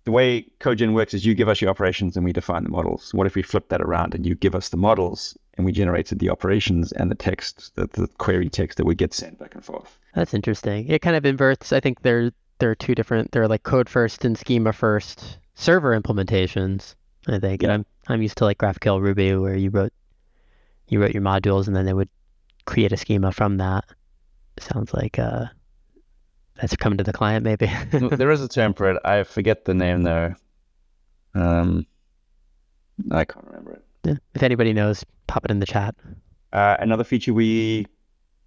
the 0.06 0.12
way 0.12 0.46
CodeGen 0.60 0.94
works 0.94 1.14
is 1.14 1.26
you 1.26 1.34
give 1.34 1.50
us 1.50 1.60
your 1.60 1.70
operations 1.70 2.16
and 2.16 2.24
we 2.24 2.32
define 2.32 2.64
the 2.64 2.70
models. 2.70 3.14
What 3.14 3.28
if 3.28 3.36
we 3.36 3.42
flip 3.42 3.70
that 3.70 3.82
around 3.82 4.16
and 4.16 4.26
you 4.26 4.36
give 4.36 4.56
us 4.56 4.70
the 4.70 4.78
models 4.78 5.38
and 5.56 5.66
we 5.66 5.72
generated 5.72 6.20
the 6.20 6.30
operations 6.30 6.92
and 6.92 7.12
the 7.12 7.16
text, 7.16 7.76
the, 7.76 7.88
the 7.88 8.08
query 8.18 8.50
text 8.50 8.78
that 8.78 8.86
would 8.86 8.98
get 8.98 9.14
sent 9.14 9.40
back 9.40 9.54
and 9.56 9.64
forth? 9.64 10.00
That's 10.16 10.34
interesting. 10.34 10.88
It 10.88 11.02
kind 11.02 11.16
of 11.16 11.26
inverts. 11.26 11.72
I 11.74 11.80
think 11.80 12.02
there 12.02 12.32
there 12.60 12.70
are 12.70 12.76
two 12.76 12.96
different. 12.96 13.32
There 13.32 13.44
are 13.44 13.48
like 13.48 13.64
code 13.64 13.90
first 13.90 14.26
and 14.26 14.38
schema 14.38 14.74
first 14.74 15.38
server 15.56 16.00
implementations. 16.00 16.96
I 17.28 17.40
think, 17.40 17.62
yeah. 17.62 17.70
and 17.70 17.74
I'm 17.74 17.86
I'm 18.14 18.22
used 18.22 18.38
to 18.40 18.46
like 18.46 18.58
GraphQL 18.58 19.02
Ruby 19.02 19.36
where 19.36 19.56
you 19.56 19.70
wrote 19.70 19.94
you 20.88 21.02
wrote 21.02 21.14
your 21.14 21.24
modules 21.24 21.68
and 21.68 21.76
then 21.76 21.86
they 21.86 21.94
would 21.94 22.10
create 22.66 22.92
a 22.92 22.98
schema 22.98 23.32
from 23.32 23.58
that. 23.58 23.86
Sounds 24.60 24.94
like 24.94 25.18
uh, 25.18 25.46
that's 26.56 26.76
coming 26.76 26.98
to 26.98 27.04
the 27.04 27.14
client, 27.14 27.44
maybe. 27.44 27.72
there 27.92 28.32
is 28.32 28.42
a 28.42 28.48
term 28.48 28.74
for 28.74 28.92
it. 28.92 29.02
I 29.04 29.24
forget 29.24 29.66
the 29.66 29.74
name 29.74 30.04
though. 30.04 30.36
Um, 31.34 31.86
I 33.12 33.26
can't 33.26 33.46
remember 33.48 33.74
it. 33.74 33.84
If 34.04 34.44
anybody 34.44 34.74
knows, 34.74 35.06
pop 35.28 35.46
it 35.46 35.52
in 35.52 35.60
the 35.60 35.66
chat. 35.66 35.96
Uh, 36.52 36.78
another 36.80 37.04
feature 37.04 37.34
we 37.34 37.88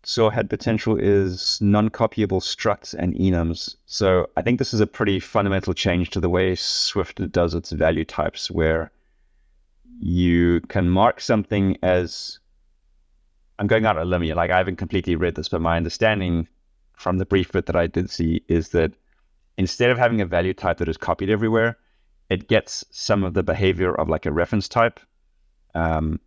saw 0.05 0.31
had 0.31 0.49
potential 0.49 0.97
is 0.97 1.59
non-copyable 1.61 2.41
structs 2.41 2.95
and 2.95 3.15
enums. 3.15 3.75
So 3.87 4.29
I 4.37 4.43
think 4.43 4.59
this 4.59 4.73
is 4.73 4.81
a 4.81 4.87
pretty 4.87 5.19
fundamental 5.19 5.75
change 5.75 6.11
to 6.11 6.21
the 6.21 6.31
way 6.31 6.55
Swift 6.55 7.21
does 7.33 7.55
its 7.55 7.73
value 7.73 8.05
types, 8.05 8.51
where 8.51 8.93
you 9.99 10.61
can 10.69 10.91
mark 10.91 11.21
something 11.21 11.77
as 11.83 12.39
I'm 13.59 13.67
going 13.67 13.87
out 13.87 13.97
on 13.97 14.03
a 14.03 14.05
limb 14.05 14.23
here. 14.23 14.35
Like 14.35 14.51
I 14.51 14.59
haven't 14.59 14.77
completely 14.77 15.17
read 15.17 15.35
this, 15.35 15.49
but 15.49 15.61
my 15.61 15.77
understanding 15.77 16.47
from 16.93 17.19
the 17.19 17.27
brief 17.27 17.51
bit 17.53 17.67
that 17.67 17.77
I 17.77 17.87
did 17.87 18.11
see 18.11 18.43
is 18.49 18.69
that 18.69 18.93
instead 19.59 19.91
of 19.91 19.99
having 19.99 20.21
a 20.21 20.27
value 20.27 20.55
type 20.55 20.79
that 20.79 20.89
is 20.89 20.97
copied 20.97 21.31
everywhere, 21.31 21.79
it 22.31 22.49
gets 22.49 22.85
some 22.91 23.25
of 23.25 23.35
the 23.35 23.43
behavior 23.43 23.95
of 23.95 24.09
like 24.09 24.27
a 24.27 24.33
reference 24.33 24.69
type, 24.69 25.01
um, 25.77 26.18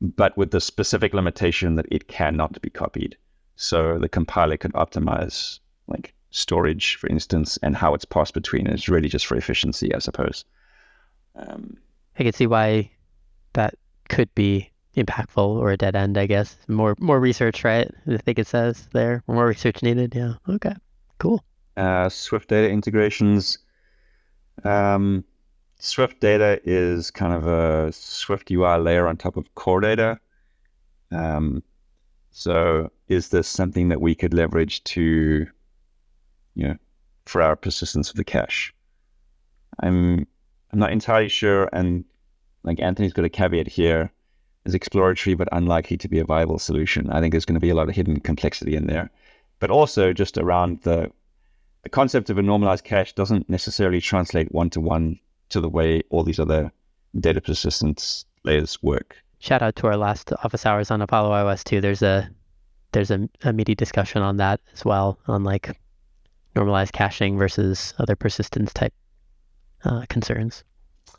but 0.00 0.36
with 0.36 0.50
the 0.50 0.60
specific 0.60 1.14
limitation 1.14 1.74
that 1.74 1.86
it 1.90 2.08
cannot 2.08 2.60
be 2.60 2.70
copied. 2.70 3.16
So 3.56 3.98
the 3.98 4.08
compiler 4.08 4.56
could 4.56 4.72
optimize 4.74 5.58
like 5.88 6.14
storage, 6.30 6.96
for 6.96 7.08
instance, 7.08 7.58
and 7.62 7.74
how 7.74 7.94
it's 7.94 8.04
passed 8.04 8.34
between. 8.34 8.66
It's 8.66 8.88
really 8.88 9.08
just 9.08 9.26
for 9.26 9.36
efficiency, 9.36 9.92
I 9.94 9.98
suppose. 9.98 10.44
Um, 11.34 11.78
I 12.18 12.22
can 12.22 12.32
see 12.32 12.46
why 12.46 12.90
that 13.54 13.74
could 14.08 14.32
be 14.34 14.70
impactful 14.96 15.48
or 15.48 15.70
a 15.70 15.76
dead 15.76 15.96
end, 15.96 16.18
I 16.18 16.26
guess. 16.26 16.56
More 16.68 16.94
more 16.98 17.18
research, 17.18 17.64
right? 17.64 17.90
I 18.06 18.18
think 18.18 18.38
it 18.38 18.46
says 18.46 18.88
there. 18.92 19.22
More 19.26 19.46
research 19.46 19.82
needed. 19.82 20.14
Yeah. 20.14 20.34
Okay. 20.48 20.74
Cool. 21.18 21.42
Uh, 21.76 22.08
SwiftData 22.08 22.70
integrations. 22.70 23.58
Um, 24.64 25.24
SwiftData 25.80 26.60
is 26.64 27.10
kind 27.10 27.32
of 27.32 27.46
a 27.46 27.90
SwiftUI 27.90 28.82
layer 28.82 29.06
on 29.06 29.16
top 29.16 29.36
of 29.36 29.54
Core 29.54 29.80
Data. 29.80 30.18
Um, 31.12 31.62
so 32.30 32.90
is 33.08 33.28
this 33.28 33.48
something 33.48 33.88
that 33.88 34.00
we 34.00 34.14
could 34.14 34.34
leverage 34.34 34.82
to, 34.84 35.46
you 36.54 36.68
know, 36.68 36.76
for 37.26 37.42
our 37.42 37.56
persistence 37.56 38.10
of 38.10 38.16
the 38.16 38.24
cache? 38.24 38.74
I'm 39.80 40.26
I'm 40.72 40.78
not 40.78 40.92
entirely 40.92 41.28
sure, 41.28 41.70
and 41.72 42.04
like 42.62 42.80
Anthony's 42.80 43.12
got 43.12 43.24
a 43.24 43.30
caveat 43.30 43.68
here 43.68 44.12
is 44.64 44.74
exploratory 44.74 45.34
but 45.34 45.48
unlikely 45.52 45.96
to 45.96 46.08
be 46.08 46.18
a 46.18 46.24
viable 46.24 46.58
solution. 46.58 47.10
I 47.10 47.20
think 47.20 47.32
there's 47.32 47.44
going 47.44 47.54
to 47.54 47.60
be 47.60 47.70
a 47.70 47.74
lot 47.74 47.88
of 47.88 47.94
hidden 47.94 48.20
complexity 48.20 48.76
in 48.76 48.86
there. 48.86 49.10
But 49.60 49.70
also 49.70 50.12
just 50.12 50.36
around 50.36 50.82
the 50.82 51.10
the 51.84 51.88
concept 51.88 52.28
of 52.28 52.38
a 52.38 52.42
normalized 52.42 52.84
cache 52.84 53.14
doesn't 53.14 53.48
necessarily 53.48 54.00
translate 54.00 54.52
one 54.52 54.68
to 54.70 54.80
one 54.80 55.20
to 55.50 55.60
the 55.60 55.68
way 55.68 56.02
all 56.10 56.22
these 56.22 56.38
other 56.38 56.72
data 57.18 57.40
persistence 57.40 58.24
layers 58.44 58.82
work. 58.82 59.16
Shout 59.40 59.62
out 59.62 59.76
to 59.76 59.86
our 59.86 59.96
last 59.96 60.32
office 60.44 60.66
hours 60.66 60.90
on 60.90 61.00
Apollo 61.00 61.30
iOS 61.30 61.64
too. 61.64 61.80
There's 61.80 62.02
a 62.02 62.28
there's 62.92 63.10
a, 63.10 63.28
a 63.42 63.52
meaty 63.52 63.74
discussion 63.74 64.22
on 64.22 64.38
that 64.38 64.60
as 64.72 64.84
well, 64.84 65.18
on 65.26 65.44
like 65.44 65.78
normalized 66.56 66.92
caching 66.92 67.38
versus 67.38 67.92
other 67.98 68.16
persistence 68.16 68.72
type 68.72 68.94
uh, 69.84 70.06
concerns. 70.08 70.64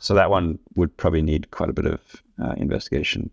So 0.00 0.14
that 0.14 0.30
one 0.30 0.58
would 0.74 0.96
probably 0.96 1.22
need 1.22 1.50
quite 1.52 1.70
a 1.70 1.72
bit 1.72 1.86
of 1.86 2.00
uh, 2.42 2.54
investigation 2.56 3.30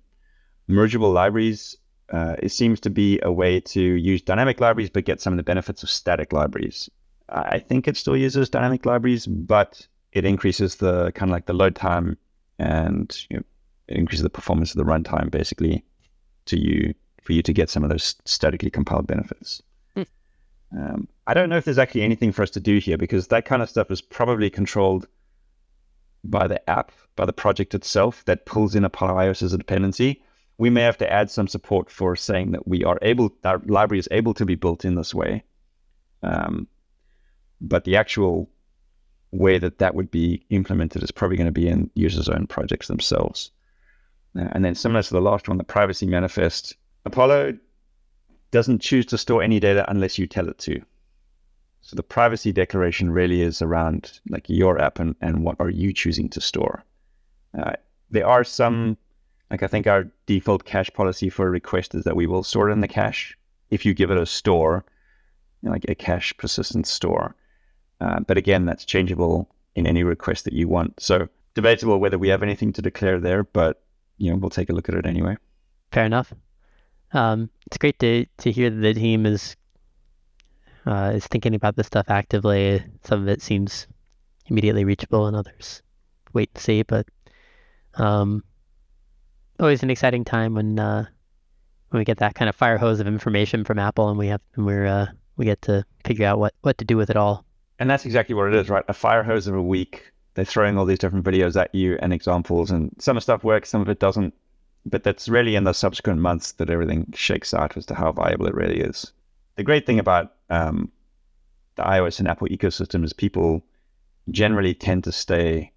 mergeable 0.70 1.14
libraries, 1.14 1.78
uh, 2.12 2.36
it 2.40 2.50
seems 2.50 2.80
to 2.82 2.90
be 2.90 3.20
a 3.24 3.32
way 3.32 3.60
to 3.60 3.82
use 3.82 4.22
dynamic 4.22 4.62
libraries 4.62 4.90
but 4.90 5.06
get 5.06 5.22
some 5.22 5.34
of 5.34 5.38
the 5.38 5.44
benefits 5.44 5.84
of 5.84 5.90
static 5.90 6.34
libraries. 6.34 6.90
I 7.30 7.60
think 7.60 7.88
it 7.88 7.98
still 7.98 8.16
uses 8.16 8.50
dynamic 8.50 8.86
libraries, 8.86 9.28
but 9.28 9.86
it 10.18 10.26
increases 10.26 10.76
the 10.76 11.12
kind 11.12 11.30
of 11.30 11.34
like 11.34 11.46
the 11.46 11.54
load 11.54 11.76
time 11.76 12.18
and 12.60 13.26
you 13.30 13.38
know, 13.38 13.44
it 13.88 13.98
increases 13.98 14.24
the 14.24 14.30
performance 14.30 14.72
of 14.72 14.78
the 14.78 14.92
runtime 14.92 15.30
basically 15.32 15.84
to 16.46 16.60
you 16.60 16.94
for 17.22 17.34
you 17.34 17.42
to 17.42 17.54
get 17.54 17.70
some 17.70 17.84
of 17.84 17.90
those 17.90 18.16
statically 18.26 18.70
compiled 18.70 19.08
benefits. 19.08 19.62
Hmm. 19.96 20.04
Um, 20.78 21.08
I 21.28 21.34
don't 21.34 21.50
know 21.50 21.58
if 21.58 21.66
there's 21.66 21.78
actually 21.78 22.04
anything 22.04 22.32
for 22.32 22.42
us 22.42 22.50
to 22.52 22.60
do 22.60 22.78
here 22.78 22.98
because 22.98 23.28
that 23.28 23.46
kind 23.46 23.62
of 23.62 23.70
stuff 23.70 23.92
is 23.92 24.02
probably 24.02 24.50
controlled 24.50 25.08
by 26.24 26.48
the 26.48 26.70
app, 26.70 26.92
by 27.16 27.26
the 27.26 27.34
project 27.34 27.76
itself 27.76 28.24
that 28.26 28.46
pulls 28.46 28.76
in 28.76 28.84
Apollo 28.84 29.16
iOS 29.16 29.44
as 29.44 29.54
a 29.54 29.58
dependency 29.58 30.22
we 30.58 30.70
may 30.70 30.82
have 30.82 30.98
to 30.98 31.12
add 31.12 31.30
some 31.30 31.48
support 31.48 31.90
for 31.90 32.16
saying 32.16 32.52
that 32.52 32.68
we 32.68 32.84
are 32.84 32.98
able, 33.02 33.32
our 33.44 33.62
library 33.66 34.00
is 34.00 34.08
able 34.12 34.34
to 34.34 34.46
be 34.46 34.56
built 34.56 34.86
in 34.86 34.96
this 34.96 35.14
way. 35.14 35.44
Um, 36.24 36.68
but 37.62 37.84
the 37.84 37.96
actual 37.96 38.50
way 39.32 39.58
that 39.58 39.80
that 39.80 39.96
would 39.96 40.10
be 40.10 40.44
implemented 40.50 41.04
is 41.04 41.12
probably 41.12 41.38
going 41.38 41.46
to 41.48 41.52
be 41.52 41.68
in 41.68 41.90
users' 41.96 42.30
own 42.30 42.48
projects 42.48 42.88
themselves. 42.88 43.52
Uh, 44.38 44.48
and 44.52 44.64
then 44.64 44.76
similar 44.76 45.04
to 45.04 45.14
the 45.14 45.22
last 45.22 45.48
one, 45.48 45.58
the 45.58 45.64
privacy 45.64 46.06
manifest, 46.06 46.76
Apollo 47.06 47.58
doesn't 48.52 48.82
choose 48.82 49.06
to 49.08 49.18
store 49.18 49.44
any 49.44 49.60
data 49.60 49.86
unless 49.90 50.18
you 50.18 50.28
tell 50.28 50.48
it 50.48 50.58
to. 50.60 50.82
So 51.82 51.96
the 51.96 52.04
privacy 52.04 52.52
declaration 52.52 53.12
really 53.12 53.42
is 53.42 53.62
around 53.62 54.20
like 54.30 54.50
your 54.50 54.80
app 54.80 55.00
and, 55.00 55.16
and 55.22 55.44
what 55.44 55.58
are 55.60 55.70
you 55.70 55.94
choosing 55.94 56.30
to 56.30 56.42
store. 56.42 56.84
Uh, 57.58 57.74
there 58.10 58.28
are 58.28 58.44
some 58.44 58.98
like 59.50 59.64
I 59.64 59.68
think 59.68 59.88
our 59.88 60.06
default 60.26 60.66
cache 60.66 60.92
policy 60.94 61.30
for 61.30 61.48
a 61.48 61.50
request 61.50 61.96
is 61.96 62.04
that 62.04 62.16
we 62.16 62.28
will 62.28 62.44
store 62.44 62.70
it 62.70 62.74
in 62.74 62.82
the 62.82 62.88
cache 62.88 63.38
if 63.70 63.86
you 63.86 63.94
give 63.94 64.12
it 64.12 64.18
a 64.18 64.26
store, 64.26 64.84
you 65.62 65.68
know, 65.68 65.74
like 65.74 65.86
a 65.88 65.96
cache 65.96 66.36
persistence 66.38 66.90
store. 66.90 67.36
Uh, 68.00 68.20
but 68.22 68.38
again, 68.38 68.66
that's 68.66 68.86
changeable 68.86 69.50
in 69.76 69.88
any 69.88 70.04
request 70.04 70.44
that 70.46 70.54
you 70.54 70.68
want. 70.68 71.00
So 71.00 71.28
debatable 71.54 72.00
whether 72.00 72.18
we 72.18 72.30
have 72.30 72.44
anything 72.44 72.72
to 72.74 72.82
declare 72.82 73.20
there, 73.20 73.44
but 73.44 73.82
you 74.18 74.32
know 74.32 74.38
we'll 74.38 74.50
take 74.50 74.70
a 74.70 74.74
look 74.74 74.90
at 74.90 74.96
it 74.96 75.06
anyway. 75.06 75.38
Fair 75.92 76.06
enough. 76.06 76.34
Um, 77.14 77.50
it's 77.66 77.78
great 77.78 78.00
to 78.00 78.26
to 78.38 78.52
hear 78.52 78.70
that 78.70 78.82
the 78.82 78.94
team 78.94 79.26
is 79.26 79.56
uh, 80.86 81.14
is 81.16 81.28
thinking 81.28 81.56
about 81.56 81.76
this 81.76 81.88
stuff 81.88 82.10
actively. 82.10 82.84
Some 83.04 83.22
of 83.22 83.28
it 83.28 83.42
seems 83.42 83.88
immediately 84.48 84.86
reachable, 84.86 85.28
and 85.28 85.36
others 85.36 85.82
wait 86.34 86.50
and 86.54 86.62
see. 86.62 86.84
But 86.84 87.08
um, 87.96 88.44
always 89.60 89.84
an 89.84 89.90
exciting 89.90 90.24
time 90.24 90.54
when 90.54 90.80
uh, 90.80 91.06
when 91.90 92.00
we 92.00 92.06
get 92.06 92.20
that 92.20 92.36
kind 92.36 92.50
of 92.50 92.56
fire 92.56 92.78
hose 92.78 93.00
of 93.00 93.08
information 93.08 93.64
from 93.64 93.80
Apple, 93.80 94.10
and 94.10 94.18
we 94.18 94.28
have 94.28 94.42
and 94.56 94.66
we're 94.66 94.86
uh, 94.86 95.08
we 95.38 95.46
get 95.46 95.62
to 95.64 95.84
figure 96.06 96.28
out 96.28 96.40
what 96.40 96.54
what 96.62 96.78
to 96.78 96.86
do 96.86 96.98
with 96.98 97.10
it 97.10 97.18
all. 97.18 97.46
And 97.80 97.90
that's 97.90 98.06
exactly 98.06 98.36
what 98.36 98.48
it 98.48 98.56
is, 98.56 98.70
right? 98.70 98.84
A 98.88 98.94
fire 98.94 99.24
hose 99.24 99.48
of 99.48 99.56
a 99.56 99.62
week. 99.62 100.12
They're 100.34 100.46
throwing 100.46 100.78
all 100.78 100.86
these 100.86 101.00
different 101.00 101.26
videos 101.26 101.60
at 101.60 101.74
you 101.74 101.98
and 102.02 102.14
examples, 102.14 102.72
and 102.72 102.96
some 103.00 103.18
of 103.18 103.24
stuff 103.24 103.44
works, 103.44 103.70
some 103.70 103.82
of 103.82 103.90
it 103.90 104.00
doesn't. 104.00 104.34
But 104.86 105.04
that's 105.04 105.28
really 105.28 105.56
in 105.56 105.64
the 105.64 105.74
subsequent 105.74 106.20
months 106.20 106.54
that 106.54 106.70
everything 106.70 107.12
shakes 107.14 107.54
out 107.54 107.76
as 107.76 107.86
to 107.88 107.96
how 107.96 108.12
viable 108.12 108.48
it 108.48 108.56
really 108.56 108.80
is. 108.80 109.12
The 109.56 109.64
great 109.64 109.86
thing 109.86 110.00
about 110.00 110.34
um, 110.50 110.92
the 111.76 111.84
iOS 111.84 112.20
and 112.20 112.28
Apple 112.28 112.48
ecosystem 112.48 113.04
is 113.04 113.14
people 113.14 113.64
generally 114.30 114.74
tend 114.74 115.04
to 115.06 115.12
stay 115.12 115.72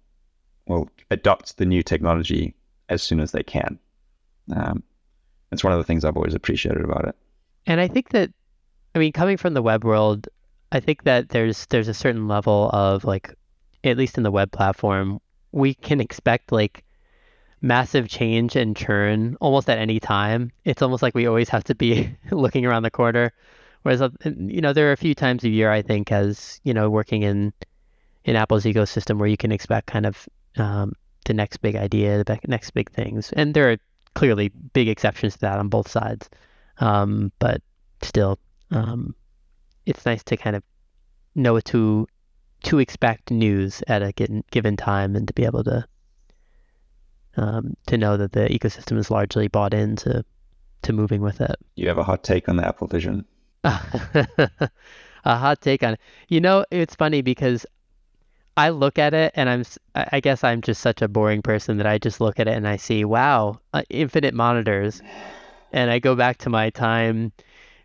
well 0.67 0.89
adopt 1.09 1.57
the 1.57 1.65
new 1.65 1.83
technology 1.83 2.53
as 2.89 3.01
soon 3.01 3.19
as 3.19 3.31
they 3.31 3.43
can. 3.43 3.79
Um, 4.55 4.83
it's 5.51 5.63
one 5.63 5.73
of 5.73 5.79
the 5.79 5.83
things 5.83 6.05
I've 6.05 6.17
always 6.17 6.33
appreciated 6.33 6.83
about 6.83 7.07
it. 7.07 7.15
And 7.65 7.81
I 7.81 7.87
think 7.87 8.09
that, 8.09 8.31
I 8.95 8.99
mean, 8.99 9.11
coming 9.11 9.37
from 9.37 9.53
the 9.53 9.61
web 9.61 9.83
world, 9.83 10.27
I 10.71 10.79
think 10.79 11.03
that 11.03 11.29
there's 11.29 11.65
there's 11.67 11.87
a 11.87 11.93
certain 11.93 12.27
level 12.27 12.69
of 12.73 13.03
like, 13.03 13.33
at 13.83 13.97
least 13.97 14.17
in 14.17 14.23
the 14.23 14.31
web 14.31 14.51
platform, 14.51 15.19
we 15.51 15.73
can 15.73 15.99
expect 15.99 16.51
like 16.51 16.83
massive 17.61 18.07
change 18.07 18.55
and 18.55 18.75
churn 18.75 19.37
almost 19.39 19.69
at 19.69 19.77
any 19.77 19.99
time. 19.99 20.51
It's 20.65 20.81
almost 20.81 21.03
like 21.03 21.15
we 21.15 21.27
always 21.27 21.49
have 21.49 21.63
to 21.65 21.75
be 21.75 22.15
looking 22.31 22.65
around 22.65 22.83
the 22.83 22.91
corner. 22.91 23.33
Whereas, 23.83 24.01
uh, 24.01 24.09
you 24.23 24.61
know, 24.61 24.73
there 24.73 24.89
are 24.89 24.93
a 24.93 24.97
few 24.97 25.15
times 25.15 25.43
a 25.43 25.49
year, 25.49 25.71
I 25.71 25.81
think, 25.81 26.11
as, 26.11 26.59
you 26.63 26.73
know, 26.73 26.89
working 26.89 27.23
in, 27.23 27.51
in 28.25 28.35
Apple's 28.35 28.63
ecosystem 28.63 29.17
where 29.17 29.27
you 29.27 29.37
can 29.37 29.51
expect 29.51 29.87
kind 29.87 30.05
of 30.05 30.29
um, 30.57 30.93
the 31.25 31.33
next 31.33 31.57
big 31.57 31.75
idea, 31.75 32.23
the 32.23 32.39
next 32.47 32.71
big 32.71 32.91
things. 32.91 33.31
And 33.33 33.53
there 33.53 33.71
are 33.71 33.77
clearly 34.13 34.49
big 34.73 34.87
exceptions 34.87 35.33
to 35.33 35.39
that 35.41 35.57
on 35.57 35.69
both 35.69 35.89
sides. 35.89 36.29
Um, 36.77 37.31
but 37.39 37.61
still, 38.03 38.37
um, 38.69 39.15
it's 39.85 40.05
nice 40.05 40.23
to 40.23 40.37
kind 40.37 40.55
of 40.55 40.63
know 41.35 41.59
to 41.59 42.07
to 42.63 42.79
expect 42.79 43.31
news 43.31 43.81
at 43.87 44.03
a 44.03 44.11
given, 44.11 44.43
given 44.51 44.77
time 44.77 45.15
and 45.15 45.27
to 45.27 45.33
be 45.33 45.45
able 45.45 45.63
to 45.63 45.85
um, 47.37 47.75
to 47.87 47.97
know 47.97 48.17
that 48.17 48.33
the 48.33 48.47
ecosystem 48.49 48.97
is 48.97 49.09
largely 49.09 49.47
bought 49.47 49.73
into 49.73 50.23
to 50.83 50.93
moving 50.93 51.21
with 51.21 51.41
it. 51.41 51.55
You 51.75 51.87
have 51.87 51.97
a 51.97 52.03
hot 52.03 52.23
take 52.23 52.49
on 52.49 52.57
the 52.57 52.67
Apple 52.67 52.87
Vision? 52.87 53.25
a 53.63 54.69
hot 55.25 55.61
take 55.61 55.83
on 55.83 55.93
it. 55.93 55.99
You 56.27 56.41
know, 56.41 56.65
it's 56.71 56.95
funny 56.95 57.21
because 57.21 57.65
I 58.57 58.69
look 58.69 58.99
at 58.99 59.13
it 59.13 59.31
and 59.35 59.49
I'm, 59.49 59.63
I 59.95 60.19
guess 60.19 60.43
I'm 60.43 60.61
just 60.61 60.81
such 60.81 61.01
a 61.01 61.07
boring 61.07 61.41
person 61.41 61.77
that 61.77 61.87
I 61.87 61.97
just 61.97 62.19
look 62.19 62.39
at 62.39 62.47
it 62.47 62.55
and 62.55 62.67
I 62.67 62.75
see, 62.75 63.05
wow, 63.05 63.59
uh, 63.73 63.83
infinite 63.89 64.33
monitors. 64.33 65.01
And 65.71 65.89
I 65.89 65.99
go 65.99 66.15
back 66.15 66.37
to 66.39 66.49
my 66.49 66.69
time 66.69 67.31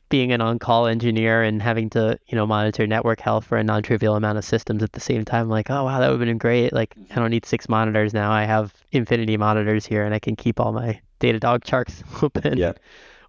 being 0.09 0.33
an 0.33 0.41
on-call 0.41 0.87
engineer 0.87 1.43
and 1.43 1.61
having 1.61 1.91
to, 1.91 2.19
you 2.29 2.37
know, 2.37 2.47
monitor 2.47 2.87
network 2.87 3.21
health 3.21 3.45
for 3.45 3.59
a 3.59 3.65
non-trivial 3.65 4.15
amount 4.15 4.39
of 4.39 4.45
systems 4.45 4.83
at 4.83 4.93
the 4.93 5.01
same 5.01 5.25
time. 5.25 5.49
Like, 5.49 5.71
oh 5.71 5.85
wow, 5.85 5.99
that 5.99 6.09
would 6.09 6.21
have 6.21 6.27
been 6.27 6.39
great. 6.39 6.73
Like, 6.73 6.95
I 7.11 7.17
don't 7.17 7.31
need 7.31 7.45
six 7.45 7.69
monitors 7.69 8.15
now. 8.15 8.31
I 8.31 8.45
have 8.45 8.73
infinity 8.93 9.37
monitors 9.37 9.85
here, 9.85 10.05
and 10.05 10.15
I 10.15 10.19
can 10.19 10.37
keep 10.37 10.61
all 10.61 10.73
my 10.73 11.01
Datadog 11.21 11.65
charts 11.65 12.03
open. 12.23 12.57
Yeah. 12.57 12.73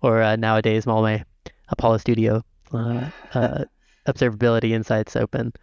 Or 0.02 0.22
uh, 0.22 0.36
nowadays, 0.36 0.86
all 0.86 1.02
my 1.02 1.24
Apollo 1.70 1.98
Studio 1.98 2.44
uh, 2.74 3.10
uh, 3.34 3.66
observability 4.08 4.72
insights 4.72 5.16
open. 5.16 5.54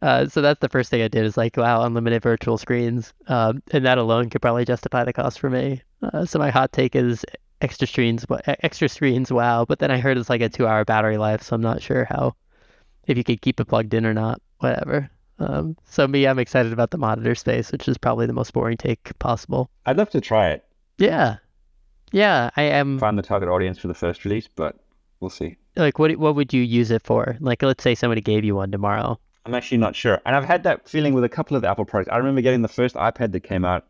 Uh, 0.00 0.26
so 0.26 0.40
that's 0.40 0.60
the 0.60 0.68
first 0.68 0.90
thing 0.90 1.02
I 1.02 1.08
did 1.08 1.24
is 1.24 1.36
like, 1.36 1.56
wow, 1.56 1.82
unlimited 1.82 2.22
virtual 2.22 2.56
screens. 2.56 3.12
Um, 3.26 3.62
and 3.72 3.84
that 3.84 3.98
alone 3.98 4.30
could 4.30 4.42
probably 4.42 4.64
justify 4.64 5.04
the 5.04 5.12
cost 5.12 5.40
for 5.40 5.50
me. 5.50 5.82
Uh, 6.02 6.24
so 6.24 6.38
my 6.38 6.50
hot 6.50 6.72
take 6.72 6.94
is 6.94 7.24
extra 7.60 7.86
screens, 7.86 8.24
but 8.26 8.42
extra 8.46 8.88
screens, 8.88 9.32
wow. 9.32 9.64
But 9.64 9.78
then 9.78 9.90
I 9.90 9.98
heard 9.98 10.16
it's 10.18 10.30
like 10.30 10.40
a 10.40 10.48
two-hour 10.48 10.84
battery 10.84 11.18
life, 11.18 11.42
so 11.42 11.54
I'm 11.54 11.62
not 11.62 11.82
sure 11.82 12.04
how, 12.04 12.34
if 13.06 13.16
you 13.16 13.24
could 13.24 13.42
keep 13.42 13.60
it 13.60 13.66
plugged 13.66 13.94
in 13.94 14.06
or 14.06 14.14
not. 14.14 14.40
Whatever. 14.58 15.10
Um, 15.38 15.76
so 15.84 16.08
me, 16.08 16.26
I'm 16.26 16.38
excited 16.38 16.72
about 16.72 16.90
the 16.90 16.98
monitor 16.98 17.34
space, 17.34 17.70
which 17.70 17.86
is 17.86 17.96
probably 17.96 18.26
the 18.26 18.32
most 18.32 18.52
boring 18.52 18.76
take 18.76 19.16
possible. 19.20 19.70
I'd 19.86 19.96
love 19.96 20.10
to 20.10 20.20
try 20.20 20.48
it. 20.48 20.64
Yeah, 20.98 21.36
yeah, 22.12 22.50
I 22.56 22.62
am. 22.62 22.98
Find 22.98 23.18
the 23.18 23.22
target 23.22 23.48
audience 23.48 23.78
for 23.78 23.88
the 23.88 23.94
first 23.94 24.24
release, 24.24 24.48
but 24.48 24.76
we'll 25.20 25.30
see. 25.30 25.56
Like, 25.76 25.98
what 25.98 26.16
what 26.16 26.34
would 26.34 26.52
you 26.52 26.62
use 26.62 26.90
it 26.90 27.02
for? 27.04 27.36
Like, 27.40 27.62
let's 27.62 27.84
say 27.84 27.94
somebody 27.94 28.20
gave 28.20 28.44
you 28.44 28.56
one 28.56 28.72
tomorrow. 28.72 29.18
I'm 29.46 29.54
actually 29.54 29.78
not 29.78 29.94
sure, 29.94 30.20
and 30.26 30.34
I've 30.34 30.44
had 30.44 30.64
that 30.64 30.88
feeling 30.88 31.14
with 31.14 31.24
a 31.24 31.28
couple 31.28 31.56
of 31.56 31.62
the 31.62 31.68
Apple 31.68 31.84
products. 31.84 32.10
I 32.12 32.16
remember 32.16 32.40
getting 32.40 32.62
the 32.62 32.68
first 32.68 32.96
iPad 32.96 33.32
that 33.32 33.40
came 33.40 33.64
out. 33.64 33.86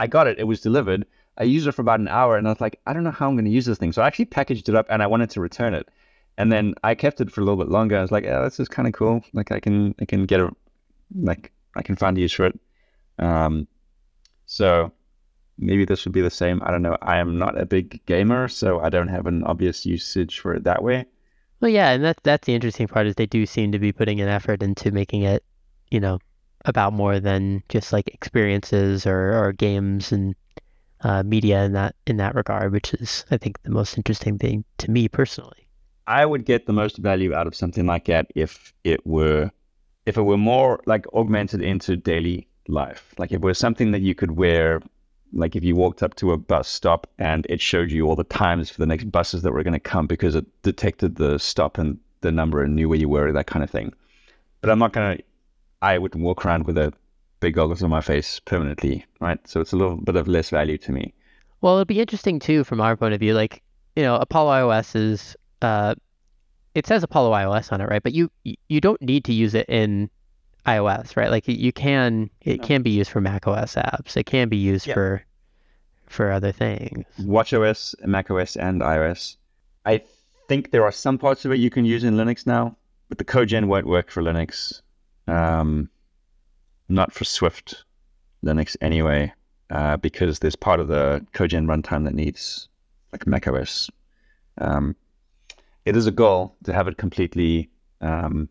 I 0.00 0.06
got 0.08 0.26
it; 0.26 0.38
it 0.38 0.44
was 0.44 0.60
delivered, 0.60 1.06
I 1.38 1.44
used 1.44 1.66
it 1.66 1.72
for 1.72 1.82
about 1.82 2.00
an 2.00 2.08
hour 2.08 2.36
and 2.36 2.46
I 2.46 2.50
was 2.50 2.60
like, 2.60 2.80
I 2.86 2.92
don't 2.92 3.04
know 3.04 3.10
how 3.10 3.28
I'm 3.28 3.34
going 3.34 3.46
to 3.46 3.50
use 3.50 3.66
this 3.66 3.78
thing. 3.78 3.92
So 3.92 4.02
I 4.02 4.06
actually 4.06 4.26
packaged 4.26 4.68
it 4.68 4.74
up 4.74 4.86
and 4.90 5.02
I 5.02 5.06
wanted 5.06 5.30
to 5.30 5.40
return 5.40 5.74
it. 5.74 5.88
And 6.38 6.52
then 6.52 6.74
I 6.82 6.94
kept 6.94 7.20
it 7.20 7.30
for 7.30 7.40
a 7.40 7.44
little 7.44 7.62
bit 7.62 7.70
longer. 7.70 7.96
I 7.96 8.02
was 8.02 8.12
like, 8.12 8.24
yeah, 8.24 8.40
this 8.40 8.60
is 8.60 8.68
kind 8.68 8.88
of 8.88 8.94
cool. 8.94 9.22
Like 9.32 9.52
I 9.52 9.60
can, 9.60 9.94
I 10.00 10.04
can 10.04 10.26
get 10.26 10.40
a, 10.40 10.50
like 11.14 11.52
I 11.76 11.82
can 11.82 11.96
find 11.96 12.16
a 12.16 12.20
use 12.20 12.32
for 12.32 12.46
it. 12.46 12.58
Um, 13.18 13.66
so 14.46 14.92
maybe 15.58 15.84
this 15.84 16.04
would 16.04 16.12
be 16.12 16.20
the 16.20 16.30
same. 16.30 16.62
I 16.64 16.70
don't 16.70 16.82
know. 16.82 16.96
I 17.02 17.18
am 17.18 17.38
not 17.38 17.60
a 17.60 17.66
big 17.66 18.04
gamer, 18.06 18.48
so 18.48 18.80
I 18.80 18.88
don't 18.88 19.08
have 19.08 19.26
an 19.26 19.44
obvious 19.44 19.86
usage 19.86 20.40
for 20.40 20.54
it 20.54 20.64
that 20.64 20.82
way. 20.82 21.06
Well, 21.60 21.70
yeah, 21.70 21.90
and 21.90 22.04
that's 22.04 22.20
that's 22.22 22.46
the 22.46 22.54
interesting 22.54 22.88
part 22.88 23.06
is 23.06 23.14
they 23.14 23.26
do 23.26 23.46
seem 23.46 23.72
to 23.72 23.78
be 23.78 23.92
putting 23.92 24.20
an 24.20 24.28
effort 24.28 24.62
into 24.62 24.90
making 24.90 25.22
it, 25.22 25.44
you 25.90 26.00
know, 26.00 26.18
about 26.64 26.92
more 26.92 27.20
than 27.20 27.62
just 27.68 27.92
like 27.92 28.08
experiences 28.08 29.06
or, 29.06 29.32
or 29.32 29.52
games 29.52 30.12
and 30.12 30.34
uh, 31.02 31.22
media 31.22 31.64
in 31.64 31.72
that 31.72 31.94
in 32.06 32.16
that 32.18 32.34
regard, 32.34 32.72
which 32.72 32.94
is 32.94 33.24
I 33.30 33.36
think 33.36 33.62
the 33.62 33.70
most 33.70 33.96
interesting 33.96 34.38
thing 34.38 34.64
to 34.78 34.90
me 34.90 35.08
personally. 35.08 35.68
I 36.06 36.26
would 36.26 36.44
get 36.44 36.66
the 36.66 36.72
most 36.72 36.98
value 36.98 37.34
out 37.34 37.46
of 37.46 37.54
something 37.54 37.86
like 37.86 38.06
that 38.06 38.26
if 38.34 38.72
it 38.84 39.06
were 39.06 39.50
if 40.06 40.16
it 40.16 40.22
were 40.22 40.38
more 40.38 40.80
like 40.86 41.06
augmented 41.14 41.62
into 41.62 41.96
daily 41.96 42.46
life. 42.68 43.14
Like 43.18 43.30
if 43.32 43.36
it 43.36 43.44
was 43.44 43.58
something 43.58 43.92
that 43.92 44.00
you 44.00 44.14
could 44.14 44.32
wear 44.32 44.80
like 45.32 45.56
if 45.56 45.64
you 45.64 45.74
walked 45.74 46.02
up 46.02 46.14
to 46.16 46.32
a 46.32 46.36
bus 46.36 46.68
stop 46.68 47.06
and 47.18 47.46
it 47.48 47.60
showed 47.60 47.90
you 47.90 48.06
all 48.06 48.16
the 48.16 48.24
times 48.24 48.68
for 48.68 48.78
the 48.78 48.86
next 48.86 49.10
buses 49.10 49.42
that 49.42 49.52
were 49.52 49.62
going 49.62 49.72
to 49.72 49.80
come 49.80 50.06
because 50.06 50.34
it 50.34 50.44
detected 50.62 51.16
the 51.16 51.38
stop 51.38 51.78
and 51.78 51.98
the 52.20 52.30
number 52.30 52.62
and 52.62 52.76
knew 52.76 52.88
where 52.88 52.98
you 52.98 53.08
were, 53.08 53.32
that 53.32 53.46
kind 53.46 53.64
of 53.64 53.70
thing. 53.70 53.94
But 54.60 54.70
I'm 54.70 54.78
not 54.78 54.92
going 54.92 55.16
to, 55.16 55.24
I 55.80 55.98
would 55.98 56.14
walk 56.14 56.44
around 56.44 56.66
with 56.66 56.76
a 56.78 56.92
big 57.42 57.54
goggles 57.54 57.82
on 57.82 57.90
my 57.90 58.00
face 58.00 58.40
permanently, 58.40 59.04
right? 59.20 59.38
So 59.46 59.60
it's 59.60 59.72
a 59.72 59.76
little 59.76 59.96
bit 59.96 60.16
of 60.16 60.28
less 60.28 60.48
value 60.48 60.78
to 60.78 60.92
me. 60.92 61.12
Well, 61.60 61.76
it'd 61.76 61.88
be 61.88 62.00
interesting 62.00 62.38
too 62.38 62.64
from 62.64 62.80
our 62.80 62.96
point 62.96 63.12
of 63.12 63.20
view. 63.20 63.34
Like, 63.34 63.62
you 63.96 64.02
know, 64.02 64.16
Apollo 64.16 64.52
iOS 64.52 64.96
is, 64.96 65.36
uh, 65.60 65.94
it 66.74 66.86
says 66.86 67.02
Apollo 67.02 67.32
iOS 67.32 67.72
on 67.72 67.80
it, 67.80 67.88
right? 67.88 68.02
But 68.02 68.14
you 68.14 68.30
you 68.44 68.80
don't 68.80 69.02
need 69.02 69.24
to 69.24 69.32
use 69.34 69.54
it 69.54 69.68
in 69.68 70.08
iOS, 70.66 71.16
right? 71.16 71.30
Like 71.30 71.46
you 71.46 71.72
can, 71.72 72.30
it 72.40 72.60
no. 72.60 72.66
can 72.66 72.82
be 72.82 72.90
used 72.90 73.10
for 73.10 73.20
Mac 73.20 73.46
OS 73.46 73.74
apps. 73.74 74.16
It 74.16 74.24
can 74.24 74.48
be 74.48 74.56
used 74.56 74.90
for 74.90 75.22
for 76.06 76.30
other 76.30 76.52
things. 76.52 77.04
WatchOS, 77.20 77.94
Mac 78.06 78.30
OS, 78.30 78.56
and 78.56 78.80
iOS. 78.80 79.36
I 79.84 80.02
think 80.48 80.70
there 80.70 80.84
are 80.84 80.92
some 80.92 81.18
parts 81.18 81.44
of 81.44 81.52
it 81.52 81.58
you 81.58 81.70
can 81.70 81.84
use 81.84 82.04
in 82.04 82.14
Linux 82.14 82.46
now, 82.46 82.76
but 83.08 83.18
the 83.18 83.24
CodeGen 83.24 83.66
won't 83.66 83.86
work 83.86 84.10
for 84.10 84.22
Linux. 84.22 84.80
Um, 85.26 85.88
not 86.92 87.12
for 87.12 87.24
Swift 87.24 87.84
Linux 88.44 88.76
anyway, 88.80 89.32
uh, 89.70 89.96
because 89.96 90.38
there's 90.38 90.56
part 90.56 90.80
of 90.80 90.88
the 90.88 91.24
CodeGen 91.32 91.66
runtime 91.66 92.04
that 92.04 92.14
needs 92.14 92.68
like 93.12 93.26
macOS. 93.26 93.90
Um, 94.58 94.96
it 95.84 95.96
is 95.96 96.06
a 96.06 96.10
goal 96.10 96.54
to 96.64 96.72
have 96.72 96.88
it 96.88 96.96
completely 96.96 97.70
um, 98.00 98.48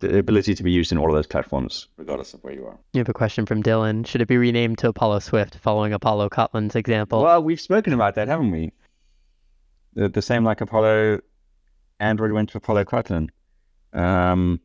the 0.00 0.18
ability 0.18 0.54
to 0.54 0.62
be 0.62 0.70
used 0.70 0.92
in 0.92 0.98
all 0.98 1.08
of 1.08 1.14
those 1.14 1.26
platforms, 1.26 1.88
regardless 1.96 2.34
of 2.34 2.42
where 2.42 2.52
you 2.52 2.66
are. 2.66 2.78
You 2.92 2.98
have 2.98 3.08
a 3.08 3.14
question 3.14 3.46
from 3.46 3.62
Dylan. 3.62 4.06
Should 4.06 4.20
it 4.20 4.28
be 4.28 4.36
renamed 4.36 4.78
to 4.78 4.88
Apollo 4.88 5.20
Swift, 5.20 5.56
following 5.56 5.92
Apollo 5.92 6.30
Kotlin's 6.30 6.74
example? 6.74 7.22
Well, 7.22 7.42
we've 7.42 7.60
spoken 7.60 7.92
about 7.92 8.14
that, 8.16 8.28
haven't 8.28 8.50
we? 8.50 8.72
The, 9.94 10.08
the 10.08 10.22
same 10.22 10.44
like 10.44 10.60
Apollo 10.60 11.20
Android 12.00 12.32
went 12.32 12.50
to 12.50 12.58
Apollo 12.58 12.84
Kotlin. 12.84 13.28
Um, 13.92 14.60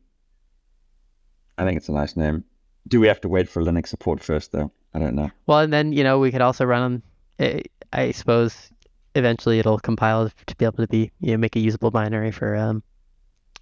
I 1.56 1.64
think 1.64 1.76
it's 1.76 1.88
a 1.88 1.92
nice 1.92 2.16
name. 2.16 2.44
Do 2.88 3.00
we 3.00 3.06
have 3.06 3.20
to 3.22 3.28
wait 3.28 3.48
for 3.48 3.62
Linux 3.62 3.88
support 3.88 4.22
first, 4.22 4.52
though? 4.52 4.70
I 4.94 4.98
don't 4.98 5.14
know. 5.14 5.30
Well, 5.46 5.60
and 5.60 5.72
then 5.72 5.92
you 5.92 6.02
know 6.02 6.18
we 6.18 6.32
could 6.32 6.40
also 6.40 6.64
run 6.64 6.82
on. 6.82 7.02
Eh, 7.38 7.62
I 7.92 8.10
suppose 8.12 8.70
eventually 9.14 9.58
it'll 9.58 9.78
compile 9.78 10.30
to 10.46 10.56
be 10.56 10.64
able 10.64 10.78
to 10.78 10.88
be 10.88 11.10
you 11.20 11.32
know 11.32 11.38
make 11.38 11.56
a 11.56 11.60
usable 11.60 11.90
binary 11.90 12.30
for 12.30 12.56
um 12.56 12.82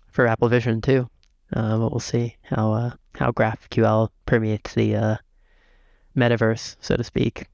for 0.08 0.26
Apple 0.26 0.48
Vision 0.48 0.80
too. 0.80 1.08
Uh, 1.54 1.78
but 1.78 1.90
we'll 1.90 2.00
see 2.00 2.36
how 2.42 2.72
uh, 2.72 2.90
how 3.14 3.30
GraphQL 3.30 4.08
permeates 4.26 4.74
the 4.74 4.96
uh, 4.96 5.16
metaverse, 6.16 6.76
so 6.80 6.96
to 6.96 7.04
speak. 7.04 7.46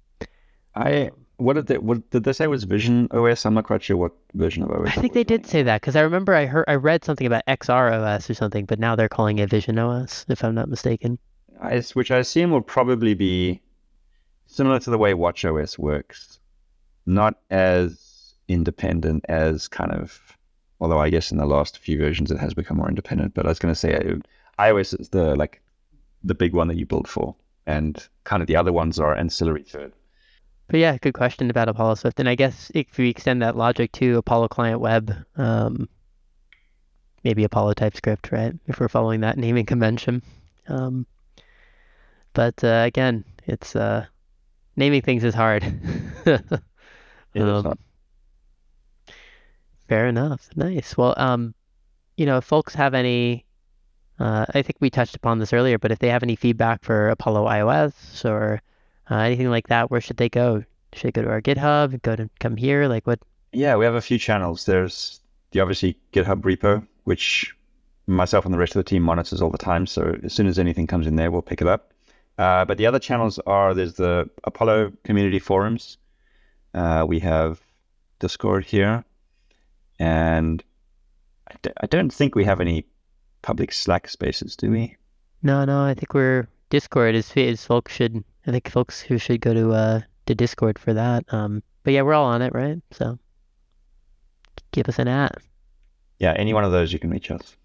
I 0.75 1.11
what 1.37 1.55
did 1.55 1.67
they 1.67 1.79
what 1.79 2.09
did 2.11 2.25
they 2.25 2.33
say 2.33 2.47
was 2.47 2.65
Vision 2.65 3.09
OS? 3.11 3.45
I'm 3.47 3.55
not 3.55 3.65
quite 3.65 3.83
sure 3.83 3.97
what 3.97 4.13
version 4.35 4.63
of 4.63 4.71
OS. 4.71 4.89
I 4.89 5.01
think 5.01 5.13
they 5.13 5.25
did 5.25 5.47
say 5.47 5.63
that 5.63 5.81
because 5.81 5.97
I 5.97 6.01
remember 6.01 6.35
I 6.35 6.47
heard 6.47 6.65
I 6.69 6.75
read 6.75 7.05
something 7.05 7.27
about 7.27 7.45
XR 7.47 7.93
OS 7.93 8.31
or 8.31 8.35
something, 8.35 8.65
but 8.65 8.79
now 8.79 8.97
they're 8.97 9.09
calling 9.09 9.39
it 9.39 9.51
Vision 9.51 9.79
OS, 9.79 10.25
if 10.29 10.43
I'm 10.45 10.55
not 10.55 10.69
mistaken. 10.69 11.19
Which 11.95 12.11
I 12.11 12.19
assume 12.19 12.51
will 12.51 12.61
probably 12.61 13.15
be 13.15 13.61
similar 14.47 14.79
to 14.81 14.91
the 14.91 14.99
way 14.99 15.13
WatchOS 15.13 15.79
works, 15.79 16.39
not 17.07 17.37
as 17.51 18.35
independent 18.49 19.25
as 19.29 19.69
kind 19.69 19.93
of. 19.93 20.21
Although 20.81 21.01
I 21.01 21.11
guess 21.11 21.31
in 21.31 21.39
the 21.39 21.47
last 21.47 21.79
few 21.79 21.99
versions 21.99 22.31
it 22.31 22.39
has 22.39 22.53
become 22.53 22.77
more 22.77 22.89
independent. 22.89 23.35
But 23.35 23.47
I 23.47 23.49
was 23.49 23.59
going 23.59 23.73
to 23.73 23.79
say 23.79 23.95
uh, 23.95 24.63
iOS 24.63 25.01
is 25.01 25.09
the 25.11 25.35
like 25.37 25.63
the 26.23 26.35
big 26.35 26.53
one 26.55 26.69
that 26.69 26.77
you 26.77 26.87
build 26.87 27.09
for, 27.09 27.35
and 27.67 28.07
kind 28.25 28.43
of 28.43 28.47
the 28.47 28.57
other 28.57 28.73
ones 28.73 28.99
are 28.99 29.15
ancillary 29.15 29.63
to 29.65 29.81
it. 29.81 29.95
But 30.69 30.81
yeah, 30.81 30.97
good 30.99 31.15
question 31.15 31.51
about 31.51 31.69
Apollo 31.69 31.97
Swift. 31.97 32.21
And 32.21 32.29
I 32.29 32.35
guess 32.35 32.71
if 32.75 32.97
we 32.97 33.11
extend 33.11 33.43
that 33.43 33.57
logic 33.57 33.93
to 33.93 34.17
Apollo 34.17 34.49
Client 34.49 34.81
Web, 34.81 35.15
um, 35.37 35.89
maybe 37.23 37.45
Apollo 37.45 37.75
TypeScript, 37.75 38.33
right? 38.33 38.55
If 38.67 38.81
we're 38.81 38.89
following 38.89 39.21
that 39.21 39.39
naming 39.39 39.67
convention. 39.67 40.23
Um, 40.69 41.07
but 42.35 42.63
uh, 42.63 42.83
again, 42.85 43.25
It's 43.47 43.77
uh, 43.77 44.07
naming 44.77 45.03
things 45.03 45.25
is 45.25 45.35
hard. 45.35 45.65
um, 47.35 47.79
fair 49.89 50.07
enough. 50.07 50.49
Nice. 50.57 50.97
Well, 50.97 51.15
um, 51.17 51.55
you 52.17 52.27
know, 52.27 52.39
if 52.39 52.45
folks 52.45 52.75
have 52.75 52.95
any, 52.95 53.45
uh, 54.19 54.47
I 54.55 54.63
think 54.63 54.77
we 54.81 54.91
touched 54.91 55.17
upon 55.17 55.39
this 55.39 55.53
earlier, 55.53 55.79
but 55.79 55.93
if 55.93 55.99
they 55.99 56.09
have 56.09 56.23
any 56.23 56.37
feedback 56.37 56.83
for 56.85 57.09
Apollo 57.09 57.47
iOS 57.47 58.25
or 58.25 58.63
uh, 59.11 59.17
anything 59.17 59.51
like 59.51 59.69
that, 59.69 59.91
where 59.91 60.01
should 60.01 60.17
they 60.17 60.29
go? 60.29 60.65
Should 60.93 61.09
they 61.09 61.13
go 61.13 61.23
to 61.23 61.31
our 61.31 61.43
GitHub? 61.43 62.01
Go 62.03 62.17
to 62.17 62.31
come 62.41 62.57
here? 62.57 62.89
Like 62.89 63.07
what? 63.07 63.21
Yeah, 63.53 63.77
we 63.77 63.85
have 63.85 63.95
a 63.95 64.01
few 64.01 64.19
channels. 64.19 64.67
There's 64.67 65.21
the 65.51 65.61
obviously 65.61 65.97
GitHub 66.13 66.43
repo, 66.43 66.87
which 67.05 67.55
myself 68.07 68.45
and 68.45 68.53
the 68.53 68.59
rest 68.59 68.77
of 68.77 68.85
the 68.85 68.89
team 68.89 69.03
monitors 69.03 69.41
all 69.41 69.51
the 69.51 69.59
time. 69.59 69.87
So 69.87 70.17
as 70.25 70.33
soon 70.33 70.47
as 70.47 70.59
anything 70.59 70.87
comes 70.87 71.07
in 71.07 71.17
there, 71.17 71.31
we'll 71.31 71.43
pick 71.43 71.61
it 71.61 71.67
up. 71.67 71.94
Uh, 72.39 72.65
but 72.65 72.79
the 72.79 72.87
other 72.87 72.99
channels 72.99 73.39
are 73.47 73.75
there's 73.75 73.95
the 73.95 74.29
Apollo 74.45 74.93
community 75.05 75.39
forums. 75.39 75.99
Uh, 76.75 77.05
we 77.07 77.21
have 77.21 77.61
Discord 78.19 78.65
here, 78.65 79.05
and 80.01 80.63
I 81.49 81.55
d- 81.63 81.71
I 81.81 81.87
don't 81.87 82.13
think 82.13 82.35
we 82.35 82.45
have 82.45 82.61
any 82.61 82.87
public 83.43 83.73
Slack 83.73 84.09
spaces, 84.09 84.57
do 84.57 84.71
we? 84.71 84.97
No, 85.43 85.65
no. 85.65 85.85
I 85.85 85.95
think 85.95 86.15
we're 86.15 86.49
Discord 86.71 87.15
is 87.15 87.31
is 87.37 87.65
folks 87.65 87.93
should. 87.93 88.25
I 88.47 88.51
think 88.51 88.69
folks 88.69 89.01
who 89.01 89.17
should 89.19 89.41
go 89.41 89.55
to 89.55 89.73
uh 89.73 90.01
to 90.27 90.35
Discord 90.35 90.79
for 90.79 90.93
that. 90.93 91.25
Um, 91.33 91.63
but 91.85 91.93
yeah, 91.93 92.03
we're 92.03 92.15
all 92.15 92.25
on 92.25 92.43
it, 92.43 92.53
right? 92.53 92.83
So 92.91 93.19
give 94.73 94.89
us 94.89 94.99
an 94.99 95.07
at. 95.07 95.37
Yeah, 96.19 96.33
any 96.37 96.53
one 96.53 96.65
of 96.65 96.73
those 96.73 96.93
you 96.93 96.99
can 96.99 97.11
reach 97.11 97.31
us. 97.31 97.57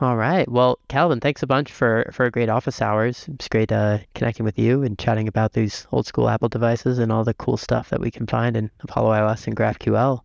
All 0.00 0.16
right. 0.16 0.48
Well, 0.50 0.78
Calvin, 0.88 1.20
thanks 1.20 1.42
a 1.42 1.46
bunch 1.46 1.70
for 1.70 2.10
for 2.12 2.26
a 2.26 2.30
great 2.30 2.48
office 2.48 2.82
hours. 2.82 3.26
It's 3.32 3.48
great 3.48 3.70
uh, 3.70 3.98
connecting 4.14 4.44
with 4.44 4.58
you 4.58 4.82
and 4.82 4.98
chatting 4.98 5.28
about 5.28 5.52
these 5.52 5.86
old 5.92 6.06
school 6.06 6.28
Apple 6.28 6.48
devices 6.48 6.98
and 6.98 7.12
all 7.12 7.22
the 7.22 7.34
cool 7.34 7.56
stuff 7.56 7.90
that 7.90 8.00
we 8.00 8.10
can 8.10 8.26
find 8.26 8.56
in 8.56 8.70
Apollo 8.80 9.10
iOS 9.12 9.46
and 9.46 9.56
GraphQL. 9.56 10.20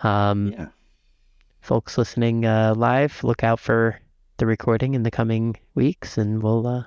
Um, 0.00 0.52
Yeah. 0.52 0.66
Folks 1.62 1.98
listening 1.98 2.46
uh, 2.46 2.74
live, 2.76 3.22
look 3.24 3.42
out 3.44 3.60
for 3.60 4.00
the 4.38 4.46
recording 4.46 4.94
in 4.94 5.02
the 5.02 5.10
coming 5.10 5.56
weeks, 5.74 6.16
and 6.16 6.42
we'll 6.42 6.66
uh, 6.66 6.84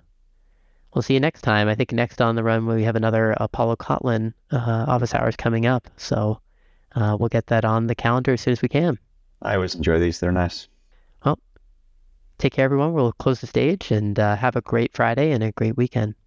we'll 0.94 1.02
see 1.02 1.16
you 1.16 1.20
next 1.20 1.42
time. 1.42 1.68
I 1.68 1.76
think 1.76 1.92
next 1.92 2.22
on 2.22 2.36
the 2.36 2.44
run 2.44 2.66
we 2.68 2.84
have 2.84 2.96
another 2.96 3.36
Apollo 3.38 3.78
Kotlin 3.78 4.34
uh, 4.52 4.86
office 4.88 5.14
hours 5.14 5.36
coming 5.36 5.66
up, 5.66 5.90
so 5.98 6.40
uh, 6.96 7.18
we'll 7.20 7.30
get 7.30 7.48
that 7.48 7.66
on 7.66 7.88
the 7.88 7.96
calendar 7.96 8.34
as 8.34 8.42
soon 8.42 8.54
as 8.54 8.62
we 8.62 8.70
can. 8.70 8.98
I 9.42 9.56
always 9.56 9.76
enjoy 9.76 10.00
these. 10.00 10.20
They're 10.20 10.32
nice. 10.32 10.68
Take 12.42 12.54
care, 12.54 12.66
everyone. 12.66 12.94
We'll 12.94 13.14
close 13.14 13.40
the 13.40 13.48
stage 13.48 13.92
and 13.92 14.20
uh, 14.20 14.36
have 14.36 14.58
a 14.58 14.62
great 14.62 14.94
Friday 14.94 15.32
and 15.32 15.44
a 15.44 15.52
great 15.54 15.78
weekend. 15.78 16.16